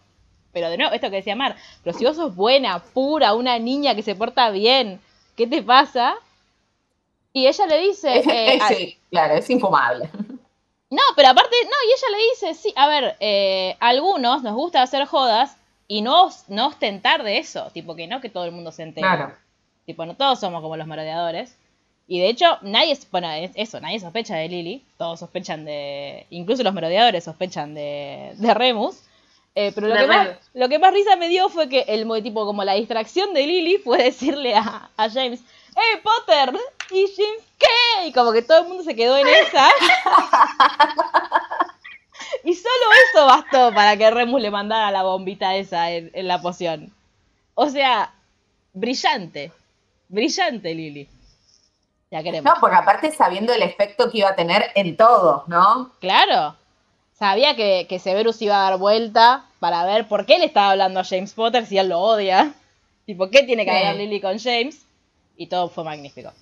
pero 0.52 0.70
de 0.70 0.78
nuevo, 0.78 0.92
esto 0.94 1.10
que 1.10 1.16
decía 1.16 1.36
Mar, 1.36 1.56
pero 1.82 1.96
si 1.96 2.04
vos 2.04 2.16
sos 2.16 2.34
buena, 2.34 2.78
pura, 2.78 3.34
una 3.34 3.58
niña 3.58 3.94
que 3.94 4.02
se 4.02 4.14
porta 4.14 4.50
bien, 4.50 5.00
¿qué 5.36 5.46
te 5.46 5.62
pasa? 5.62 6.14
Y 7.32 7.46
ella 7.46 7.66
le 7.66 7.78
dice, 7.78 8.18
eh, 8.30 8.58
a- 8.60 8.68
Sí, 8.68 8.98
claro, 9.10 9.34
es 9.34 9.50
infumable. 9.50 10.08
no, 10.90 11.02
pero 11.16 11.28
aparte, 11.28 11.56
no, 11.64 11.76
y 11.88 11.92
ella 11.92 12.16
le 12.16 12.30
dice, 12.30 12.54
sí, 12.54 12.72
a 12.76 12.88
ver, 12.88 13.16
eh, 13.20 13.76
a 13.80 13.88
algunos 13.88 14.42
nos 14.42 14.54
gusta 14.54 14.82
hacer 14.82 15.04
jodas 15.06 15.56
y 15.86 16.02
no, 16.02 16.30
no 16.48 16.68
ostentar 16.68 17.22
de 17.22 17.38
eso, 17.38 17.70
tipo 17.72 17.94
que 17.96 18.06
no 18.06 18.20
que 18.20 18.30
todo 18.30 18.44
el 18.44 18.52
mundo 18.52 18.72
se 18.72 18.84
entere. 18.84 19.06
Claro. 19.06 19.34
Tipo, 19.90 20.06
no 20.06 20.14
todos 20.14 20.38
somos 20.38 20.62
como 20.62 20.76
los 20.76 20.86
merodeadores. 20.86 21.56
Y 22.06 22.20
de 22.20 22.28
hecho, 22.28 22.58
nadie, 22.62 22.96
bueno, 23.10 23.28
es 23.32 23.50
eso, 23.56 23.80
nadie 23.80 23.98
sospecha 23.98 24.36
de 24.36 24.48
Lily, 24.48 24.84
todos 24.96 25.18
sospechan 25.18 25.64
de, 25.64 26.28
incluso 26.30 26.62
los 26.62 26.72
merodeadores 26.72 27.24
sospechan 27.24 27.74
de, 27.74 28.34
de 28.36 28.54
Remus. 28.54 29.00
Eh, 29.56 29.72
pero 29.74 29.88
lo 29.88 29.96
que, 29.96 30.06
más, 30.06 30.28
lo 30.54 30.68
que 30.68 30.78
más 30.78 30.94
risa 30.94 31.16
me 31.16 31.28
dio 31.28 31.48
fue 31.48 31.68
que 31.68 31.86
el 31.88 32.06
tipo 32.22 32.46
como 32.46 32.62
la 32.62 32.74
distracción 32.74 33.34
de 33.34 33.48
Lily 33.48 33.78
fue 33.78 34.00
decirle 34.00 34.54
a, 34.54 34.90
a 34.96 35.10
James, 35.10 35.40
¡Eh, 35.70 36.00
Potter! 36.04 36.54
¿Y 36.92 37.12
James 37.16 37.42
qué? 37.58 38.06
Y 38.06 38.12
como 38.12 38.32
que 38.32 38.42
todo 38.42 38.60
el 38.60 38.68
mundo 38.68 38.84
se 38.84 38.94
quedó 38.94 39.16
en 39.16 39.26
esa. 39.26 39.68
y 42.44 42.54
solo 42.54 42.92
eso 43.10 43.26
bastó 43.26 43.74
para 43.74 43.96
que 43.96 44.08
Remus 44.08 44.40
le 44.40 44.52
mandara 44.52 44.92
la 44.92 45.02
bombita 45.02 45.56
esa 45.56 45.90
en, 45.90 46.12
en 46.14 46.28
la 46.28 46.40
poción. 46.40 46.94
O 47.56 47.68
sea, 47.68 48.14
brillante. 48.72 49.50
Brillante, 50.10 50.74
Lily. 50.74 51.08
Ya 52.10 52.22
queremos. 52.22 52.52
No, 52.52 52.60
porque 52.60 52.76
aparte 52.76 53.10
sabiendo 53.12 53.52
el 53.52 53.62
efecto 53.62 54.10
que 54.10 54.18
iba 54.18 54.30
a 54.30 54.34
tener 54.36 54.66
en 54.74 54.96
todos, 54.96 55.46
¿no? 55.48 55.92
Claro. 56.00 56.56
Sabía 57.12 57.54
que, 57.54 57.86
que 57.88 57.98
Severus 57.98 58.40
iba 58.42 58.56
a 58.66 58.70
dar 58.70 58.78
vuelta 58.78 59.44
para 59.60 59.84
ver 59.84 60.08
por 60.08 60.26
qué 60.26 60.38
le 60.38 60.46
estaba 60.46 60.70
hablando 60.72 61.00
a 61.00 61.04
James 61.04 61.32
Potter 61.34 61.66
si 61.66 61.78
él 61.78 61.88
lo 61.90 62.00
odia. 62.00 62.54
Y 63.06 63.14
por 63.14 63.30
qué 63.30 63.42
tiene 63.44 63.64
que 63.64 63.70
Sí. 63.70 63.76
hablar 63.76 63.96
Lily 63.96 64.20
con 64.20 64.38
James. 64.38 64.86
Y 65.36 65.46
todo 65.46 65.68
fue 65.68 65.84
magnífico. 65.84 66.32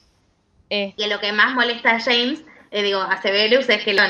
Eh, 0.70 0.94
Y 0.96 1.06
lo 1.06 1.20
que 1.20 1.32
más 1.32 1.54
molesta 1.54 1.96
a 1.96 2.00
James, 2.00 2.42
eh, 2.70 2.82
digo, 2.82 3.00
a 3.00 3.20
Severus 3.20 3.68
es 3.68 3.84
que 3.84 3.92
lo... 3.94 4.02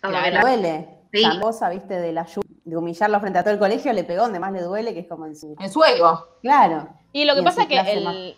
Claro. 0.00 0.24
que 0.24 0.30
Le 0.30 0.36
lo- 0.36 0.40
duele. 0.40 0.88
Sí. 1.12 1.22
Famosa, 1.22 1.68
viste, 1.68 2.00
de 2.00 2.12
la 2.12 2.26
de 2.64 2.76
humillarlo 2.76 3.20
frente 3.20 3.38
a 3.38 3.42
todo 3.42 3.52
el 3.52 3.58
colegio, 3.58 3.92
le 3.92 4.02
pegó 4.04 4.22
donde 4.22 4.40
más 4.40 4.50
le 4.52 4.62
duele, 4.62 4.94
que 4.94 5.00
es 5.00 5.06
como 5.06 5.26
en 5.26 5.36
su. 5.36 5.54
En 5.60 5.70
su 5.70 5.84
ego. 5.84 6.26
Claro. 6.40 6.88
y 7.12 7.26
lo 7.26 7.34
que 7.34 7.40
en 7.40 7.44
pasa 7.44 7.62
es 7.62 7.68
que 7.68 7.78
el. 7.78 8.36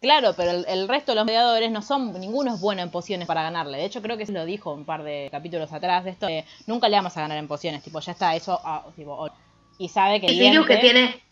Claro, 0.00 0.32
pero 0.36 0.52
el, 0.52 0.64
el 0.68 0.86
resto 0.86 1.12
de 1.12 1.16
los 1.16 1.26
mediadores 1.26 1.70
no 1.72 1.82
son, 1.82 2.12
ninguno 2.20 2.54
es 2.54 2.60
bueno 2.60 2.82
en 2.82 2.90
pociones 2.90 3.26
para 3.26 3.42
ganarle. 3.42 3.78
De 3.78 3.84
hecho, 3.84 4.00
creo 4.00 4.16
que 4.16 4.26
se 4.26 4.32
lo 4.32 4.44
dijo 4.44 4.72
un 4.72 4.84
par 4.84 5.02
de 5.02 5.28
capítulos 5.30 5.72
atrás 5.72 6.04
de 6.04 6.10
esto. 6.10 6.26
de, 6.26 6.44
nunca 6.66 6.88
le 6.88 6.96
vamos 6.96 7.16
a 7.16 7.22
ganar 7.22 7.36
en 7.36 7.48
pociones, 7.48 7.82
tipo, 7.82 7.98
ya 7.98 8.12
está, 8.12 8.36
eso, 8.36 8.60
ah, 8.64 8.84
tipo, 8.94 9.28
y 9.78 9.88
sabe 9.88 10.20
que 10.20 10.26
Y 10.26 10.38
Sirius 10.38 10.66
que 10.66 10.76
tiene... 10.76 11.22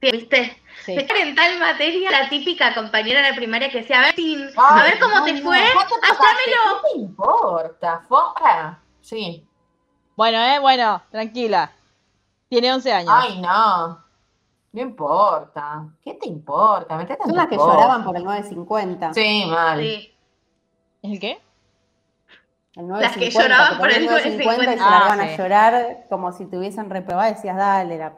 ¿Viste? 0.00 0.56
Sí. 0.86 0.96
En 0.96 1.34
tal 1.34 1.58
materia, 1.58 2.10
la 2.10 2.28
típica 2.30 2.74
compañera 2.74 3.20
de 3.20 3.34
primaria 3.34 3.68
que 3.68 3.82
decía, 3.82 3.98
a 3.98 4.06
ver, 4.06 4.14
a 4.56 4.82
ver 4.82 4.98
cómo 4.98 5.24
te 5.24 5.34
no, 5.34 5.42
fue, 5.42 5.58
hacémelo. 5.58 6.80
¿Qué 6.82 6.88
te 6.90 6.98
importa? 6.98 8.02
Foca. 8.08 8.78
Sí. 9.02 9.44
Bueno, 10.16 10.38
eh, 10.42 10.58
bueno, 10.58 11.02
tranquila. 11.10 11.70
Tiene 12.48 12.72
11 12.72 12.92
años. 12.92 13.12
Ay, 13.14 13.40
no. 13.40 14.02
No 14.72 14.80
importa. 14.82 15.84
¿Qué 16.02 16.14
te 16.14 16.28
importa? 16.28 16.96
Metete 16.96 17.22
Son 17.24 17.34
las 17.34 17.48
que 17.48 17.56
lloraban 17.56 18.04
por 18.04 18.16
el 18.16 18.24
950. 18.24 19.14
Sí, 19.14 19.44
mal. 19.46 19.80
Sí. 19.80 20.14
¿El 21.02 21.18
qué? 21.18 21.40
El 22.76 22.88
Las 22.88 23.12
que 23.16 23.30
950, 23.30 23.42
lloraban 23.42 23.72
que 23.72 23.78
por 23.78 23.88
el 23.90 23.94
ponían 23.96 24.12
950 24.12 24.62
y 24.74 24.78
se 24.78 24.82
Ah, 24.84 24.90
largaban 24.90 25.18
sí. 25.20 25.24
a 25.24 25.36
llorar 25.36 25.96
como 26.08 26.32
si 26.32 26.46
te 26.46 26.56
hubiesen 26.58 26.88
reprobado. 26.88 27.32
Decías, 27.34 27.56
dale, 27.56 27.98
la 27.98 28.12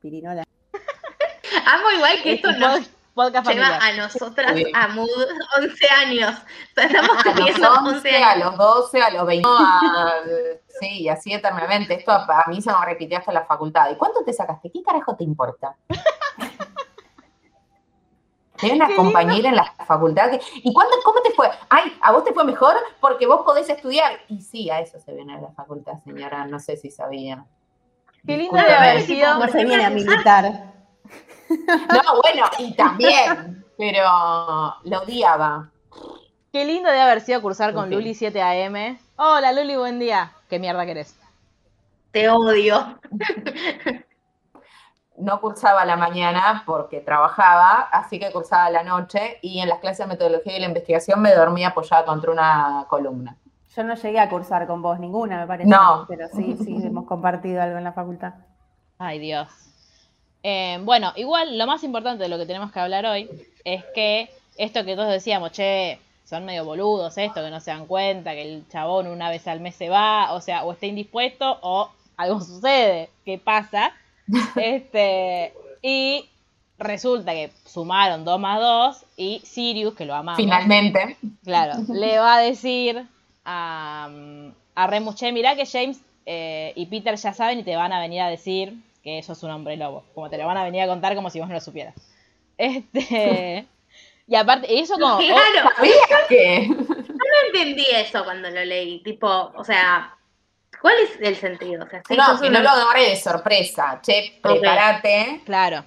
pirinola. 0.00 0.44
Amo 1.66 1.90
igual 1.96 2.22
que 2.22 2.34
esto 2.34 2.50
Este 2.50 2.62
pod- 2.62 2.88
podcast 3.14 3.48
lleva 3.48 3.66
familiar. 3.66 3.82
a 3.82 3.96
nosotras 3.96 4.52
Sí. 4.56 4.64
a 4.74 4.88
Mood 4.88 5.08
11 5.58 5.88
años. 6.04 6.34
O 6.36 6.44
sea, 6.74 6.84
estamos 6.84 7.10
A 7.10 7.14
los 7.28 7.34
teniendo 7.34 7.70
11 7.72 7.88
11, 7.96 8.16
a 8.24 8.36
los 8.36 8.56
12, 8.58 9.02
a 9.02 9.10
los 9.10 9.26
20. 9.26 9.48
a- 9.48 10.12
sí, 10.80 11.02
y 11.02 11.08
así 11.08 11.32
eternamente. 11.32 11.94
Esto 11.94 12.12
a, 12.12 12.24
a 12.24 12.48
mí 12.48 12.60
se 12.60 12.70
me 12.70 12.84
repitió 12.84 13.18
hasta 13.18 13.32
la 13.32 13.44
facultad. 13.44 13.90
¿Y 13.90 13.96
cuánto 13.96 14.24
te 14.24 14.32
sacaste? 14.32 14.70
¿Qué 14.70 14.82
carajo 14.82 15.16
te 15.16 15.24
importa? 15.24 15.76
Tenés 18.60 18.76
una 18.76 18.94
compañera 18.94 19.48
en 19.48 19.56
la 19.56 19.74
facultad 19.86 20.30
que. 20.30 20.40
¿Y 20.62 20.72
cuánto, 20.72 20.96
cómo 21.04 21.20
te 21.22 21.32
fue? 21.32 21.50
Ay, 21.68 21.92
a 22.00 22.12
vos 22.12 22.24
te 22.24 22.32
fue 22.32 22.44
mejor 22.44 22.76
porque 23.00 23.26
vos 23.26 23.42
podés 23.44 23.68
estudiar. 23.68 24.20
Y 24.28 24.40
sí, 24.40 24.70
a 24.70 24.80
eso 24.80 24.98
se 25.00 25.12
viene 25.12 25.34
a 25.34 25.40
la 25.40 25.50
facultad, 25.50 25.94
señora. 26.04 26.46
No 26.46 26.60
sé 26.60 26.76
si 26.76 26.90
sabía. 26.90 27.44
Qué 28.26 28.36
lindo 28.36 28.56
de 28.56 28.72
haber 28.72 29.02
sido. 29.02 29.38
No 29.38 29.48
se 29.48 29.64
viene 29.64 29.84
a 29.84 29.90
militar. 29.90 30.72
No, 31.48 32.22
bueno, 32.22 32.46
y 32.58 32.72
también, 32.74 33.64
pero 33.76 34.02
lo 34.82 35.02
odiaba. 35.02 35.70
Qué 36.52 36.64
lindo 36.64 36.90
de 36.90 37.00
haber 37.00 37.20
sido 37.20 37.42
cursar 37.42 37.74
con. 37.74 37.90
Luli 37.90 38.14
7 38.14 38.40
AM. 38.40 38.98
Hola 39.16 39.52
Luli, 39.52 39.76
buen 39.76 39.98
día. 39.98 40.32
¿Qué 40.54 40.60
mierda 40.60 40.86
querés? 40.86 41.18
Te 42.12 42.28
odio. 42.28 43.00
No 45.16 45.40
cursaba 45.40 45.84
la 45.84 45.96
mañana 45.96 46.62
porque 46.64 47.00
trabajaba, 47.00 47.88
así 47.90 48.20
que 48.20 48.30
cursaba 48.30 48.70
la 48.70 48.84
noche 48.84 49.38
y 49.42 49.58
en 49.58 49.68
las 49.68 49.80
clases 49.80 49.98
de 49.98 50.06
metodología 50.06 50.56
y 50.56 50.60
la 50.60 50.66
investigación 50.66 51.20
me 51.20 51.34
dormía 51.34 51.70
apoyada 51.70 52.04
contra 52.04 52.30
una 52.30 52.86
columna. 52.88 53.36
Yo 53.74 53.82
no 53.82 53.96
llegué 53.96 54.20
a 54.20 54.28
cursar 54.28 54.68
con 54.68 54.80
vos 54.80 55.00
ninguna, 55.00 55.40
me 55.40 55.46
parece. 55.48 55.68
No. 55.68 56.04
Pero 56.08 56.28
sí, 56.28 56.56
sí, 56.64 56.76
hemos 56.84 57.06
compartido 57.06 57.60
algo 57.60 57.78
en 57.78 57.84
la 57.84 57.92
facultad. 57.92 58.34
Ay, 58.98 59.18
Dios. 59.18 59.48
Eh, 60.44 60.78
bueno, 60.82 61.12
igual 61.16 61.58
lo 61.58 61.66
más 61.66 61.82
importante 61.82 62.22
de 62.22 62.28
lo 62.28 62.38
que 62.38 62.46
tenemos 62.46 62.70
que 62.70 62.78
hablar 62.78 63.06
hoy 63.06 63.28
es 63.64 63.84
que 63.92 64.30
esto 64.56 64.84
que 64.84 64.94
todos 64.94 65.10
decíamos, 65.10 65.50
che, 65.50 65.98
son 66.24 66.44
medio 66.44 66.64
boludos 66.64 67.16
esto, 67.18 67.42
que 67.42 67.50
no 67.50 67.60
se 67.60 67.70
dan 67.70 67.86
cuenta, 67.86 68.32
que 68.32 68.42
el 68.42 68.68
chabón 68.68 69.06
una 69.06 69.30
vez 69.30 69.46
al 69.46 69.60
mes 69.60 69.74
se 69.74 69.88
va, 69.88 70.32
o 70.32 70.40
sea, 70.40 70.64
o 70.64 70.72
está 70.72 70.86
indispuesto 70.86 71.58
o 71.62 71.90
algo 72.16 72.40
sucede. 72.40 73.10
¿Qué 73.24 73.38
pasa? 73.38 73.92
Este, 74.56 75.52
y 75.82 76.26
resulta 76.78 77.32
que 77.32 77.50
sumaron 77.66 78.24
2 78.24 78.40
más 78.40 78.58
2 78.58 79.04
y 79.18 79.40
Sirius, 79.44 79.94
que 79.94 80.06
lo 80.06 80.14
amamos, 80.14 80.38
Finalmente, 80.38 81.18
Claro, 81.44 81.74
le 81.92 82.18
va 82.18 82.36
a 82.36 82.40
decir 82.40 83.06
a, 83.44 84.08
a 84.74 84.86
Remus, 84.86 85.16
che, 85.16 85.30
mirá 85.30 85.56
que 85.56 85.66
James 85.66 86.00
eh, 86.24 86.72
y 86.74 86.86
Peter 86.86 87.16
ya 87.16 87.34
saben 87.34 87.58
y 87.58 87.64
te 87.64 87.76
van 87.76 87.92
a 87.92 88.00
venir 88.00 88.22
a 88.22 88.28
decir 88.28 88.74
que 89.02 89.18
eso 89.18 89.34
es 89.34 89.42
un 89.42 89.50
hombre 89.50 89.76
lobo. 89.76 90.04
Como 90.14 90.30
te 90.30 90.38
lo 90.38 90.46
van 90.46 90.56
a 90.56 90.64
venir 90.64 90.80
a 90.80 90.86
contar 90.86 91.14
como 91.14 91.28
si 91.28 91.38
vos 91.38 91.48
no 91.48 91.54
lo 91.54 91.60
supieras. 91.60 91.94
Este. 92.56 93.66
Y 94.26 94.36
aparte, 94.36 94.72
y 94.72 94.80
eso 94.80 94.94
como. 94.94 95.16
oh, 95.16 95.18
Claro, 95.18 95.70
¿sabías 95.76 95.96
que? 96.28 96.68
no 96.68 97.24
entendí 97.46 97.84
eso 97.90 98.24
cuando 98.24 98.48
lo 98.50 98.64
leí. 98.64 99.02
Tipo, 99.02 99.52
o 99.56 99.64
sea, 99.64 100.16
¿cuál 100.80 100.94
es 101.02 101.20
el 101.20 101.36
sentido? 101.36 101.84
O 101.84 101.88
sea, 101.88 102.02
sí, 102.08 102.16
No, 102.16 102.40
que 102.40 102.50
no 102.50 102.60
lo 102.60 102.70
agarre 102.70 103.10
de 103.10 103.16
sorpresa. 103.16 104.00
Che, 104.02 104.38
prepárate, 104.42 105.42
claro. 105.44 105.84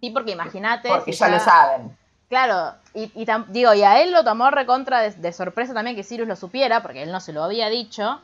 Sí, 0.00 0.10
porque 0.10 0.32
imagínate. 0.32 0.88
porque 0.88 1.12
si 1.12 1.18
ya 1.20 1.28
lo 1.28 1.38
saben. 1.40 1.96
Claro, 2.28 2.74
y, 2.94 3.10
y 3.14 3.26
tam- 3.26 3.46
digo, 3.48 3.74
y 3.74 3.82
a 3.82 4.00
él 4.02 4.10
lo 4.12 4.24
tomó 4.24 4.50
recontra 4.50 5.00
de, 5.00 5.10
de 5.10 5.32
sorpresa 5.32 5.74
también 5.74 5.94
que 5.96 6.02
Sirius 6.02 6.26
lo 6.28 6.34
supiera, 6.36 6.82
porque 6.82 7.02
él 7.02 7.12
no 7.12 7.20
se 7.20 7.32
lo 7.32 7.44
había 7.44 7.68
dicho. 7.68 8.20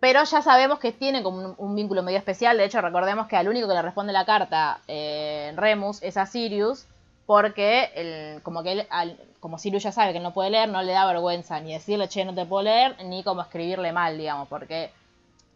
Pero 0.00 0.22
ya 0.24 0.42
sabemos 0.42 0.78
que 0.78 0.92
tiene 0.92 1.22
como 1.22 1.38
un, 1.38 1.54
un 1.58 1.74
vínculo 1.74 2.02
medio 2.02 2.18
especial. 2.18 2.56
De 2.56 2.64
hecho, 2.64 2.80
recordemos 2.80 3.26
que 3.26 3.36
al 3.36 3.48
único 3.48 3.68
que 3.68 3.74
le 3.74 3.82
responde 3.82 4.12
la 4.12 4.24
carta 4.24 4.80
eh, 4.88 5.52
Remus 5.56 6.02
es 6.02 6.16
a 6.16 6.24
Sirius, 6.26 6.86
porque 7.28 7.92
el, 7.96 8.42
como 8.42 8.64
que 8.64 8.72
él, 8.72 8.88
al- 8.90 9.20
como 9.40 9.58
Sirius 9.60 9.84
ya 9.84 9.92
sabe 9.92 10.14
que 10.14 10.20
no 10.20 10.34
puede 10.34 10.50
leer, 10.50 10.70
no 10.70 10.82
le 10.82 10.94
da 10.94 11.06
vergüenza 11.06 11.60
ni 11.60 11.74
decirle, 11.74 12.08
che, 12.08 12.26
no 12.26 12.34
te 12.34 12.46
puedo 12.46 12.64
leer, 12.64 12.96
ni 13.04 13.24
como 13.24 13.42
escribirle 13.42 13.92
mal, 13.92 14.18
digamos, 14.18 14.48
porque 14.48 14.92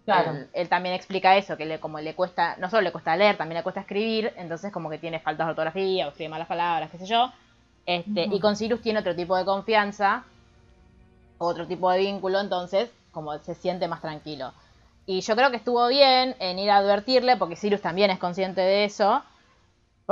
Claro. 0.04 0.32
él, 0.32 0.50
él 0.54 0.68
también 0.70 0.94
explica 0.94 1.36
eso, 1.36 1.56
que 1.56 1.66
le, 1.66 1.80
como 1.80 2.00
le 2.00 2.14
cuesta, 2.14 2.56
no 2.58 2.70
solo 2.70 2.82
le 2.82 2.92
cuesta 2.92 3.16
leer, 3.16 3.36
también 3.38 3.58
le 3.58 3.64
cuesta 3.64 3.82
escribir, 3.82 4.32
entonces 4.36 4.72
como 4.72 4.90
que 4.90 4.98
tiene 4.98 5.20
faltas 5.20 5.46
de 5.46 5.50
ortografía 5.52 6.06
o 6.06 6.10
escribe 6.10 6.30
malas 6.30 6.48
palabras, 6.48 6.90
qué 6.90 6.98
sé 6.98 7.06
yo. 7.06 7.32
Este, 7.86 8.28
Y 8.30 8.40
con 8.40 8.56
Sirius 8.56 8.82
tiene 8.82 9.00
otro 9.00 9.16
tipo 9.16 9.36
de 9.36 9.44
confianza, 9.46 10.24
otro 11.38 11.66
tipo 11.66 11.90
de 11.90 11.98
vínculo, 11.98 12.40
entonces 12.40 12.90
como 13.10 13.38
se 13.38 13.54
siente 13.54 13.88
más 13.88 14.00
tranquilo. 14.00 14.52
Y 15.06 15.20
yo 15.20 15.34
creo 15.36 15.50
que 15.50 15.56
estuvo 15.56 15.86
bien 15.88 16.36
en 16.38 16.58
ir 16.58 16.70
a 16.70 16.78
advertirle, 16.78 17.36
porque 17.36 17.56
Sirius 17.56 17.82
también 17.82 18.10
es 18.10 18.18
consciente 18.18 18.60
de 18.60 18.84
eso, 18.84 19.22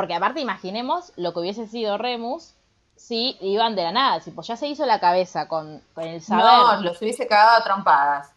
porque 0.01 0.15
aparte 0.15 0.41
imaginemos 0.41 1.13
lo 1.17 1.35
que 1.35 1.41
hubiese 1.41 1.67
sido 1.67 1.99
Remus 1.99 2.55
si 2.97 3.37
iban 3.41 3.77
de 3.77 3.83
la 3.85 3.93
nada, 3.93 4.21
si 4.21 4.31
pues 4.31 4.47
ya 4.47 4.57
se 4.57 4.67
hizo 4.67 4.87
la 4.87 4.99
cabeza 4.99 5.47
con, 5.47 5.83
con 5.95 6.05
el 6.05 6.23
saber. 6.23 6.45
No, 6.45 6.83
los 6.83 7.01
hubiese 7.03 7.27
cagado 7.27 7.59
a 7.59 7.65
trompadas. 7.65 8.33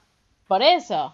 Por 0.48 0.62
eso. 0.62 1.14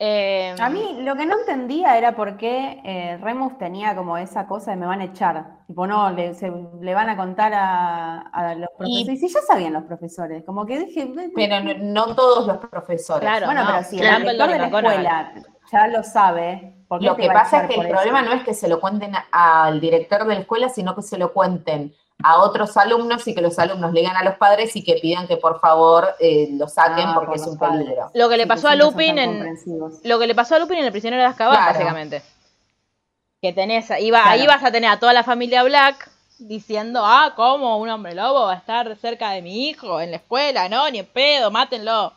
Eh, 0.00 0.54
A 0.60 0.68
mí 0.68 0.98
lo 1.02 1.14
que 1.14 1.24
no 1.24 1.38
entendía 1.38 1.96
era 1.96 2.16
por 2.16 2.36
qué 2.36 2.80
eh, 2.84 3.16
Remus 3.22 3.56
tenía 3.58 3.94
como 3.94 4.16
esa 4.18 4.46
cosa 4.48 4.72
de 4.72 4.76
me 4.76 4.86
van 4.86 5.00
a 5.00 5.04
echar. 5.04 5.44
Tipo, 5.68 5.86
no, 5.86 6.10
le, 6.10 6.34
se- 6.34 6.52
le 6.80 6.94
van 6.94 7.08
a 7.10 7.16
contar 7.16 7.52
a, 7.54 8.20
a 8.32 8.54
los 8.56 8.68
profesores. 8.76 9.08
Y 9.08 9.16
si 9.28 9.28
ya 9.32 9.40
sabían 9.46 9.72
los 9.72 9.84
profesores, 9.84 10.42
como 10.44 10.66
que 10.66 10.80
dije. 10.80 11.04
"Ve- 11.06 11.30
Pero 11.34 11.60
no, 11.62 12.06
no 12.06 12.14
todos 12.16 12.46
los 12.48 12.56
profesores. 12.58 13.20
Claro. 13.28 13.46
bueno, 13.46 13.62
no, 13.64 13.70
pero 13.70 13.84
si 13.84 13.96
el 13.96 14.02
claro. 14.02 14.18
director 14.20 14.48
de 14.50 14.58
la 14.58 14.64
escuela 14.66 15.32
ya 15.72 15.86
lo 15.88 16.02
sabe, 16.02 16.74
¿por 16.88 17.00
qué 17.00 17.06
Lo 17.06 17.16
que 17.16 17.26
pasa 17.28 17.62
es 17.62 17.68
que 17.68 17.74
el 17.74 17.86
eso? 17.86 17.90
problema 17.90 18.22
no 18.22 18.32
es 18.32 18.42
que 18.44 18.54
se 18.54 18.68
lo 18.68 18.80
cuenten 18.80 19.12
al 19.32 19.80
director 19.80 20.24
de 20.26 20.34
la 20.34 20.40
escuela, 20.40 20.68
sino 20.68 20.94
que 20.94 21.02
se 21.02 21.18
lo 21.18 21.32
cuenten 21.32 21.94
a 22.22 22.38
otros 22.38 22.76
alumnos 22.76 23.26
y 23.26 23.34
que 23.34 23.40
los 23.42 23.58
alumnos 23.58 23.92
le 23.92 24.00
digan 24.00 24.16
a 24.16 24.22
los 24.22 24.36
padres 24.36 24.76
y 24.76 24.84
que 24.84 24.94
pidan 25.02 25.26
que 25.26 25.36
por 25.36 25.58
favor 25.60 26.14
eh, 26.20 26.48
lo 26.52 26.68
saquen 26.68 27.08
Ah, 27.08 27.14
porque 27.14 27.32
por 27.32 27.36
es 27.36 27.46
un 27.46 27.58
padres. 27.58 27.84
peligro. 27.84 28.10
Lo 28.14 28.28
que 28.28 28.36
le 28.36 28.46
pasó 28.46 28.68
a 28.68 28.76
Lupin 28.76 29.18
en 29.18 29.58
lo 30.04 30.18
que 30.18 30.26
le 30.26 30.34
pasó 30.34 30.54
a 30.54 30.58
Lupin 30.60 30.78
en 30.78 30.84
el 30.84 30.92
prisionero 30.92 31.22
de 31.22 31.28
Azkaban, 31.28 31.56
Claro. 31.56 31.72
básicamente. 31.72 32.22
Que 33.42 33.52
tenés, 33.52 33.90
iba, 34.00 34.20
Claro. 34.22 34.30
ahí 34.30 34.46
vas 34.46 34.62
a 34.62 34.70
tener 34.70 34.90
a 34.90 34.98
toda 34.98 35.12
la 35.12 35.24
familia 35.24 35.62
Black 35.64 36.08
diciendo, 36.38 37.02
ah, 37.04 37.32
¿cómo 37.36 37.78
un 37.78 37.88
hombre 37.90 38.14
lobo 38.14 38.46
va 38.46 38.52
a 38.54 38.56
estar 38.56 38.94
cerca 38.96 39.30
de 39.30 39.42
mi 39.42 39.68
hijo 39.68 40.00
en 40.00 40.10
la 40.12 40.16
escuela? 40.18 40.68
No, 40.68 40.88
ni 40.90 41.00
en 41.00 41.06
pedo, 41.06 41.50
mátenlo. 41.50 42.12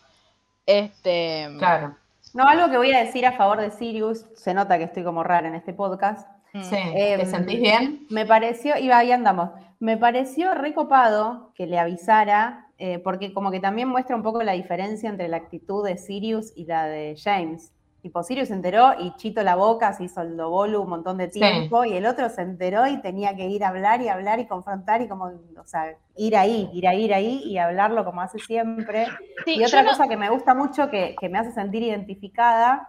Este, 0.66 1.50
Claro. 1.58 1.95
No, 2.38 2.47
algo 2.47 2.69
que 2.69 2.77
voy 2.77 2.91
a 2.91 3.03
decir 3.03 3.25
a 3.25 3.31
favor 3.31 3.59
de 3.59 3.71
Sirius, 3.71 4.27
se 4.35 4.53
nota 4.53 4.77
que 4.77 4.83
estoy 4.83 5.03
como 5.03 5.23
rara 5.23 5.47
en 5.47 5.55
este 5.55 5.73
podcast. 5.73 6.29
Sí. 6.53 6.75
Em, 6.75 7.19
¿Te 7.19 7.25
sentís 7.25 7.59
bien? 7.59 8.05
Me 8.11 8.27
pareció, 8.27 8.77
iba 8.77 8.95
ahí 8.95 9.11
andamos, 9.11 9.49
me 9.79 9.97
pareció 9.97 10.53
recopado 10.53 11.51
que 11.55 11.65
le 11.65 11.79
avisara, 11.79 12.67
eh, 12.77 12.99
porque 12.99 13.33
como 13.33 13.49
que 13.49 13.59
también 13.59 13.89
muestra 13.89 14.15
un 14.15 14.21
poco 14.21 14.43
la 14.43 14.51
diferencia 14.51 15.09
entre 15.09 15.29
la 15.29 15.38
actitud 15.38 15.83
de 15.83 15.97
Sirius 15.97 16.53
y 16.55 16.65
la 16.65 16.85
de 16.85 17.15
James. 17.17 17.73
Tipo, 18.08 18.24
Sirius 18.24 18.47
se 18.47 18.53
enteró 18.53 18.93
y 18.97 19.14
chito 19.18 19.43
la 19.43 19.58
boca, 19.58 19.91
se 19.91 20.05
hizo 20.05 20.22
el 20.22 20.38
dobolo 20.38 20.82
un 20.82 20.88
montón 20.89 21.18
de 21.18 21.28
Sí. 21.28 21.41
tiempo, 21.41 21.84
y 21.84 21.97
el 21.97 22.05
otro 22.05 22.30
se 22.30 22.41
enteró 22.41 22.88
y 22.88 23.01
tenía 23.01 23.36
que 23.36 23.47
ir 23.47 23.66
a 23.66 23.68
hablar 23.68 24.01
y 24.01 24.08
hablar 24.08 24.39
y 24.39 24.47
confrontar 24.47 25.01
y 25.01 25.10
como, 25.10 25.26
o 25.26 25.66
sea, 25.66 25.93
ir 26.16 26.38
ahí, 26.38 26.70
ir 26.72 26.88
ahí, 26.88 27.03
ir 27.03 27.14
ahí 27.14 27.41
y 27.43 27.58
hablarlo 27.58 28.05
como 28.05 28.22
hace 28.22 28.39
siempre. 28.39 29.20
sí, 29.45 29.60
Y 29.60 29.66
otra 29.66 29.84
no- 29.84 29.89
cosa 29.91 30.08
que 30.08 30.16
me 30.16 30.30
gusta 30.30 30.53
mucho, 30.55 30.89
que, 30.89 31.18
que 31.20 31.28
me 31.28 31.38
hace 31.38 31.51
sentir 31.51 31.84
identificada, 31.84 32.88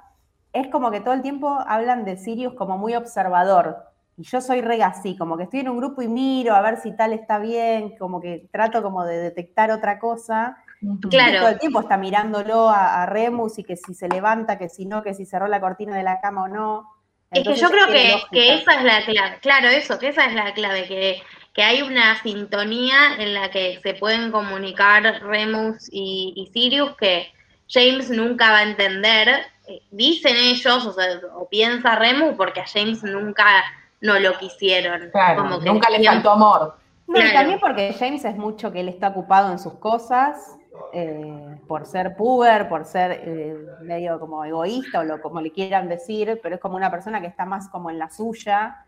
es 0.52 0.68
como 0.68 0.92
que 0.92 1.00
todo 1.00 1.14
el 1.14 1.22
tiempo 1.22 1.48
hablan 1.66 2.04
de 2.04 2.16
Sirius 2.16 2.54
como 2.54 2.78
muy 2.78 2.94
observador. 2.94 3.76
Y 4.16 4.22
yo 4.22 4.40
soy 4.40 4.60
re 4.60 4.80
así, 4.84 5.16
como 5.16 5.36
que 5.36 5.44
estoy 5.44 5.60
en 5.60 5.68
un 5.68 5.78
grupo 5.78 6.00
y 6.00 6.06
miro 6.06 6.54
a 6.54 6.60
ver 6.62 6.76
si 6.76 6.92
tal 6.96 7.12
está 7.12 7.40
bien, 7.40 7.96
como 7.98 8.20
que 8.20 8.48
trato 8.52 8.82
como 8.84 9.04
de 9.04 9.18
detectar 9.18 9.72
otra 9.72 9.98
cosa. 9.98 10.56
Y 10.80 11.08
Claro. 11.08 11.38
todo 11.40 11.48
el 11.48 11.58
tiempo 11.58 11.80
está 11.80 11.96
mirándolo 11.96 12.68
a, 12.68 13.02
a 13.02 13.06
Remus 13.06 13.58
y 13.58 13.64
que 13.64 13.76
si 13.76 13.94
se 13.94 14.08
levanta, 14.08 14.58
que 14.58 14.68
si 14.68 14.86
no, 14.86 15.02
que 15.02 15.14
si 15.14 15.26
cerró 15.26 15.48
la 15.48 15.60
cortina 15.60 15.96
de 15.96 16.02
la 16.02 16.20
cama 16.20 16.44
o 16.44 16.48
no. 16.48 16.90
Es 17.30 17.42
que 17.44 17.50
Entonces, 17.50 17.62
yo 17.62 17.70
creo 17.70 17.86
que, 17.88 18.22
que 18.32 18.54
esa 18.54 18.74
es 18.76 18.84
la 18.84 19.04
clave, 19.04 19.38
claro, 19.40 19.68
eso, 19.68 19.98
que 19.98 20.08
esa 20.08 20.24
es 20.26 20.34
la 20.34 20.54
clave, 20.54 20.86
que, 20.86 21.20
que 21.52 21.62
hay 21.62 21.82
una 21.82 22.16
sintonía 22.22 23.16
en 23.18 23.34
la 23.34 23.50
que 23.50 23.80
se 23.82 23.94
pueden 23.94 24.30
comunicar 24.32 25.02
Remus 25.22 25.88
y, 25.92 26.32
y 26.36 26.46
Sirius 26.52 26.96
que 26.96 27.26
James 27.68 28.08
nunca 28.08 28.50
va 28.50 28.58
a 28.58 28.62
entender, 28.62 29.28
eh, 29.66 29.82
dicen 29.90 30.36
ellos, 30.36 30.86
o, 30.86 30.92
sea, 30.94 31.04
o 31.34 31.48
piensa 31.50 31.96
Remus, 31.96 32.34
porque 32.36 32.60
a 32.60 32.66
James 32.66 33.02
nunca 33.02 33.44
no 34.00 34.18
lo 34.18 34.38
quisieron. 34.38 35.10
Claro. 35.10 35.42
como 35.42 35.58
que 35.60 35.66
Nunca 35.66 35.90
le 35.90 36.02
faltó 36.02 36.30
amor. 36.30 36.76
No, 37.08 37.18
y 37.18 37.20
Claro. 37.22 37.36
también 37.38 37.60
porque 37.60 37.94
James 37.98 38.24
es 38.24 38.36
mucho 38.36 38.72
que 38.72 38.80
él 38.80 38.88
está 38.88 39.08
ocupado 39.08 39.50
en 39.52 39.58
sus 39.58 39.74
cosas, 39.74 40.56
eh, 40.92 41.58
por 41.66 41.86
ser 41.86 42.16
puber, 42.16 42.68
por 42.68 42.84
ser 42.84 43.22
eh, 43.24 43.56
medio 43.82 44.18
como 44.18 44.44
egoísta 44.44 45.00
o 45.00 45.04
lo, 45.04 45.20
como 45.20 45.40
le 45.40 45.50
quieran 45.50 45.88
decir, 45.88 46.40
pero 46.42 46.56
es 46.56 46.60
como 46.60 46.76
una 46.76 46.90
persona 46.90 47.20
que 47.20 47.26
está 47.26 47.44
más 47.44 47.68
como 47.68 47.90
en 47.90 47.98
la 47.98 48.10
suya. 48.10 48.84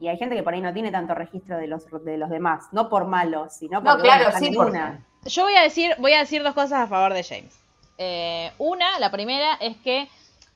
Y 0.00 0.08
hay 0.08 0.16
gente 0.16 0.36
que 0.36 0.42
por 0.42 0.54
ahí 0.54 0.60
no 0.60 0.72
tiene 0.72 0.90
tanto 0.90 1.14
registro 1.14 1.56
de 1.56 1.66
los, 1.66 1.84
de 2.04 2.18
los 2.18 2.30
demás, 2.30 2.66
no 2.72 2.88
por 2.88 3.06
malos, 3.06 3.54
sino 3.54 3.80
No, 3.80 3.92
porque 3.92 4.04
claro, 4.04 4.30
sí, 4.38 4.56
una. 4.56 5.04
Yo 5.24 5.42
voy 5.42 5.54
a 5.54 5.62
decir, 5.62 5.94
voy 5.98 6.12
a 6.12 6.20
decir 6.20 6.42
dos 6.42 6.54
cosas 6.54 6.80
a 6.80 6.86
favor 6.86 7.12
de 7.12 7.24
James. 7.24 7.58
Eh, 7.98 8.52
una, 8.58 8.98
la 9.00 9.10
primera 9.10 9.54
es 9.54 9.76
que 9.78 10.08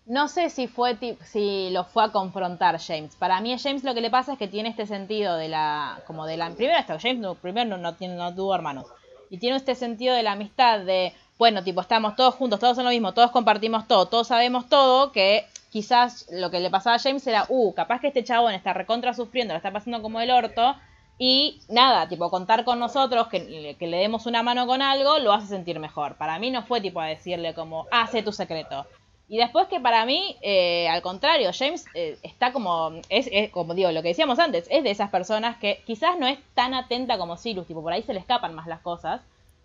no 0.07 0.28
sé 0.28 0.51
si 0.51 0.68
fue 0.68 0.97
si 1.24 1.70
lo 1.70 1.85
fue 1.85 2.05
a 2.05 2.12
confrontar 2.12 2.78
James. 2.80 3.16
Para 3.16 3.41
mí 3.41 3.53
a 3.53 3.59
James 3.59 3.83
lo 3.83 3.95
que 3.95 4.01
le 4.01 4.11
pasa 4.11 4.35
es 4.35 4.39
que 4.39 4.49
tiene 4.49 4.68
este 4.68 4.87
sentido 4.87 5.37
de 5.37 5.49
la, 5.49 6.01
como 6.07 6.26
de 6.26 6.37
la, 6.37 6.51
primero 6.51 6.78
esto, 6.78 6.97
James 7.01 7.18
no, 7.18 7.35
primero 7.35 7.68
no, 7.68 7.78
no 7.78 7.95
tiene, 7.97 8.14
no 8.14 8.35
tuvo 8.35 8.55
hermanos 8.55 8.87
y 9.33 9.39
tiene 9.39 9.57
este 9.57 9.74
sentido 9.74 10.14
de 10.14 10.22
la 10.22 10.33
amistad 10.33 10.80
de, 10.80 11.14
bueno, 11.39 11.64
tipo 11.64 11.80
estamos 11.80 12.16
todos 12.16 12.35
juntos, 12.35 12.61
todos 12.61 12.76
son 12.76 12.85
lo 12.85 12.91
mismo, 12.91 13.14
todos 13.14 13.30
compartimos 13.30 13.89
todo, 13.89 14.05
todos 14.05 14.28
sabemos 14.28 14.68
todo, 14.68 15.11
que 15.11 15.47
quizás 15.70 16.26
lo 16.30 16.51
que 16.51 16.61
le 16.61 16.68
pasaba 16.68 16.97
a 16.97 16.99
James 16.99 17.26
era, 17.26 17.47
uh, 17.49 17.72
capaz 17.72 18.01
que 18.03 18.09
este 18.09 18.24
chabón 18.24 18.53
está 18.53 18.74
recontra 18.74 19.14
sufriendo, 19.14 19.55
lo 19.55 19.57
está 19.57 19.72
pasando 19.72 20.03
como 20.03 20.20
el 20.20 20.30
orto, 20.30 20.76
y 21.16 21.62
nada, 21.70 22.11
tipo, 22.11 22.28
contar 22.28 22.64
con 22.64 22.78
nosotros, 22.78 23.28
que, 23.28 23.74
le 23.80 23.97
demos 23.97 24.26
una 24.26 24.43
mano 24.43 24.66
con 24.66 24.83
algo, 24.83 25.18
lo 25.18 25.33
hace 25.33 25.47
sentir 25.47 25.78
mejor. 25.78 26.16
Para 26.16 26.39
mí 26.39 26.51
no 26.51 26.64
fue 26.64 26.83
tipo 26.83 27.01
a 27.01 27.07
decirle 27.07 27.55
como, 27.55 27.87
hace 27.91 28.22
tu 28.22 28.33
secreto. 28.33 28.87
Y 29.33 29.39
después 29.39 29.66
que 29.68 29.80
para 29.80 30.05
mí, 30.05 30.37
eh, 30.43 30.87
al 30.91 31.01
contrario, 31.01 31.53
James 31.59 31.87
eh, 31.95 32.18
está 32.22 32.53
como, 32.53 32.91
es, 33.09 33.30
es 33.33 33.51
como 33.51 33.72
digo, 33.72 33.91
lo 33.91 34.03
que 34.03 34.09
decíamos 34.09 34.39
antes, 34.39 34.66
es 34.70 34.85
de 34.85 34.91
esas 34.91 35.09
personas 35.09 35.57
que 35.57 35.83
quizás 35.87 36.18
no 36.18 36.26
es 36.26 36.39
tan 36.53 36.74
atenta 36.74 37.16
como 37.16 37.39
Sirius, 37.39 37.66
tipo, 37.66 37.80
por 37.80 37.95
ahí 37.95 38.03
se 38.03 38.12
le 38.12 38.20
escapan 38.20 38.55
más 38.55 38.66
las 38.66 38.80
cosas. 38.83 39.22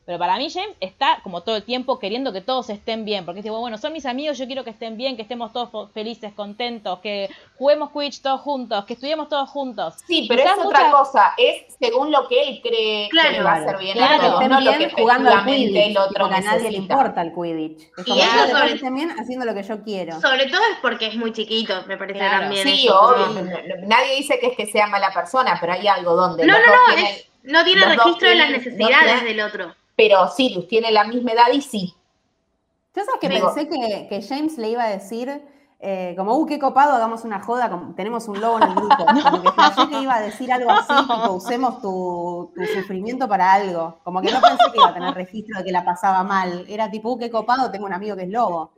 Pero 0.08 0.20
para 0.20 0.38
mí 0.38 0.49
James 0.49 0.74
está 0.80 1.20
como 1.22 1.41
todo 1.41 1.58
el 1.58 1.64
tiempo 1.64 1.99
queriendo 1.99 2.32
que 2.32 2.39
todos 2.39 2.70
estén 2.70 3.03
bien, 3.03 3.26
porque 3.26 3.41
dice, 3.41 3.49
bueno, 3.49 3.78
son 3.78 3.91
mis 3.91 4.05
amigos, 4.05 4.38
yo 4.38 4.45
quiero 4.45 4.64
que 4.64 4.70
estén 4.70 4.95
bien, 4.95 5.18
que 5.18 5.22
estemos 5.24 5.51
todos 5.51 5.91
felices, 5.91 6.32
contentos, 6.34 6.99
que 6.99 7.30
juguemos 7.58 7.91
Quidditch 7.91 8.22
todos 8.22 8.39
juntos, 8.39 8.86
que 8.86 8.93
estudiemos 8.93 9.28
todos 9.28 9.49
juntos. 9.49 9.95
Sí, 10.08 10.26
pero 10.30 10.43
es 10.43 10.51
otra 10.66 10.91
cosa, 10.91 11.34
es 11.38 11.76
según 11.78 12.10
lo 12.14 12.26
que 12.30 12.41
él 12.41 12.62
cree 12.64 13.10
Claro, 13.10 13.30
que 13.32 13.36
le 13.38 13.43
va 13.43 13.51
a 13.51 13.55
hacer 13.55 13.78
bien 13.80 13.97
claro, 13.97 14.14
a 14.14 14.16
que 14.16 14.26
todos, 14.28 14.41
estén 14.43 14.49
no 14.51 14.62
lo 14.62 14.78
que 14.78 14.89
jugando 14.91 15.30
al 15.30 15.45
Quidditch, 15.45 15.76
el 15.89 15.97
otro 15.97 16.14
porque 16.30 16.36
a 16.36 16.39
nadie 16.41 16.72
le 16.72 16.78
importa 16.78 17.22
el 17.22 17.34
Quidditch. 17.34 17.82
Es 17.97 18.08
Y 18.08 18.10
como, 18.10 18.22
eso 18.22 18.32
ah, 18.34 18.47
sobre- 18.49 18.74
estén 18.76 18.95
bien 18.95 19.12
haciendo 19.12 19.45
lo 19.45 19.53
que 19.53 19.64
yo 19.64 19.84
quiero. 19.84 20.22
Sobre 20.22 20.45
todo 20.45 20.62
es 20.72 20.78
porque 20.82 21.08
es 21.08 21.16
muy 21.18 21.34
chiquito, 21.34 21.84
me 21.86 21.97
parece 21.97 22.20
Claro. 22.20 22.43
también. 22.43 22.64
Sí, 22.66 22.88
obvio, 22.88 23.28
no- 23.28 23.41
no- 23.43 23.88
nadie 23.88 24.16
dice 24.16 24.39
que 24.39 24.47
es 24.47 24.55
que 24.55 24.68
sea 24.68 24.88
mala 24.88 25.12
persona, 25.14 25.58
pero 25.60 25.74
hay 25.74 25.86
algo 25.86 26.16
donde 26.16 26.45
No, 26.45 26.53
no, 26.53 26.60
no, 26.66 26.95
tienen- 26.95 27.12
es- 27.14 27.30
no 27.43 27.64
tiene 27.66 27.86
registro 27.86 28.30
de 28.30 28.36
las 28.36 28.49
no 28.51 28.55
necesidades 28.58 29.05
tienen- 29.05 29.26
del 29.26 29.41
otro. 29.41 29.76
Pero 29.98 30.30
Sirius 30.30 30.68
tiene 30.70 30.91
la 30.91 31.04
misma 31.04 31.34
edad 31.34 31.48
y 31.52 31.62
sí. 31.62 31.93
Yo 32.95 33.04
sabes 33.04 33.20
que 33.20 33.28
Digo- 33.30 33.54
pensé 33.54 33.68
que, 33.70 34.08
que 34.08 34.22
James 34.22 34.58
le 34.58 34.70
iba 34.70 34.84
a 34.84 34.89
decir, 34.89 35.43
eh, 35.80 36.14
como, 36.18 36.36
uh, 36.36 36.45
qué 36.45 36.58
copado, 36.58 36.93
hagamos 36.93 37.24
una 37.26 37.39
joda, 37.41 37.70
como, 37.70 37.93
tenemos 37.95 38.28
un 38.28 38.39
lobo 38.41 38.58
en 38.58 38.64
el 38.70 38.76
grupo. 38.76 39.06
Como 39.32 39.41
que 39.43 39.52
flashé 39.52 39.88
que 39.89 40.00
iba 40.02 40.16
a 40.16 40.22
decir 40.22 40.52
algo 40.52 40.72
así, 40.72 40.93
tipo, 40.95 41.32
usemos 41.34 41.82
tu, 41.82 42.52
tu 42.56 42.66
sufrimiento 42.66 43.28
para 43.28 43.54
algo. 43.54 44.00
Como 44.04 44.22
que 44.22 44.32
no 44.32 44.39
pensé 44.41 44.64
que 44.72 44.78
iba 44.78 44.88
a 44.89 44.93
tener 44.93 45.14
registro 45.14 45.60
de 45.60 45.66
que 45.66 45.72
la 45.72 45.84
pasaba 45.86 46.24
mal. 46.24 46.66
Era 46.70 46.89
tipo, 46.89 47.12
uh, 47.12 47.20
qué 47.20 47.30
copado, 47.30 47.70
tengo 47.70 47.86
un 47.86 47.93
amigo 47.93 48.16
que 48.16 48.24
es 48.24 48.30
lobo. 48.30 48.72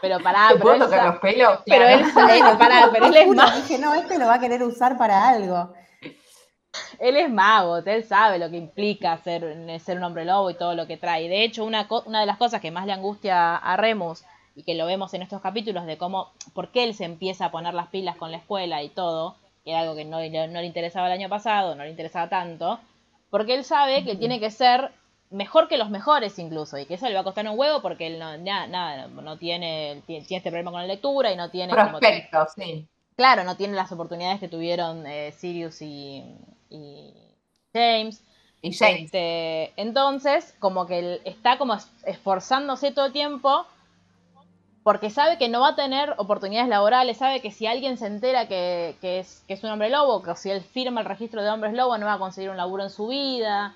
Pero 0.00 0.20
pará, 0.20 0.48
¿Te 0.48 0.54
pero 0.54 0.62
puedo 0.62 0.74
él, 0.76 0.80
tocar 0.82 1.06
los 1.06 1.18
pelos? 1.18 1.58
pero 1.66 1.84
Claro. 1.86 1.98
él 2.32 2.40
eh, 2.40 2.56
pará, 2.58 2.88
pero 2.92 3.06
él 3.06 3.16
es 3.16 3.28
más, 3.34 3.56
Dije, 3.56 3.78
no, 3.80 3.92
este 3.94 4.18
lo 4.18 4.26
va 4.26 4.34
a 4.34 4.40
querer 4.40 4.62
usar 4.62 4.96
para 4.96 5.28
algo. 5.28 5.72
Él 6.98 7.16
es 7.16 7.30
mago, 7.30 7.78
él 7.78 8.04
sabe 8.04 8.38
lo 8.38 8.50
que 8.50 8.56
implica 8.56 9.16
ser, 9.18 9.56
ser 9.80 9.98
un 9.98 10.04
hombre 10.04 10.24
lobo 10.24 10.50
y 10.50 10.54
todo 10.54 10.74
lo 10.74 10.86
que 10.86 10.96
trae. 10.96 11.28
De 11.28 11.44
hecho, 11.44 11.64
una, 11.64 11.84
de 11.88 12.26
las 12.26 12.36
cosas 12.38 12.60
que 12.60 12.70
más 12.70 12.86
le 12.86 12.92
angustia 12.92 13.56
a 13.56 13.76
Remus 13.76 14.24
y 14.56 14.62
que 14.62 14.74
lo 14.74 14.86
vemos 14.86 15.12
en 15.14 15.22
estos 15.22 15.40
capítulos 15.40 15.86
de 15.86 15.98
cómo, 15.98 16.30
por 16.54 16.70
qué 16.70 16.84
él 16.84 16.94
se 16.94 17.04
empieza 17.04 17.46
a 17.46 17.50
poner 17.50 17.74
las 17.74 17.88
pilas 17.88 18.16
con 18.16 18.30
la 18.30 18.36
escuela 18.38 18.82
y 18.82 18.88
todo, 18.88 19.36
que 19.64 19.70
era 19.70 19.80
algo 19.80 19.96
que 19.96 20.04
no, 20.04 20.20
le- 20.20 20.30
no 20.48 20.60
le 20.60 20.66
interesaba 20.66 21.06
el 21.08 21.12
año 21.14 21.28
pasado, 21.28 21.74
no 21.74 21.84
le 21.84 21.90
interesaba 21.90 22.28
tanto, 22.28 22.78
porque 23.30 23.54
él 23.54 23.64
sabe 23.64 24.04
que 24.04 24.14
tiene 24.16 24.38
que 24.40 24.50
ser 24.50 24.92
mejor 25.30 25.66
que 25.66 25.78
los 25.78 25.90
mejores 25.90 26.38
incluso, 26.38 26.78
y 26.78 26.86
que 26.86 26.94
eso 26.94 27.08
le 27.08 27.14
va 27.14 27.20
a 27.20 27.24
costar 27.24 27.48
un 27.48 27.58
huevo 27.58 27.82
porque 27.82 28.06
él 28.06 28.18
no, 28.20 28.36
na- 28.38 28.68
nada, 28.68 29.08
no, 29.08 29.36
tiene, 29.38 30.02
tiene, 30.06 30.24
tiene 30.24 30.38
este 30.38 30.50
problema 30.50 30.70
con 30.70 30.80
la 30.82 30.86
lectura 30.86 31.32
y 31.32 31.36
no 31.36 31.50
tiene 31.50 31.72
como- 31.74 31.98
Prospecto, 31.98 32.46
sí. 32.54 32.86
Claro, 33.16 33.42
no 33.44 33.56
tiene 33.56 33.74
las 33.74 33.90
oportunidades 33.92 34.38
que 34.40 34.48
tuvieron 34.48 35.04
eh, 35.06 35.32
Sirius 35.32 35.82
y, 35.82 36.22
y 36.74 37.14
James. 37.72 38.22
Y 38.62 38.72
James. 38.74 39.04
Este, 39.06 39.72
entonces, 39.80 40.54
como 40.58 40.86
que 40.86 40.98
él 40.98 41.20
está 41.24 41.58
como 41.58 41.74
es- 41.74 41.90
esforzándose 42.04 42.92
todo 42.92 43.06
el 43.06 43.12
tiempo 43.12 43.66
porque 44.82 45.08
sabe 45.10 45.38
que 45.38 45.48
no 45.48 45.60
va 45.60 45.68
a 45.70 45.76
tener 45.76 46.14
oportunidades 46.18 46.68
laborales, 46.68 47.16
sabe 47.16 47.40
que 47.40 47.50
si 47.50 47.66
alguien 47.66 47.96
se 47.96 48.06
entera 48.06 48.46
que, 48.48 48.96
que 49.00 49.18
es, 49.20 49.42
que 49.48 49.54
es 49.54 49.64
un 49.64 49.70
hombre 49.70 49.88
lobo, 49.88 50.22
que 50.22 50.34
si 50.36 50.50
él 50.50 50.60
firma 50.62 51.00
el 51.00 51.06
registro 51.06 51.42
de 51.42 51.48
hombres 51.50 51.72
lobo 51.72 51.96
no 51.96 52.06
va 52.06 52.14
a 52.14 52.18
conseguir 52.18 52.50
un 52.50 52.58
laburo 52.58 52.82
en 52.84 52.90
su 52.90 53.08
vida. 53.08 53.74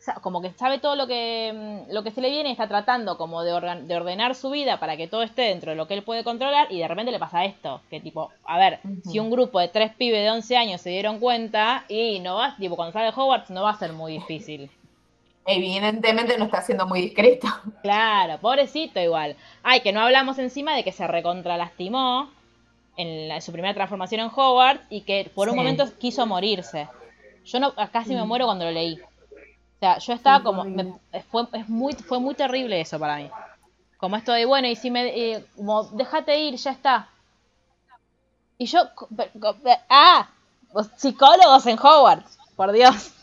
O 0.00 0.02
sea, 0.02 0.14
como 0.14 0.40
que 0.40 0.50
sabe 0.52 0.78
todo 0.78 0.96
lo 0.96 1.06
que, 1.06 1.52
mm, 1.88 1.92
lo 1.92 2.02
que 2.02 2.10
se 2.10 2.22
le 2.22 2.30
viene 2.30 2.48
y 2.48 2.52
está 2.52 2.66
tratando 2.66 3.18
como 3.18 3.42
de, 3.42 3.52
organ- 3.52 3.86
de 3.86 3.96
ordenar 3.96 4.34
su 4.34 4.48
vida 4.48 4.80
para 4.80 4.96
que 4.96 5.06
todo 5.08 5.22
esté 5.22 5.42
dentro 5.42 5.72
de 5.72 5.76
lo 5.76 5.86
que 5.86 5.92
él 5.92 6.02
puede 6.02 6.24
controlar 6.24 6.72
y 6.72 6.78
de 6.78 6.88
repente 6.88 7.12
le 7.12 7.18
pasa 7.18 7.44
esto, 7.44 7.82
que 7.90 8.00
tipo, 8.00 8.30
a 8.46 8.56
ver, 8.58 8.80
si 9.04 9.18
un 9.18 9.30
grupo 9.30 9.60
de 9.60 9.68
tres 9.68 9.92
pibes 9.94 10.22
de 10.22 10.30
11 10.30 10.56
años 10.56 10.80
se 10.80 10.88
dieron 10.88 11.18
cuenta 11.20 11.84
y 11.88 12.18
no 12.20 12.36
va, 12.36 12.56
tipo, 12.56 12.76
cuando 12.76 12.94
sale 12.94 13.12
Hogwarts 13.14 13.50
no 13.50 13.62
va 13.64 13.70
a 13.72 13.78
ser 13.78 13.92
muy 13.92 14.12
difícil. 14.14 14.70
Evidentemente 15.46 16.38
no 16.38 16.44
está 16.44 16.62
siendo 16.62 16.86
muy 16.86 17.00
discreto. 17.02 17.48
Claro, 17.82 18.38
pobrecito 18.38 19.00
igual. 19.00 19.36
Ay, 19.62 19.80
que 19.80 19.92
no 19.92 20.00
hablamos 20.00 20.38
encima 20.38 20.74
de 20.76 20.84
que 20.84 20.92
se 20.92 21.06
recontralastimó 21.06 22.30
en, 22.96 23.28
la- 23.28 23.36
en 23.36 23.42
su 23.42 23.50
primera 23.52 23.74
transformación 23.74 24.20
en 24.22 24.30
Hogwarts 24.34 24.82
y 24.90 25.02
que 25.02 25.30
por 25.34 25.48
un 25.48 25.54
Sí. 25.54 25.58
momento 25.58 25.84
quiso 25.98 26.26
morirse. 26.26 26.88
Yo 27.44 27.58
no 27.58 27.74
casi 27.92 28.14
me 28.14 28.24
muero 28.24 28.44
cuando 28.46 28.64
lo 28.66 28.70
leí. 28.70 28.98
O 29.80 29.82
sea, 29.82 29.96
yo 29.96 30.12
estaba 30.12 30.42
como 30.42 30.62
me- 30.64 30.92
fue 31.30 31.46
es 31.54 31.66
muy 31.68 31.94
fue 31.94 32.20
muy 32.20 32.34
terrible 32.34 32.78
eso 32.82 32.98
para 32.98 33.16
mí. 33.16 33.30
Como 33.96 34.16
esto 34.16 34.32
de 34.32 34.44
bueno, 34.44 34.68
y 34.68 34.76
si 34.76 34.90
me 34.90 35.06
eh, 35.08 35.44
como 35.56 35.84
déjate 35.84 36.38
ir, 36.38 36.56
ya 36.56 36.70
está. 36.72 37.08
Y 38.58 38.66
yo 38.66 38.80
ah, 39.88 40.28
psicólogos 40.98 41.66
en 41.66 41.78
Hogwarts, 41.78 42.38
por 42.56 42.72
Dios. 42.72 43.14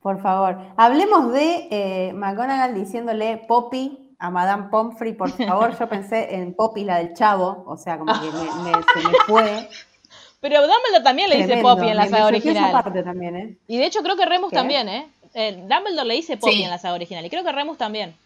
Por 0.00 0.22
favor, 0.22 0.56
hablemos 0.76 1.32
de 1.32 1.66
eh, 1.70 2.12
McGonagall 2.14 2.74
diciéndole 2.74 3.36
Poppy 3.48 4.14
a 4.20 4.30
Madame 4.30 4.68
Pomfrey, 4.70 5.14
por 5.14 5.30
favor. 5.30 5.76
Yo 5.76 5.88
pensé 5.88 6.36
en 6.36 6.54
Poppy, 6.54 6.84
la 6.84 6.98
del 6.98 7.12
chavo, 7.14 7.64
o 7.66 7.76
sea, 7.76 7.98
como 7.98 8.12
que 8.20 8.30
me, 8.30 8.70
me- 8.70 8.82
se 8.94 9.08
me 9.08 9.14
fue. 9.26 9.68
Pero 10.40 10.60
Dumbledore 10.60 11.02
también 11.02 11.28
le 11.28 11.38
dice. 11.38 11.60
Poppy 11.60 11.88
en 11.88 11.96
la 11.96 12.04
saga 12.04 12.18
esa 12.18 12.26
original. 12.28 12.72
parte 12.72 13.02
también, 13.02 13.36
¿eh? 13.36 13.56
Y 13.66 13.78
de 13.78 13.84
hecho 13.86 14.02
creo 14.02 14.16
que 14.16 14.24
Remus 14.26 14.50
¿Qué? 14.50 14.56
también, 14.56 14.88
¿eh? 14.88 15.10
Eh, 15.34 15.52
Dumbledore 15.68 16.06
le 16.08 16.14
dice 16.14 16.36
Poppy 16.36 16.54
Sí. 16.56 16.62
en 16.64 16.70
la 16.70 16.78
saga 16.78 16.94
original. 16.94 17.24
Y 17.24 17.30
creo 17.30 17.44
que 17.44 17.52
Remus 17.52 17.78
también. 17.78 18.16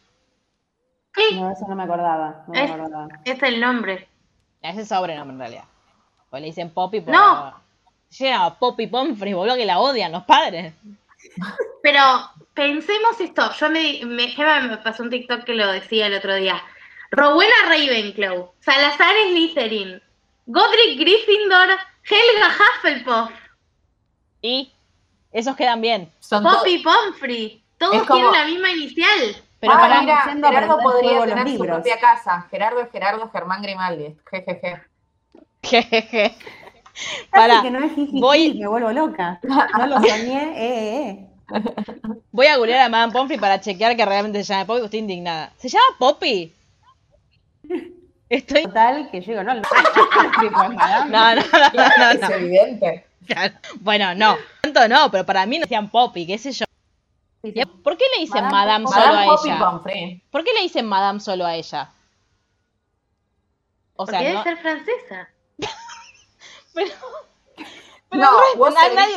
Sí, 1.14 1.36
No, 1.36 1.50
eso 1.52 1.66
no 1.68 1.76
me 1.76 1.84
acordaba. 1.84 2.44
No 2.46 2.52
me 2.54 2.64
Es- 2.64 2.70
acordaba. 2.70 3.08
es 3.24 3.42
el 3.42 3.60
nombre. 3.60 4.08
Ese 4.62 4.80
es 4.82 4.88
sobrenombre 4.88 5.34
en 5.34 5.38
realidad. 5.38 5.64
Pues 6.30 6.40
le 6.40 6.46
dicen 6.46 6.70
Poppy 6.70 7.00
por... 7.00 7.12
No. 7.14 7.54
Llama 8.10 8.58
Poppy 8.58 8.86
Pomfrey, 8.86 9.32
boludo, 9.32 9.56
que 9.56 9.66
la 9.66 9.80
odian 9.80 10.12
los 10.12 10.22
padres. 10.24 10.72
Pero 11.82 12.00
pensemos 12.54 13.20
esto. 13.20 13.50
Yo 13.58 13.68
me, 13.70 14.00
me, 14.04 14.28
Gemma 14.28 14.60
me 14.60 14.76
pasó 14.78 15.02
un 15.02 15.10
TikTok 15.10 15.44
que 15.44 15.54
lo 15.54 15.70
decía 15.72 16.06
el 16.06 16.14
otro 16.14 16.34
día. 16.36 16.62
Rowena 17.10 17.52
Ravenclaw, 17.68 18.52
Salazar 18.60 19.14
Slytherin, 19.30 20.00
Godric 20.46 20.98
Gryffindor, 20.98 21.68
Helga 22.08 22.54
Hufflepuff, 22.58 23.30
Y 24.42 24.72
esos 25.34 25.54
quedan 25.56 25.80
bien. 25.82 26.10
Son 26.20 26.42
to- 26.42 26.48
Poppy 26.50 26.78
Pomfrey. 26.82 27.62
Todos 27.76 28.04
como- 28.04 28.14
tienen 28.14 28.32
la 28.32 28.44
misma 28.46 28.70
inicial. 28.70 29.36
Pero 29.60 29.72
ah, 29.74 29.80
para 29.80 30.00
mira, 30.00 30.18
Gerardo 30.22 30.78
podría 30.78 31.20
tener 31.24 31.38
su 31.38 31.44
libros. 31.52 31.74
propia 31.76 31.98
casa. 31.98 32.46
Gerardo 32.50 32.80
es 32.80 32.90
Gerardo 32.90 33.30
Germán 33.30 33.62
Grimaldi. 33.62 34.16
Jejeje. 34.30 34.82
Jejeje. 35.62 36.34
Para, 37.30 37.62
que 37.62 37.70
no 37.70 37.84
es 37.84 37.92
jiji, 37.94 38.20
voy- 38.20 38.54
me 38.54 38.68
vuelvo 38.68 38.92
loca. 38.92 39.40
No 39.42 39.86
lo 39.86 39.96
soñé, 39.96 40.52
eh, 40.56 40.56
eh, 40.56 41.28
eh. 41.54 41.60
voy 42.30 42.46
a 42.46 42.56
googlear 42.56 42.82
a 42.82 42.88
Madame 42.88 43.12
Pomfrey 43.12 43.38
para 43.38 43.60
chequear 43.60 43.96
que 43.96 44.04
realmente 44.04 44.44
se 44.44 44.52
llama 44.52 44.66
Poppy, 44.66 44.78
porque 44.80 44.84
estoy 44.86 45.00
indignada. 45.00 45.52
¿Se 45.58 45.68
llama 45.68 45.84
Poppy? 45.98 46.52
Estoy... 48.28 48.62
Total, 48.64 49.10
que 49.10 49.20
yo 49.20 49.30
digo, 49.32 49.42
no. 49.42 49.54
No, 49.54 49.60
no, 51.34 51.34
no, 51.34 51.34
no, 51.74 52.14
no, 52.20 52.26
es 52.26 52.30
evidente. 52.30 53.06
Claro. 53.26 53.54
Bueno, 53.80 54.14
no. 54.14 54.36
Tanto 54.62 54.86
no, 54.88 55.10
pero 55.10 55.24
para 55.24 55.46
mí 55.46 55.58
no 55.58 55.62
decían 55.62 55.90
Poppy, 55.90 56.26
qué 56.26 56.38
sé 56.38 56.52
yo. 56.52 56.64
¿Por 57.82 57.96
qué 57.98 58.04
le 58.16 58.22
dicen 58.22 58.46
Madame 58.48 58.86
solo 58.86 59.00
Madame 59.06 59.22
a 59.22 59.26
Poppy 59.26 59.48
ella? 59.50 59.58
Pomfrey. 59.58 60.22
¿Por 60.30 60.44
qué 60.44 60.52
le 60.54 60.62
dicen 60.62 60.86
Madame 60.86 61.20
solo 61.20 61.44
a 61.44 61.54
ella? 61.54 61.90
O 63.96 64.04
Porque 64.06 64.10
sea, 64.12 64.20
debe 64.20 64.34
no, 64.34 64.42
ser 64.42 64.56
francesa. 64.58 65.28
pero, 66.74 66.90
pero 68.10 68.22
No, 68.22 68.30
no, 68.56 68.66
a 68.66 68.88
nadie- 68.94 69.16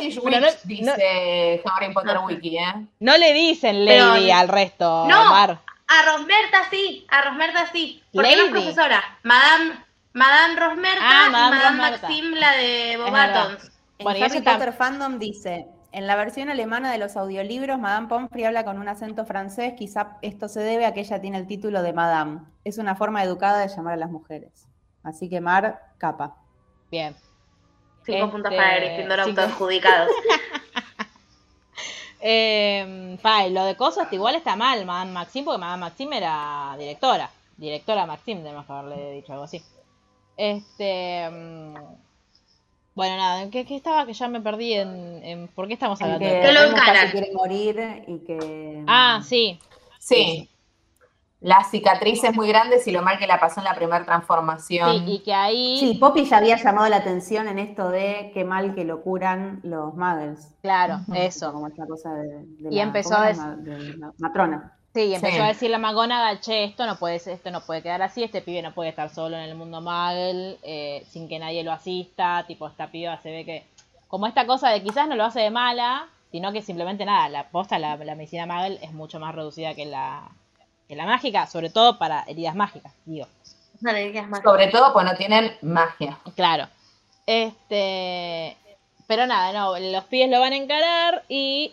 dice 0.64 1.62
Harry 1.64 1.92
Potter 1.92 2.14
No. 2.14 2.26
Wiki, 2.26 2.58
¿eh? 2.58 2.86
no 3.00 3.16
le 3.16 3.32
dicen 3.32 3.84
Pero- 3.86 4.14
Lady 4.14 4.30
al 4.30 4.48
resto, 4.48 5.06
No. 5.08 5.24
Mar. 5.30 5.58
A 5.90 6.02
Rosmerta 6.02 6.68
sí, 6.70 7.06
a 7.08 7.22
Rosmerta 7.22 7.70
sí. 7.72 8.02
Porque 8.12 8.28
no 8.36 8.42
es 8.44 8.50
Lady. 8.50 8.50
profesora. 8.62 9.02
Madame, 9.22 9.74
Madame 10.12 10.60
Rosmerta 10.60 11.00
Ah, 11.02 11.24
y 11.26 11.30
Madame 11.30 11.56
Madame 11.56 11.76
Rosmerta. 11.80 12.08
Maxim, 12.08 12.30
la 12.34 12.52
de. 12.52 12.96
Bobatons. 12.98 13.70
En 13.98 14.04
Bueno, 14.04 14.24
Harry 14.24 14.40
Potter 14.40 14.72
Fandom 14.72 15.18
dice, 15.18 15.66
en 15.92 16.06
la 16.06 16.14
versión 16.16 16.48
alemana 16.50 16.92
de 16.92 16.98
los 16.98 17.16
audiolibros, 17.16 17.78
Madame 17.78 18.06
Pomfrey 18.08 18.44
habla 18.44 18.64
con 18.64 18.78
un 18.78 18.88
acento 18.88 19.24
francés, 19.24 19.74
quizá 19.76 20.18
esto 20.22 20.48
se 20.48 20.60
debe 20.60 20.86
a 20.86 20.94
que 20.94 21.00
ella 21.00 21.20
tiene 21.20 21.38
el 21.38 21.46
título 21.46 21.82
de 21.82 21.92
Madame. 21.92 22.40
Es 22.64 22.78
una 22.78 22.94
forma 22.94 23.22
educada 23.24 23.58
de 23.60 23.68
llamar 23.68 23.94
a 23.94 23.96
las 23.96 24.10
mujeres. 24.10 24.68
Así 25.02 25.28
que 25.28 25.40
Mar, 25.40 25.80
capa. 25.98 26.36
Bien. 26.90 27.14
Cinco 28.04 28.18
Este, 28.18 28.28
puntos 28.32 28.54
para 28.54 28.76
Gryffindor 28.76 29.24
cinco- 29.24 29.40
autoadjudicados. 29.42 30.08
Eh, 32.20 33.16
pa, 33.22 33.46
y 33.46 33.52
lo 33.52 33.64
de 33.64 33.76
cosas 33.76 34.12
igual 34.12 34.34
está 34.34 34.56
mal, 34.56 34.84
Madame 34.84 35.12
Maxim, 35.12 35.44
porque 35.44 35.60
Madame 35.60 35.82
Maxim 35.82 36.12
era 36.12 36.74
directora. 36.76 37.30
Directora 37.56 38.06
Maxim, 38.06 38.38
tenemos 38.42 38.66
que 38.66 38.72
haberle 38.72 39.12
dicho 39.12 39.32
algo 39.32 39.44
así. 39.44 39.62
Este. 40.36 41.28
Bueno, 42.98 43.16
nada, 43.16 43.48
¿qué, 43.48 43.64
qué 43.64 43.76
estaba 43.76 44.04
que 44.06 44.12
ya 44.12 44.26
me 44.26 44.40
perdí 44.40 44.72
en, 44.74 45.22
en- 45.22 45.46
¿Por 45.48 45.68
qué 45.68 45.74
estamos 45.74 46.00
En 46.00 46.06
hablando 46.06 46.26
que 46.26 46.34
de 46.34 46.40
Que 46.42 46.52
lo 46.52 46.62
encaran. 46.64 47.10
quiere 47.12 47.30
morir 47.32 48.02
y 48.08 48.18
que... 48.24 48.82
Ah, 48.88 49.20
sí. 49.24 49.60
Sí. 50.00 50.50
Las 51.40 51.70
cicatrices 51.70 52.34
muy 52.34 52.48
grandes 52.48 52.88
y 52.88 52.90
lo 52.90 53.00
mal 53.02 53.16
que 53.20 53.28
la 53.28 53.38
pasó 53.38 53.60
en 53.60 53.64
la 53.66 53.74
primera 53.76 54.04
transformación. 54.04 54.90
Sí, 55.06 55.12
y 55.12 55.18
que 55.20 55.32
ahí, 55.32 55.76
Sí, 55.78 55.94
Poppy 55.94 56.24
ya 56.24 56.38
había 56.38 56.56
llamado 56.56 56.88
la 56.88 56.96
atención 56.96 57.46
en 57.46 57.60
esto 57.60 57.88
de 57.90 58.32
qué 58.34 58.44
mal 58.44 58.74
que 58.74 58.82
lo 58.82 59.00
curan 59.02 59.60
los 59.62 59.94
muggles. 59.94 60.48
claro, 60.60 60.98
eso. 61.14 61.52
Como 61.52 61.68
esta 61.68 61.86
cosa 61.86 62.12
de, 62.14 62.44
de 62.44 62.68
Y 62.72 62.74
la, 62.74 62.82
empezó 62.82 63.10
¿cómo 63.10 63.20
a? 63.42 63.54
De 63.56 63.96
la 63.96 64.12
matrona. 64.18 64.77
Sí, 64.94 65.02
y 65.02 65.14
empezó 65.14 65.36
Sí. 65.36 65.42
a 65.42 65.46
decir 65.48 65.70
la 65.70 65.78
McGonagall, 65.78 66.40
che, 66.40 66.64
esto 66.64 66.86
no 66.86 66.98
puede 66.98 67.18
ser, 67.18 67.34
esto 67.34 67.50
no 67.50 67.60
puede 67.60 67.82
quedar 67.82 68.02
así, 68.02 68.24
este 68.24 68.40
pibe 68.40 68.62
no 68.62 68.72
puede 68.72 68.90
estar 68.90 69.10
solo 69.10 69.36
en 69.36 69.42
el 69.42 69.54
mundo 69.54 69.80
Muggle, 69.80 70.58
eh, 70.62 71.04
sin 71.10 71.28
que 71.28 71.38
nadie 71.38 71.62
lo 71.62 71.72
asista, 71.72 72.44
tipo, 72.46 72.66
esta 72.66 72.88
piba 72.90 73.16
se 73.22 73.30
ve 73.30 73.44
que, 73.44 73.64
como 74.08 74.26
esta 74.26 74.46
cosa 74.46 74.70
de 74.70 74.82
quizás 74.82 75.06
no 75.06 75.14
lo 75.14 75.24
hace 75.24 75.40
de 75.40 75.50
mala, 75.50 76.08
sino 76.32 76.52
que 76.52 76.62
simplemente 76.62 77.04
nada, 77.04 77.28
la 77.28 77.48
posta, 77.50 77.78
la, 77.78 77.96
la 77.96 78.14
medicina 78.14 78.46
Muggle 78.46 78.78
es 78.82 78.92
mucho 78.92 79.20
más 79.20 79.34
reducida 79.34 79.74
que 79.74 79.84
la, 79.86 80.28
que 80.88 80.96
la 80.96 81.04
mágica, 81.06 81.46
sobre 81.46 81.70
todo 81.70 81.98
para 81.98 82.24
heridas 82.26 82.54
mágicas, 82.54 82.92
digo. 83.04 83.26
No 83.80 83.92
le 83.92 84.06
digas 84.08 84.26
más. 84.26 84.42
Sobre 84.42 84.66
todo 84.68 84.92
pues 84.92 85.04
no 85.06 85.14
tienen 85.16 85.52
magia. 85.62 86.18
Claro. 86.34 86.66
Este. 87.26 88.56
Pero 89.06 89.26
nada, 89.26 89.52
no, 89.52 89.78
los 89.78 90.04
pibes 90.04 90.30
lo 90.30 90.40
van 90.40 90.52
a 90.52 90.56
encarar 90.56 91.24
y. 91.28 91.72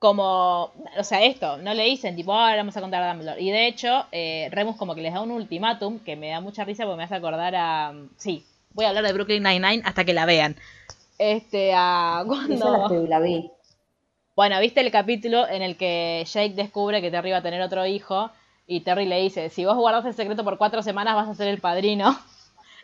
Como. 0.00 0.72
O 0.98 1.04
sea, 1.04 1.22
esto, 1.22 1.58
no 1.58 1.74
le 1.74 1.84
dicen, 1.84 2.16
tipo, 2.16 2.32
ahora 2.32 2.56
vamos 2.56 2.76
a 2.76 2.80
contar 2.80 3.02
a 3.02 3.10
Dumbledore. 3.10 3.40
Y 3.40 3.50
de 3.50 3.68
hecho, 3.68 4.06
eh, 4.10 4.48
Remus 4.50 4.76
como 4.76 4.96
que 4.96 5.02
les 5.02 5.12
da 5.12 5.20
un 5.20 5.30
ultimátum 5.30 6.00
que 6.00 6.16
me 6.16 6.30
da 6.30 6.40
mucha 6.40 6.64
risa 6.64 6.84
porque 6.84 6.96
me 6.96 7.04
hace 7.04 7.14
acordar 7.14 7.54
a. 7.54 7.92
Sí, 8.16 8.44
voy 8.72 8.86
a 8.86 8.88
hablar 8.88 9.04
de 9.04 9.12
Brooklyn 9.12 9.42
Nine-Nine 9.42 9.82
hasta 9.84 10.04
que 10.04 10.14
la 10.14 10.24
vean. 10.24 10.56
Este, 11.18 11.72
a. 11.74 12.24
Cuando. 12.26 12.88
la 13.06 13.20
vi. 13.20 13.50
Bueno, 14.34 14.58
¿viste 14.58 14.80
el 14.80 14.90
capítulo 14.90 15.46
en 15.46 15.60
el 15.60 15.76
que 15.76 16.24
Jake 16.26 16.54
descubre 16.54 17.02
que 17.02 17.10
Terry 17.10 17.30
va 17.30 17.36
a 17.36 17.42
tener 17.42 17.60
otro 17.60 17.84
hijo? 17.84 18.30
Y 18.66 18.80
Terry 18.80 19.04
le 19.04 19.20
dice, 19.20 19.50
si 19.50 19.66
vos 19.66 19.76
guardas 19.76 20.06
el 20.06 20.14
secreto 20.14 20.44
por 20.44 20.56
cuatro 20.56 20.82
semanas 20.82 21.14
vas 21.14 21.28
a 21.28 21.34
ser 21.34 21.48
el 21.48 21.60
padrino. 21.60 22.18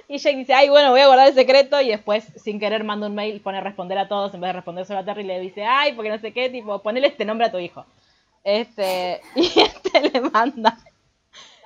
Y 0.08 0.18
Jake 0.18 0.36
dice, 0.36 0.54
ay, 0.54 0.68
bueno, 0.68 0.90
voy 0.90 1.00
a 1.00 1.06
guardar 1.08 1.28
el 1.28 1.34
secreto. 1.34 1.80
Y 1.80 1.88
después, 1.88 2.24
sin 2.36 2.60
querer, 2.60 2.84
manda 2.84 3.06
un 3.08 3.14
mail, 3.14 3.40
pone 3.40 3.58
a 3.58 3.60
responder 3.60 3.98
a 3.98 4.08
todos. 4.08 4.32
En 4.34 4.40
vez 4.40 4.48
de 4.48 4.52
responder 4.54 4.84
solo 4.86 5.00
a 5.00 5.04
Terry, 5.04 5.24
le 5.24 5.40
dice, 5.40 5.64
ay, 5.64 5.92
porque 5.94 6.10
no 6.10 6.18
sé 6.18 6.32
qué, 6.32 6.48
tipo, 6.48 6.78
ponele 6.80 7.08
este 7.08 7.24
nombre 7.24 7.46
a 7.46 7.50
tu 7.50 7.58
hijo. 7.58 7.84
Este, 8.44 9.20
y 9.34 9.46
este 9.60 10.10
le 10.12 10.20
manda. 10.20 10.78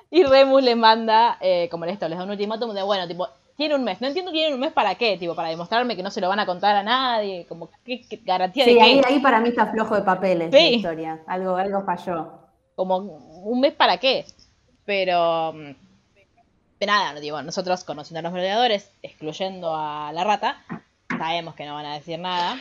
Y 0.09 0.23
Remus 0.23 0.63
le 0.63 0.75
manda, 0.75 1.37
eh, 1.39 1.67
como 1.69 1.85
esto, 1.85 2.09
les 2.09 2.17
da 2.17 2.23
un 2.23 2.31
ultimátum 2.31 2.73
de, 2.73 2.81
bueno, 2.83 3.07
tipo, 3.07 3.27
tiene 3.55 3.75
un 3.75 3.83
mes. 3.83 4.01
No 4.01 4.07
entiendo, 4.07 4.31
tiene 4.31 4.53
un 4.53 4.59
mes 4.59 4.73
para 4.73 4.95
qué, 4.95 5.17
tipo, 5.17 5.35
para 5.35 5.49
demostrarme 5.49 5.95
que 5.95 6.01
no 6.03 6.09
se 6.09 6.19
lo 6.19 6.27
van 6.27 6.39
a 6.39 6.45
contar 6.47 6.75
a 6.75 6.81
nadie. 6.83 7.45
Como, 7.47 7.69
¿qué, 7.85 8.01
qué 8.09 8.19
garantía 8.25 8.65
de 8.65 8.71
Sí, 8.71 8.77
qué? 8.77 8.83
ahí, 8.83 9.01
ahí 9.05 9.19
para 9.19 9.39
mí 9.39 9.49
está 9.49 9.67
flojo 9.67 9.95
de 9.95 10.01
papeles 10.01 10.47
Sí. 10.51 10.59
la 10.71 10.75
historia. 10.77 11.19
Algo, 11.27 11.55
algo 11.55 11.83
falló. 11.85 12.31
como 12.75 12.97
un 12.97 13.59
mes 13.59 13.73
para 13.73 13.97
qué. 13.97 14.25
Pero, 14.85 15.53
mm, 15.53 15.71
pero 16.81 16.93
nada, 16.93 17.19
digo, 17.19 17.39
nosotros 17.43 17.83
conociendo 17.83 18.21
a 18.21 18.23
los 18.23 18.31
merodeadores, 18.31 18.89
excluyendo 19.03 19.75
a 19.75 20.11
la 20.13 20.23
rata, 20.23 20.63
sabemos 21.09 21.53
que 21.53 21.67
no 21.67 21.75
van 21.75 21.85
a 21.85 21.93
decir 21.93 22.17
nada, 22.17 22.57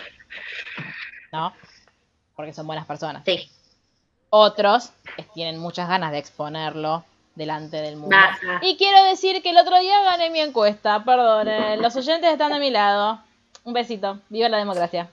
¿no? 1.32 1.54
Porque 2.36 2.52
son 2.52 2.66
buenas 2.66 2.84
personas. 2.84 3.22
Sí. 3.24 3.50
Otros 4.28 4.92
tienen 5.32 5.58
muchas 5.58 5.88
ganas 5.88 6.12
de 6.12 6.18
exponerlo 6.18 7.02
delante 7.34 7.78
del 7.78 7.96
mundo. 7.96 8.14
Baja. 8.14 8.60
Y 8.60 8.76
quiero 8.76 9.02
decir 9.04 9.42
que 9.42 9.52
el 9.52 9.56
otro 9.56 9.78
día 9.78 10.02
gané 10.02 10.28
mi 10.28 10.40
encuesta, 10.40 11.02
perdón, 11.02 11.48
eh, 11.48 11.78
los 11.78 11.96
oyentes 11.96 12.30
están 12.30 12.52
de 12.52 12.60
mi 12.60 12.68
lado. 12.68 13.20
Un 13.64 13.72
besito, 13.72 14.18
viva 14.28 14.50
la 14.50 14.58
democracia. 14.58 15.08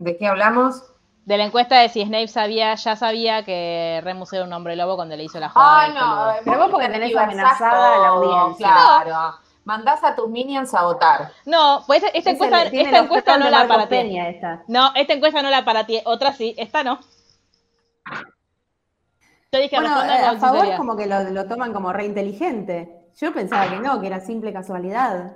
¿De 0.00 0.16
qué 0.16 0.26
hablamos? 0.26 0.89
De 1.30 1.38
la 1.38 1.44
encuesta 1.44 1.78
de 1.78 1.88
si 1.88 2.02
Snape 2.04 2.26
sabía, 2.26 2.74
ya 2.74 2.96
sabía 2.96 3.44
que 3.44 4.00
Remus 4.02 4.32
era 4.32 4.42
un 4.42 4.52
hombre 4.52 4.74
lobo 4.74 4.96
cuando 4.96 5.14
le 5.14 5.22
hizo 5.22 5.38
la 5.38 5.48
jugada. 5.48 5.86
Peludo. 5.86 6.00
no. 6.00 6.32
Pero 6.44 6.58
vos 6.58 6.70
porque 6.72 6.88
tenés 6.88 7.16
amenazada 7.16 7.94
a 7.94 7.98
la 7.98 8.08
audiencia. 8.08 8.66
Claro. 8.66 9.36
Mandás 9.64 10.02
a 10.02 10.16
tus 10.16 10.28
minions 10.28 10.74
a 10.74 10.82
votar. 10.82 11.30
No, 11.46 11.84
pues 11.86 12.02
esta, 12.02 12.18
esta 12.18 12.30
Es 12.30 12.34
encuesta, 12.34 12.62
el- 12.62 12.74
esta 12.80 12.98
encuesta 12.98 13.38
no 13.38 13.48
la 13.48 13.68
para 13.68 13.84
ti. 13.84 13.90
Peña 13.90 14.28
esta. 14.28 14.64
No, 14.66 14.90
esta 14.96 15.12
encuesta 15.12 15.40
no 15.40 15.50
la 15.50 15.64
para 15.64 15.86
ti. 15.86 16.00
Otra 16.04 16.32
sí, 16.32 16.52
esta 16.58 16.82
no. 16.82 16.98
Yo 19.52 19.60
dije 19.60 19.76
Bueno, 19.76 20.02
eh, 20.02 20.08
a 20.10 20.36
favor 20.36 20.52
sinceridad. 20.62 20.76
como 20.78 20.96
que 20.96 21.06
lo, 21.06 21.22
lo 21.30 21.46
toman 21.46 21.72
como 21.72 21.92
re 21.92 22.06
inteligente. 22.06 22.90
Yo 23.20 23.32
pensaba 23.32 23.68
que 23.70 23.76
no, 23.78 24.00
que 24.00 24.08
era 24.08 24.18
simple 24.18 24.52
casualidad. 24.52 25.32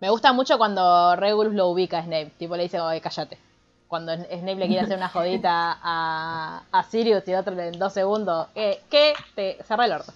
Me 0.00 0.10
gusta 0.10 0.34
mucho 0.34 0.58
cuando 0.58 1.16
Regulus 1.16 1.54
lo 1.54 1.68
ubica 1.68 2.00
a 2.00 2.02
Snape. 2.02 2.32
Tipo 2.38 2.56
le 2.56 2.64
dice, 2.64 2.78
oye, 2.78 3.00
cállate. 3.00 3.38
Cuando 3.94 4.12
Snape 4.12 4.56
le 4.56 4.66
quiere 4.66 4.80
hacer 4.80 4.96
una 4.96 5.08
jodita 5.08 5.78
a, 5.80 6.62
a 6.72 6.82
Sirius 6.82 7.22
y 7.28 7.30
el 7.30 7.38
otro 7.38 7.56
en 7.56 7.78
dos 7.78 7.92
segundos. 7.92 8.48
Eh, 8.56 8.82
¿Qué? 8.90 9.14
Te 9.36 9.62
cerré 9.62 9.84
el 9.84 9.92
orto. 9.92 10.12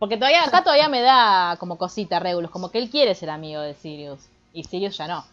Porque 0.00 0.16
todavía, 0.16 0.42
acá 0.42 0.64
todavía 0.64 0.88
me 0.88 1.00
da 1.00 1.56
como 1.60 1.78
cosita 1.78 2.18
Regulus. 2.18 2.50
Como 2.50 2.72
que 2.72 2.78
él 2.78 2.90
quiere 2.90 3.14
ser 3.14 3.30
amigo 3.30 3.60
de 3.60 3.74
Sirius. 3.74 4.18
Y 4.52 4.64
Sirius 4.64 4.96
ya 4.96 5.06
no. 5.06 5.24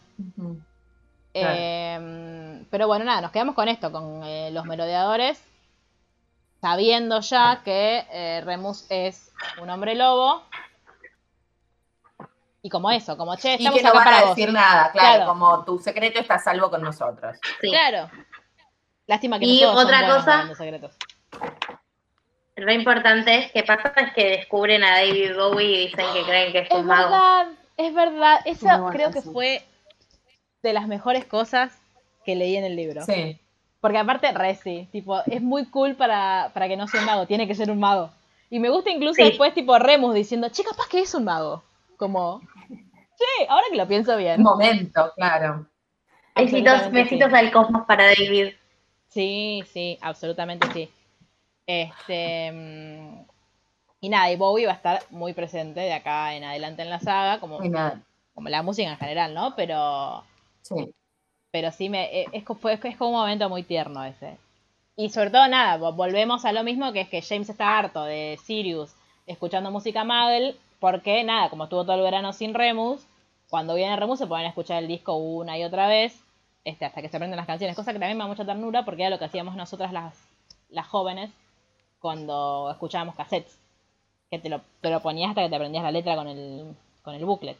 Claro. 1.32 1.56
Eh, 1.58 2.64
pero 2.70 2.86
bueno, 2.86 3.04
nada, 3.04 3.20
nos 3.20 3.32
quedamos 3.32 3.56
con 3.56 3.66
esto, 3.66 3.90
con 3.90 4.22
eh, 4.22 4.52
los 4.52 4.64
merodeadores, 4.64 5.42
sabiendo 6.60 7.18
ya 7.18 7.62
que 7.64 8.06
eh, 8.12 8.42
Remus 8.44 8.86
es 8.90 9.32
un 9.60 9.70
hombre 9.70 9.96
lobo. 9.96 10.44
Y 12.62 12.68
como 12.68 12.90
eso, 12.90 13.16
como 13.16 13.36
che, 13.36 13.52
Y 13.52 13.54
estamos 13.66 13.78
que 13.78 13.82
no 13.82 13.88
acá 13.90 13.98
van 13.98 14.04
para 14.04 14.18
a 14.18 14.24
vos. 14.26 14.36
decir 14.36 14.52
nada, 14.52 14.90
claro, 14.92 15.14
Claro. 15.16 15.30
como 15.30 15.64
tu 15.64 15.78
secreto 15.78 16.20
está 16.20 16.34
a 16.34 16.38
salvo 16.38 16.70
con 16.70 16.82
nosotros. 16.82 17.38
Sí. 17.60 17.70
Claro. 17.70 18.10
Lástima 19.06 19.38
que 19.38 19.46
Y 19.46 19.62
no 19.62 19.72
todos 19.72 19.84
otra 19.86 20.06
cosa- 20.06 20.54
secretos. 20.54 20.94
Lo 22.56 22.72
importante 22.72 23.38
es 23.38 23.52
que 23.52 23.62
pasa 23.62 23.92
es 23.96 24.12
que 24.12 24.24
descubren 24.36 24.84
a 24.84 24.96
David 24.98 25.34
Bowie 25.36 25.66
y 25.66 25.86
dicen 25.86 26.04
que 26.12 26.22
creen 26.24 26.52
que 26.52 26.58
es 26.60 26.70
Es 26.70 26.76
un 26.76 26.86
mago. 26.86 27.10
verdad, 27.10 27.46
es 27.78 27.94
verdad. 27.94 28.40
Eso 28.44 28.66
bueno 28.66 28.90
creo 28.90 29.10
que 29.10 29.22
fue 29.22 29.62
de 30.62 30.72
las 30.74 30.86
mejores 30.86 31.24
cosas 31.24 31.72
que 32.24 32.36
leí 32.36 32.56
en 32.56 32.64
el 32.64 32.76
libro. 32.76 33.02
Sí. 33.04 33.40
Porque 33.80 33.96
aparte, 33.96 34.30
Resi, 34.32 34.86
tipo, 34.92 35.22
es 35.24 35.40
muy 35.40 35.64
cool 35.70 35.94
para, 35.94 36.50
para 36.52 36.68
que 36.68 36.76
no 36.76 36.86
sea 36.86 37.00
un 37.00 37.06
mago, 37.06 37.26
tiene 37.26 37.46
que 37.46 37.54
ser 37.54 37.70
un 37.70 37.80
mago. 37.80 38.10
Y 38.50 38.58
me 38.58 38.68
gusta 38.68 38.90
incluso 38.90 39.14
Sí. 39.14 39.22
después, 39.22 39.54
tipo, 39.54 39.78
Remus 39.78 40.14
diciendo, 40.14 40.50
che, 40.50 40.62
capaz 40.62 40.86
que 40.90 41.00
es 41.00 41.14
un 41.14 41.24
mago. 41.24 41.62
Como, 42.00 42.40
che, 43.18 43.46
ahora 43.48 43.66
que 43.70 43.76
lo 43.78 43.88
pienso 43.88 44.16
Un 44.34 44.42
bien. 44.42 44.42
momento, 44.42 45.12
claro. 45.14 45.68
Besitos, 46.34 46.90
besitos 46.90 47.32
sí. 47.32 47.34
al 47.34 47.52
cosmos 47.52 47.86
para 47.86 48.06
David. 48.06 48.54
Sí, 49.08 49.62
sí, 49.72 49.98
absolutamente 50.00 50.68
sí. 50.72 50.88
Este. 51.66 52.52
mm, 52.52 53.24
Y 54.00 54.10
nada, 54.10 54.30
y 54.32 54.36
Bowie 54.36 54.66
va 54.66 54.72
a 54.74 54.76
estar 54.76 55.02
muy 55.10 55.34
presente 55.34 55.80
de 55.80 55.92
acá 55.94 56.34
en 56.34 56.44
adelante 56.44 56.82
en 56.82 56.90
la 56.90 57.00
saga, 57.00 57.40
como, 57.40 57.58
como 58.34 58.48
la 58.50 58.62
música 58.62 58.90
en 58.90 58.98
general, 58.98 59.34
¿no? 59.34 59.54
Pero. 59.56 60.24
Sí. 60.62 60.94
Pero 61.52 61.70
sí, 61.72 61.88
me, 61.88 62.04
eh, 62.22 62.26
es, 62.32 62.44
es 62.84 62.96
como 62.96 63.10
un 63.10 63.16
momento 63.20 63.48
muy 63.48 63.62
tierno 63.62 64.04
ese. 64.04 64.36
Y 64.96 65.10
sobre 65.10 65.30
todo, 65.30 65.48
nada, 65.48 65.78
vo- 65.78 65.94
volvemos 65.96 66.44
a 66.44 66.52
lo 66.52 66.64
mismo, 66.64 66.92
que 66.92 67.02
es 67.02 67.08
que 67.08 67.22
James 67.22 67.48
está 67.50 67.78
harto 67.78 68.04
de 68.04 68.38
Sirius 68.44 68.92
escuchando 69.26 69.70
música 69.70 70.04
Muggle, 70.04 70.56
porque 70.80 71.22
nada, 71.22 71.50
como 71.50 71.64
estuvo 71.64 71.84
todo 71.84 71.96
el 71.96 72.02
verano 72.02 72.32
sin 72.32 72.54
Remus, 72.54 73.06
cuando 73.48 73.74
viene 73.74 73.96
Remus 73.96 74.18
se 74.18 74.26
pueden 74.26 74.46
escuchar 74.46 74.82
el 74.82 74.88
disco 74.88 75.14
una 75.14 75.58
y 75.58 75.64
otra 75.64 75.86
vez, 75.86 76.18
este, 76.64 76.84
hasta 76.84 77.02
que 77.02 77.08
se 77.08 77.16
aprenden 77.16 77.36
las 77.36 77.46
canciones, 77.46 77.76
cosa 77.76 77.92
que 77.92 77.98
también 77.98 78.16
me 78.16 78.24
da 78.24 78.28
mucha 78.28 78.44
ternura, 78.44 78.84
porque 78.84 79.02
era 79.02 79.10
lo 79.10 79.18
que 79.18 79.26
hacíamos 79.26 79.56
nosotras 79.56 79.92
las, 79.92 80.14
las 80.70 80.86
jóvenes 80.88 81.30
cuando 82.00 82.70
escuchábamos 82.70 83.14
cassettes, 83.14 83.58
que 84.30 84.38
te 84.38 84.48
lo, 84.48 84.62
te 84.80 84.90
lo 84.90 85.00
ponías 85.00 85.30
hasta 85.30 85.42
que 85.42 85.50
te 85.50 85.56
aprendías 85.56 85.84
la 85.84 85.92
letra 85.92 86.16
con 86.16 86.28
el, 86.28 86.74
con 87.02 87.14
el 87.14 87.24
booklet. 87.24 87.58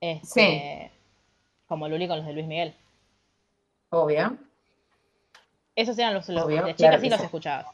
Este, 0.00 0.90
Como 1.66 1.88
Luli 1.88 2.06
con 2.06 2.18
los 2.18 2.26
de 2.26 2.32
Luis 2.34 2.46
Miguel. 2.46 2.74
Obvio. 3.90 4.36
Esos 5.74 5.98
eran 5.98 6.14
los, 6.14 6.28
los 6.28 6.44
Obvio, 6.44 6.64
de 6.64 6.74
chicas 6.74 6.76
claro 6.76 7.00
sí 7.00 7.08
los 7.08 7.18
sí. 7.18 7.24
escuchabas. 7.24 7.66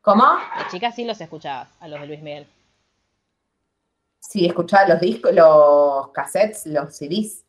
¿Cómo? 0.00 0.24
De 0.58 0.66
chicas 0.70 0.94
sí 0.94 1.04
los 1.04 1.20
escuchabas, 1.20 1.68
a 1.80 1.88
los 1.88 2.00
de 2.00 2.06
Luis 2.06 2.22
Miguel. 2.22 2.46
Sí, 4.24 4.46
escuchaba 4.46 4.86
los 4.88 5.00
discos, 5.00 5.32
los 5.34 6.08
cassettes, 6.10 6.66
los 6.66 6.94
CDs. 6.96 7.42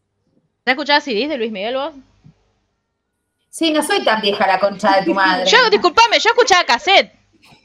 ¿Te 0.63 0.71
escuchabas 0.71 1.03
CDs 1.03 1.29
de 1.29 1.37
Luis 1.37 1.51
Miguel 1.51 1.75
vos? 1.75 1.93
Sí, 3.49 3.71
no 3.71 3.83
soy 3.83 4.03
tan 4.03 4.19
vieja 4.21 4.47
la 4.47 4.59
concha 4.59 4.97
de 4.99 5.05
tu 5.05 5.13
madre. 5.13 5.45
Yo, 5.45 5.69
disculpame, 5.69 6.19
yo 6.19 6.31
escuchaba 6.31 6.63
cassette. 6.65 7.11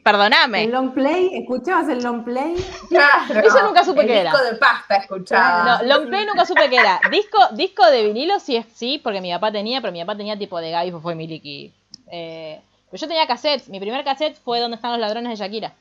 Perdoname. 0.05 0.65
¿El 0.65 0.71
long 0.73 0.93
play? 0.93 1.31
¿Escuchabas 1.35 1.89
el 1.89 2.03
long 2.03 2.25
play? 2.25 2.55
Claro. 2.89 3.41
Eso 3.47 3.63
nunca 3.63 3.85
supe 3.85 4.07
qué 4.07 4.21
era. 4.21 4.31
disco 4.33 4.45
de 4.45 4.57
pasta 4.57 4.97
escuchaba. 4.97 5.65
No, 5.83 5.87
long 5.87 6.09
play 6.09 6.27
nunca 6.27 6.45
supe 6.47 6.69
qué 6.71 6.77
era. 6.77 7.01
Disco, 7.11 7.39
disco 7.53 7.85
de 7.91 8.05
vinilo 8.05 8.39
sí, 8.41 8.57
es- 8.57 8.67
sí, 8.75 9.01
porque 9.03 9.21
mi 9.21 9.31
papá 9.33 9.51
tenía, 9.53 9.81
pero 9.81 9.93
mi 9.93 10.01
papá 10.01 10.17
tenía 10.17 10.39
tipo 10.39 10.61
de 10.61 10.71
Gaby, 10.71 10.93
fue 11.03 11.15
Miliki. 11.15 11.73
Eh, 12.11 12.61
pero 12.91 13.01
yo 13.01 13.09
tenía 13.09 13.27
cassettes. 13.27 13.69
Mi 13.69 13.81
primer 13.81 14.05
cassette 14.05 14.37
fue 14.39 14.61
donde 14.61 14.77
están 14.77 14.93
los 14.93 15.01
ladrones 15.01 15.31
de 15.31 15.45
Shakira. 15.45 15.73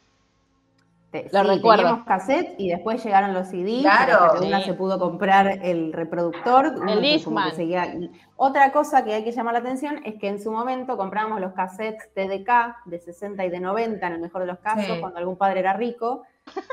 Te- 1.12 1.30
Lo 1.32 1.42
sí, 1.44 1.48
recuerdo. 1.48 1.84
teníamos 1.84 2.06
cassette 2.06 2.56
y 2.58 2.70
después 2.70 3.02
llegaron 3.02 3.34
los 3.34 3.48
CD. 3.48 3.80
Claro. 3.80 4.34
una 4.46 4.60
Sí. 4.60 4.66
se 4.66 4.74
pudo 4.74 5.00
comprar 5.00 5.60
el 5.64 5.94
reproductor. 5.94 6.76
como 6.76 6.98
Discman. 6.98 7.52
Otra 8.36 8.72
cosa 8.74 9.04
que 9.06 9.14
hay 9.14 9.24
que 9.24 9.32
llamar 9.32 9.54
la 9.54 9.60
atención 9.62 10.02
es 10.06 10.16
que 10.20 10.28
en 10.28 10.42
su 10.42 10.52
momento 10.52 10.98
comprábamos 10.98 11.40
los 11.40 11.54
cassettes 11.54 12.14
TDK 12.14 12.76
de 12.86 13.00
60 13.00 13.46
y 13.46 13.50
de 13.50 13.60
90, 13.62 14.06
en 14.06 14.14
el 14.14 14.20
mejor 14.20 14.42
de 14.42 14.48
los 14.48 14.60
casos, 14.60 14.84
Sí. 14.86 15.00
cuando 15.00 15.18
algún 15.20 15.38
padre 15.38 15.62
era 15.62 15.74
rico. 15.74 16.24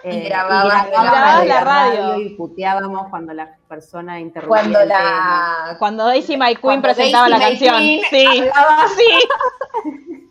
eh, 0.04 0.28
grababas 0.28 0.84
la 0.88 1.02
Grababas 1.02 1.46
la 1.48 1.60
radio. 1.64 2.20
y 2.20 2.36
puteábamos 2.36 3.08
cuando 3.10 3.32
la 3.34 3.56
persona 3.68 4.20
interrumpía 4.20 4.62
Cuando 4.62 4.80
el 4.80 4.88
tema. 4.88 5.64
la. 5.72 5.76
Cuando 5.80 6.04
Daisy 6.06 6.36
My 6.36 6.46
Queen 6.48 6.58
Cuando 6.60 6.82
presentaba 6.82 7.28
la 7.28 7.38
Daisy 7.40 7.66
canción. 7.66 7.74
May 7.82 8.02
Sí, 8.10 8.26
hablaba. 8.54 8.84
sí. 8.96 10.28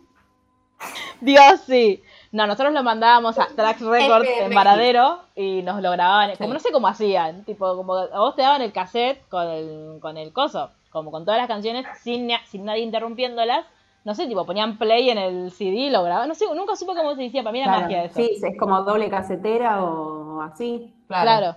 Dios, 1.20 1.60
sí. 1.66 2.02
No, 2.34 2.48
nosotros 2.48 2.74
lo 2.74 2.82
mandábamos 2.82 3.38
a 3.38 3.46
Trax 3.46 3.80
Records 3.80 4.28
en 4.28 4.46
FMX. 4.46 4.54
Varadero 4.56 5.20
y 5.36 5.62
nos 5.62 5.80
lo 5.80 5.92
grababan. 5.92 6.34
Como 6.36 6.52
no 6.52 6.58
sé 6.58 6.72
cómo 6.72 6.88
hacían. 6.88 7.44
Tipo, 7.44 7.76
como 7.76 7.94
a 7.94 8.18
vos 8.18 8.34
te 8.34 8.42
daban 8.42 8.60
el 8.60 8.72
cassette 8.72 9.24
con 9.28 9.46
el, 9.46 10.00
con 10.00 10.16
el 10.16 10.32
coso. 10.32 10.72
Como 10.90 11.12
con 11.12 11.24
todas 11.24 11.38
las 11.38 11.46
canciones 11.46 11.86
sin, 12.02 12.28
sin 12.46 12.64
nadie 12.64 12.82
interrumpiéndolas. 12.82 13.64
No 14.02 14.16
sé, 14.16 14.26
tipo, 14.26 14.44
ponían 14.44 14.78
play 14.78 15.10
en 15.10 15.18
el 15.18 15.52
CD 15.52 15.76
y 15.76 15.90
lo 15.90 16.02
grababan. 16.02 16.28
No 16.28 16.34
sé, 16.34 16.46
nunca 16.56 16.74
supe 16.74 16.96
cómo 16.96 17.14
se 17.14 17.22
decía. 17.22 17.44
Para 17.44 17.52
mí 17.52 17.60
era 17.60 17.68
Claro, 17.68 17.82
magia 17.82 18.02
eso. 18.02 18.16
Sí, 18.16 18.36
es 18.42 18.58
como 18.58 18.82
doble 18.82 19.08
casetera 19.08 19.84
o 19.84 20.42
así. 20.42 20.92
Claro. 21.06 21.54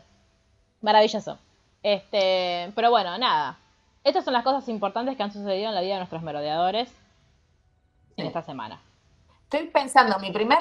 Maravilloso. 0.82 1.40
Este, 1.82 2.72
pero 2.76 2.92
bueno, 2.92 3.18
nada. 3.18 3.58
Estas 4.04 4.24
son 4.24 4.34
las 4.34 4.44
cosas 4.44 4.70
importantes 4.70 5.18
que 5.18 5.24
han 5.24 5.34
sucedido 5.34 5.70
en 5.70 5.74
la 5.74 5.82
vida 5.82 5.94
de 5.94 6.02
nuestros 6.02 6.22
merodeadores 6.22 6.96
en 8.16 8.28
esta 8.28 8.44
semana. 8.44 8.80
Estoy 9.50 9.68
pensando, 9.70 10.20
mi 10.20 10.32
primer 10.32 10.58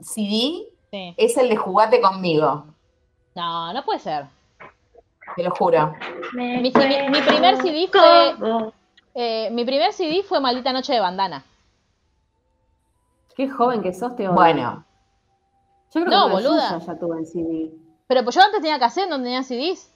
CD 0.00 0.66
Sí. 0.90 1.14
es 1.16 1.36
el 1.38 1.48
de 1.48 1.56
Jugate 1.56 2.00
conmigo, 2.00 2.66
No, 3.34 3.72
no 3.72 3.84
puede 3.84 4.00
ser. 4.00 4.26
te 5.36 5.42
lo 5.44 5.50
juro. 5.52 5.94
Mi, 6.34 6.56
mi- 6.58 6.72
mi 6.72 7.20
primer 7.22 7.56
CD 7.62 7.88
fue 7.90 8.34
eh, 9.14 9.48
mi 9.50 9.64
primer 9.64 9.92
CD 9.92 10.22
fue 10.22 10.40
Maldita 10.40 10.72
Noche 10.72 10.92
de 10.92 11.00
Bandana. 11.00 11.44
Qué 13.36 13.48
joven 13.48 13.80
que 13.82 13.92
sos, 13.94 14.14
Teodoro. 14.16 14.34
Bueno, 14.36 14.84
Yo 15.94 16.04
creo 16.04 16.18
No, 16.18 16.26
que 16.26 16.32
boluda. 16.34 16.78
ya 16.78 16.98
tuve 16.98 17.18
en 17.18 17.26
CD. 17.26 17.70
Pero 18.06 18.22
pues 18.24 18.34
yo 18.36 18.42
antes 18.42 18.60
tenía 18.60 18.78
cassette, 18.78 19.08
no 19.08 19.16
tenía 19.16 19.42
CDs. 19.42 19.90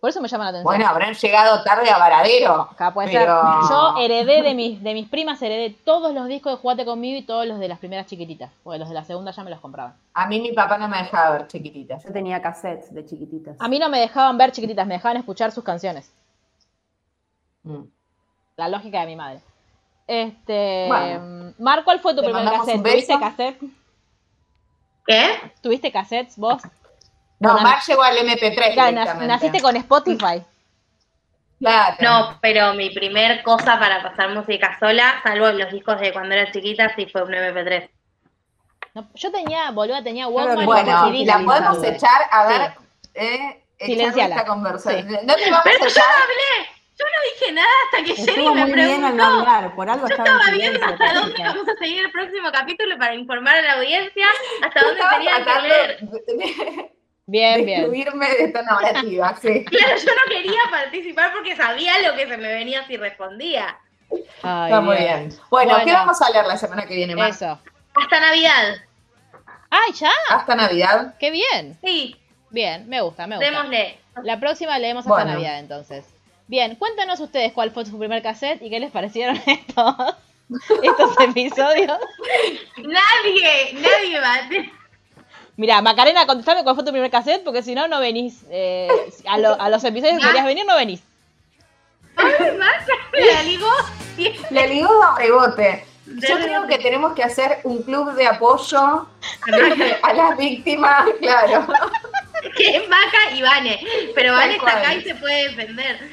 Por 0.00 0.08
eso 0.08 0.20
me 0.22 0.28
llama 0.28 0.44
la 0.44 0.50
atención. 0.50 0.64
bueno, 0.64 0.86
habrán 0.88 1.12
llegado 1.12 1.62
tarde 1.62 1.90
a 1.90 1.98
Varadero. 1.98 2.68
Acá 2.72 2.92
puede 2.94 3.12
pero- 3.12 3.40
ser. 3.42 3.70
Yo 3.70 3.94
heredé 3.98 4.40
de 4.42 4.54
mis, 4.54 4.82
de 4.82 4.94
mis 4.94 5.06
primas, 5.08 5.42
heredé 5.42 5.70
todos 5.84 6.14
los 6.14 6.26
discos 6.26 6.52
de 6.54 6.56
Jugate 6.58 6.84
conmigo 6.86 7.18
y 7.18 7.22
todos 7.22 7.44
los 7.46 7.58
de 7.58 7.68
las 7.68 7.78
primeras 7.78 8.06
chiquititas. 8.06 8.50
Porque 8.62 8.78
los 8.78 8.88
de 8.88 8.94
la 8.94 9.04
segunda 9.04 9.30
ya 9.32 9.44
me 9.44 9.50
los 9.50 9.60
compraban. 9.60 9.94
A 10.14 10.26
mí 10.26 10.40
mi 10.40 10.52
papá 10.52 10.78
no 10.78 10.88
me 10.88 10.96
dejaba 10.96 11.32
ver 11.32 11.46
chiquititas. 11.48 12.02
Yo 12.02 12.12
tenía 12.12 12.40
cassettes 12.40 12.94
de 12.94 13.04
chiquititas. 13.04 13.56
A 13.60 13.68
mí 13.68 13.78
no 13.78 13.90
me 13.90 14.00
dejaban 14.00 14.38
ver 14.38 14.52
chiquititas, 14.52 14.86
me 14.86 14.94
dejaban 14.94 15.18
escuchar 15.18 15.52
sus 15.52 15.64
canciones. 15.64 16.10
Mm. 17.62 17.82
La 18.56 18.68
lógica 18.68 19.00
de 19.00 19.06
mi 19.06 19.16
madre. 19.16 19.42
Este. 20.06 20.86
Bueno. 20.88 21.52
Mar, 21.58 21.84
¿cuál 21.84 22.00
fue 22.00 22.14
tu 22.14 22.22
primer 22.22 22.44
cassette? 22.44 22.82
¿Tuviste 22.82 23.18
cassette? 23.18 23.60
¿Qué? 25.06 25.52
¿Tuviste 25.60 25.92
cassettes 25.92 26.38
vos? 26.38 26.62
No, 27.40 27.52
Bueno, 27.52 27.68
Mar 27.68 27.78
llegó 27.86 28.02
al 28.02 28.16
MP3 28.18 28.54
Claro, 28.54 28.74
na- 28.76 28.88
directamente. 29.00 29.26
naciste 29.26 29.60
con 29.60 29.76
Spotify. 29.76 30.42
Claro. 31.60 31.96
No, 32.00 32.38
pero 32.40 32.72
mi 32.72 32.88
primer 32.88 33.42
cosa 33.42 33.78
para 33.78 34.02
pasar 34.02 34.30
música 34.30 34.78
sola, 34.80 35.20
salvo 35.22 35.46
los 35.52 35.70
discos 35.70 36.00
de 36.00 36.10
cuando 36.10 36.34
era 36.34 36.50
chiquita, 36.50 36.94
sí 36.96 37.04
fue 37.12 37.22
un 37.22 37.32
MP3. 37.34 37.90
No, 38.94 39.06
yo 39.14 39.30
tenía, 39.30 39.70
boluda, 39.70 40.02
tenía 40.02 40.26
Walkman 40.26 40.62
y 40.62 40.64
Bueno, 40.64 41.12
la 41.26 41.38
podemos 41.44 41.84
echar 41.84 42.22
a 42.30 42.46
ver. 42.46 42.72
Sí. 43.02 43.10
Eh, 43.12 43.62
Silenciala. 43.78 44.36
esta 44.36 44.46
conversación. 44.48 45.06
No 45.26 45.34
te 45.36 45.50
vamos 45.50 45.60
Pero 45.64 45.84
a 45.84 45.88
yo 45.88 45.94
no 46.00 46.22
hablé, 46.22 46.68
yo 46.98 47.04
no 47.04 47.40
dije 47.40 47.52
nada 47.52 47.68
hasta 47.84 48.04
que 48.04 48.14
Jenny 48.16 48.30
Estuvo 48.30 48.54
me 48.54 48.60
muy 48.64 48.72
bien 48.72 49.04
al 49.04 49.16
no 49.18 49.24
preguntó. 49.24 49.50
hablar, 49.50 49.74
por 49.74 49.90
algo 49.90 50.08
Yo 50.08 50.14
estaba 50.14 50.28
en 50.30 50.36
estaba 50.38 50.56
viendo 50.56 50.86
hasta 50.86 51.12
dónde 51.12 51.42
vamos 51.44 51.68
a 51.68 51.78
seguir 51.78 52.04
el 52.06 52.10
próximo 52.10 52.50
capítulo 52.52 52.96
para 52.98 53.14
informar 53.14 53.56
a 53.56 53.60
la 53.62 53.72
audiencia 53.74 54.26
hasta 54.62 54.80
dónde 54.80 55.02
tenían 55.10 55.44
que 55.44 55.60
leer. 55.60 56.90
Bien, 57.30 57.58
de 57.58 57.64
bien. 57.64 58.18
de 58.18 58.44
esta 58.44 58.62
narrativa, 58.62 59.36
sí. 59.40 59.64
Claro, 59.70 59.96
yo 59.96 60.04
no 60.12 60.32
quería 60.32 60.60
participar 60.70 61.32
porque 61.32 61.54
sabía 61.54 62.00
lo 62.00 62.16
que 62.16 62.26
se 62.26 62.36
me 62.36 62.48
venía 62.48 62.84
si 62.86 62.96
respondía. 62.96 63.78
Ay, 64.42 64.64
Está 64.64 64.80
muy 64.80 64.96
bien. 64.96 65.32
Bueno, 65.48 65.76
¿qué 65.84 65.92
vamos 65.92 66.20
a 66.20 66.30
leer 66.30 66.46
la 66.46 66.56
semana 66.56 66.84
que 66.86 66.94
viene, 66.96 67.14
Mar? 67.14 67.30
Eso. 67.30 67.56
Hasta 67.94 68.20
Navidad. 68.20 68.74
¡Ay, 69.70 69.92
ya! 69.92 70.10
Hasta 70.30 70.56
Navidad. 70.56 71.14
¡Qué 71.20 71.30
bien! 71.30 71.78
Sí, 71.84 72.16
Bien, 72.50 72.88
me 72.88 73.00
gusta, 73.00 73.28
me 73.28 73.36
gusta. 73.36 73.48
démosle. 73.48 73.98
La 74.24 74.40
próxima 74.40 74.76
leemos 74.80 75.04
hasta 75.06 75.14
Bueno. 75.14 75.30
Navidad, 75.32 75.60
entonces. 75.60 76.04
Bien, 76.48 76.74
cuéntanos 76.74 77.20
ustedes 77.20 77.52
cuál 77.52 77.70
fue 77.70 77.86
su 77.86 77.96
primer 77.96 78.22
cassette 78.24 78.60
y 78.60 78.70
qué 78.70 78.80
les 78.80 78.90
parecieron 78.90 79.40
estos, 79.46 79.94
estos 80.82 81.20
episodios. 81.20 81.96
Nadie, 82.78 83.74
nadie 83.74 84.20
va. 84.20 84.40
Mira, 85.60 85.82
Macarena, 85.82 86.24
contestame 86.26 86.62
cuál 86.64 86.74
fue 86.74 86.84
tu 86.84 86.90
primer 86.90 87.10
cassette, 87.10 87.44
porque 87.44 87.62
si 87.62 87.74
no, 87.74 87.86
no 87.86 88.00
venís. 88.00 88.44
eh, 88.50 88.88
a, 89.28 89.36
lo- 89.36 89.60
a 89.60 89.68
los 89.68 89.84
episodios 89.84 90.18
que 90.18 90.26
querías 90.26 90.46
venir, 90.46 90.64
no 90.66 90.74
venís. 90.74 91.02
Ligó. 93.44 93.70
Le 94.50 94.68
ligó 94.68 95.02
a 95.02 95.18
rebote. 95.18 95.84
Yo 96.06 96.36
creo 96.38 96.66
que 96.66 96.78
tenemos 96.78 97.12
que 97.12 97.22
hacer 97.22 97.58
un 97.64 97.82
club 97.82 98.14
de 98.14 98.26
apoyo 98.26 98.78
a 100.02 100.12
las 100.14 100.36
víctimas, 100.38 101.04
claro. 101.20 101.66
Que 102.56 102.76
es 102.76 102.88
Vaca 102.88 103.30
y 103.34 103.42
Vane. 103.42 103.80
Pero 104.14 104.32
Vane 104.32 104.56
está 104.56 104.78
acá 104.78 104.94
y 104.94 105.02
se 105.02 105.14
puede 105.14 105.48
defender. 105.50 106.08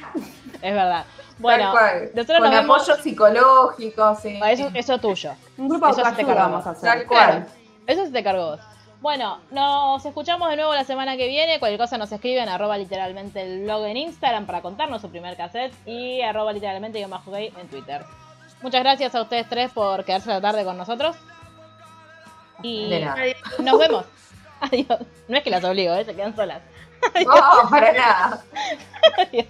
Es 0.61 0.73
verdad. 0.73 1.05
Bueno, 1.39 1.73
nosotros 2.13 2.39
Con 2.39 2.51
nos 2.51 2.51
vemos. 2.51 2.81
apoyo 2.81 3.01
psicológico, 3.01 4.17
sí. 4.21 4.39
Eso, 4.49 4.71
eso 4.73 4.97
tuyo. 4.97 5.31
Un 5.57 5.69
grupo 5.69 5.85
de 5.87 5.91
Eso 6.01 6.11
te 6.11 6.25
cargamos. 6.25 6.63
vamos 6.63 6.67
a 6.67 6.69
hacer. 6.71 6.89
Tal 6.89 7.05
cual. 7.07 7.47
Eso 7.87 8.05
se 8.05 8.11
te 8.11 8.23
cargó 8.23 8.51
vos. 8.51 8.59
Bueno, 8.99 9.39
nos 9.51 10.03
escuchamos 10.05 10.49
de 10.49 10.55
nuevo 10.55 10.73
la 10.73 10.83
semana 10.83 11.17
que 11.17 11.27
viene. 11.27 11.59
Cualquier 11.59 11.79
cosa 11.79 11.97
nos 11.97 12.11
escriben, 12.11 12.49
arroba 12.49 12.77
literalmente 12.77 13.41
el 13.41 13.63
blog 13.63 13.85
en 13.85 13.97
Instagram 13.97 14.45
para 14.47 14.61
contarnos 14.61 15.01
su 15.01 15.09
primer 15.09 15.37
cassette 15.37 15.73
y 15.85 16.21
arroba 16.21 16.51
literalmente 16.51 16.97
guion 16.97 17.11
bajo 17.11 17.31
gay 17.31 17.53
en 17.59 17.67
Twitter. 17.67 18.03
Muchas 18.61 18.81
gracias 18.81 19.13
a 19.13 19.21
ustedes 19.21 19.47
tres 19.47 19.71
por 19.71 20.03
quedarse 20.03 20.29
la 20.29 20.41
tarde 20.41 20.63
con 20.63 20.77
nosotros. 20.77 21.15
Y 22.63 22.89
nos 23.59 23.77
vemos. 23.77 24.05
Adiós. 24.61 24.99
No 25.27 25.37
es 25.37 25.43
que 25.43 25.51
las 25.51 25.63
obligo, 25.63 25.93
¿eh? 25.93 26.03
se 26.03 26.15
quedan 26.15 26.35
solas. 26.35 26.61
No, 27.23 27.69
para 27.69 27.93
nada. 27.93 28.43
Adiós. 29.17 29.45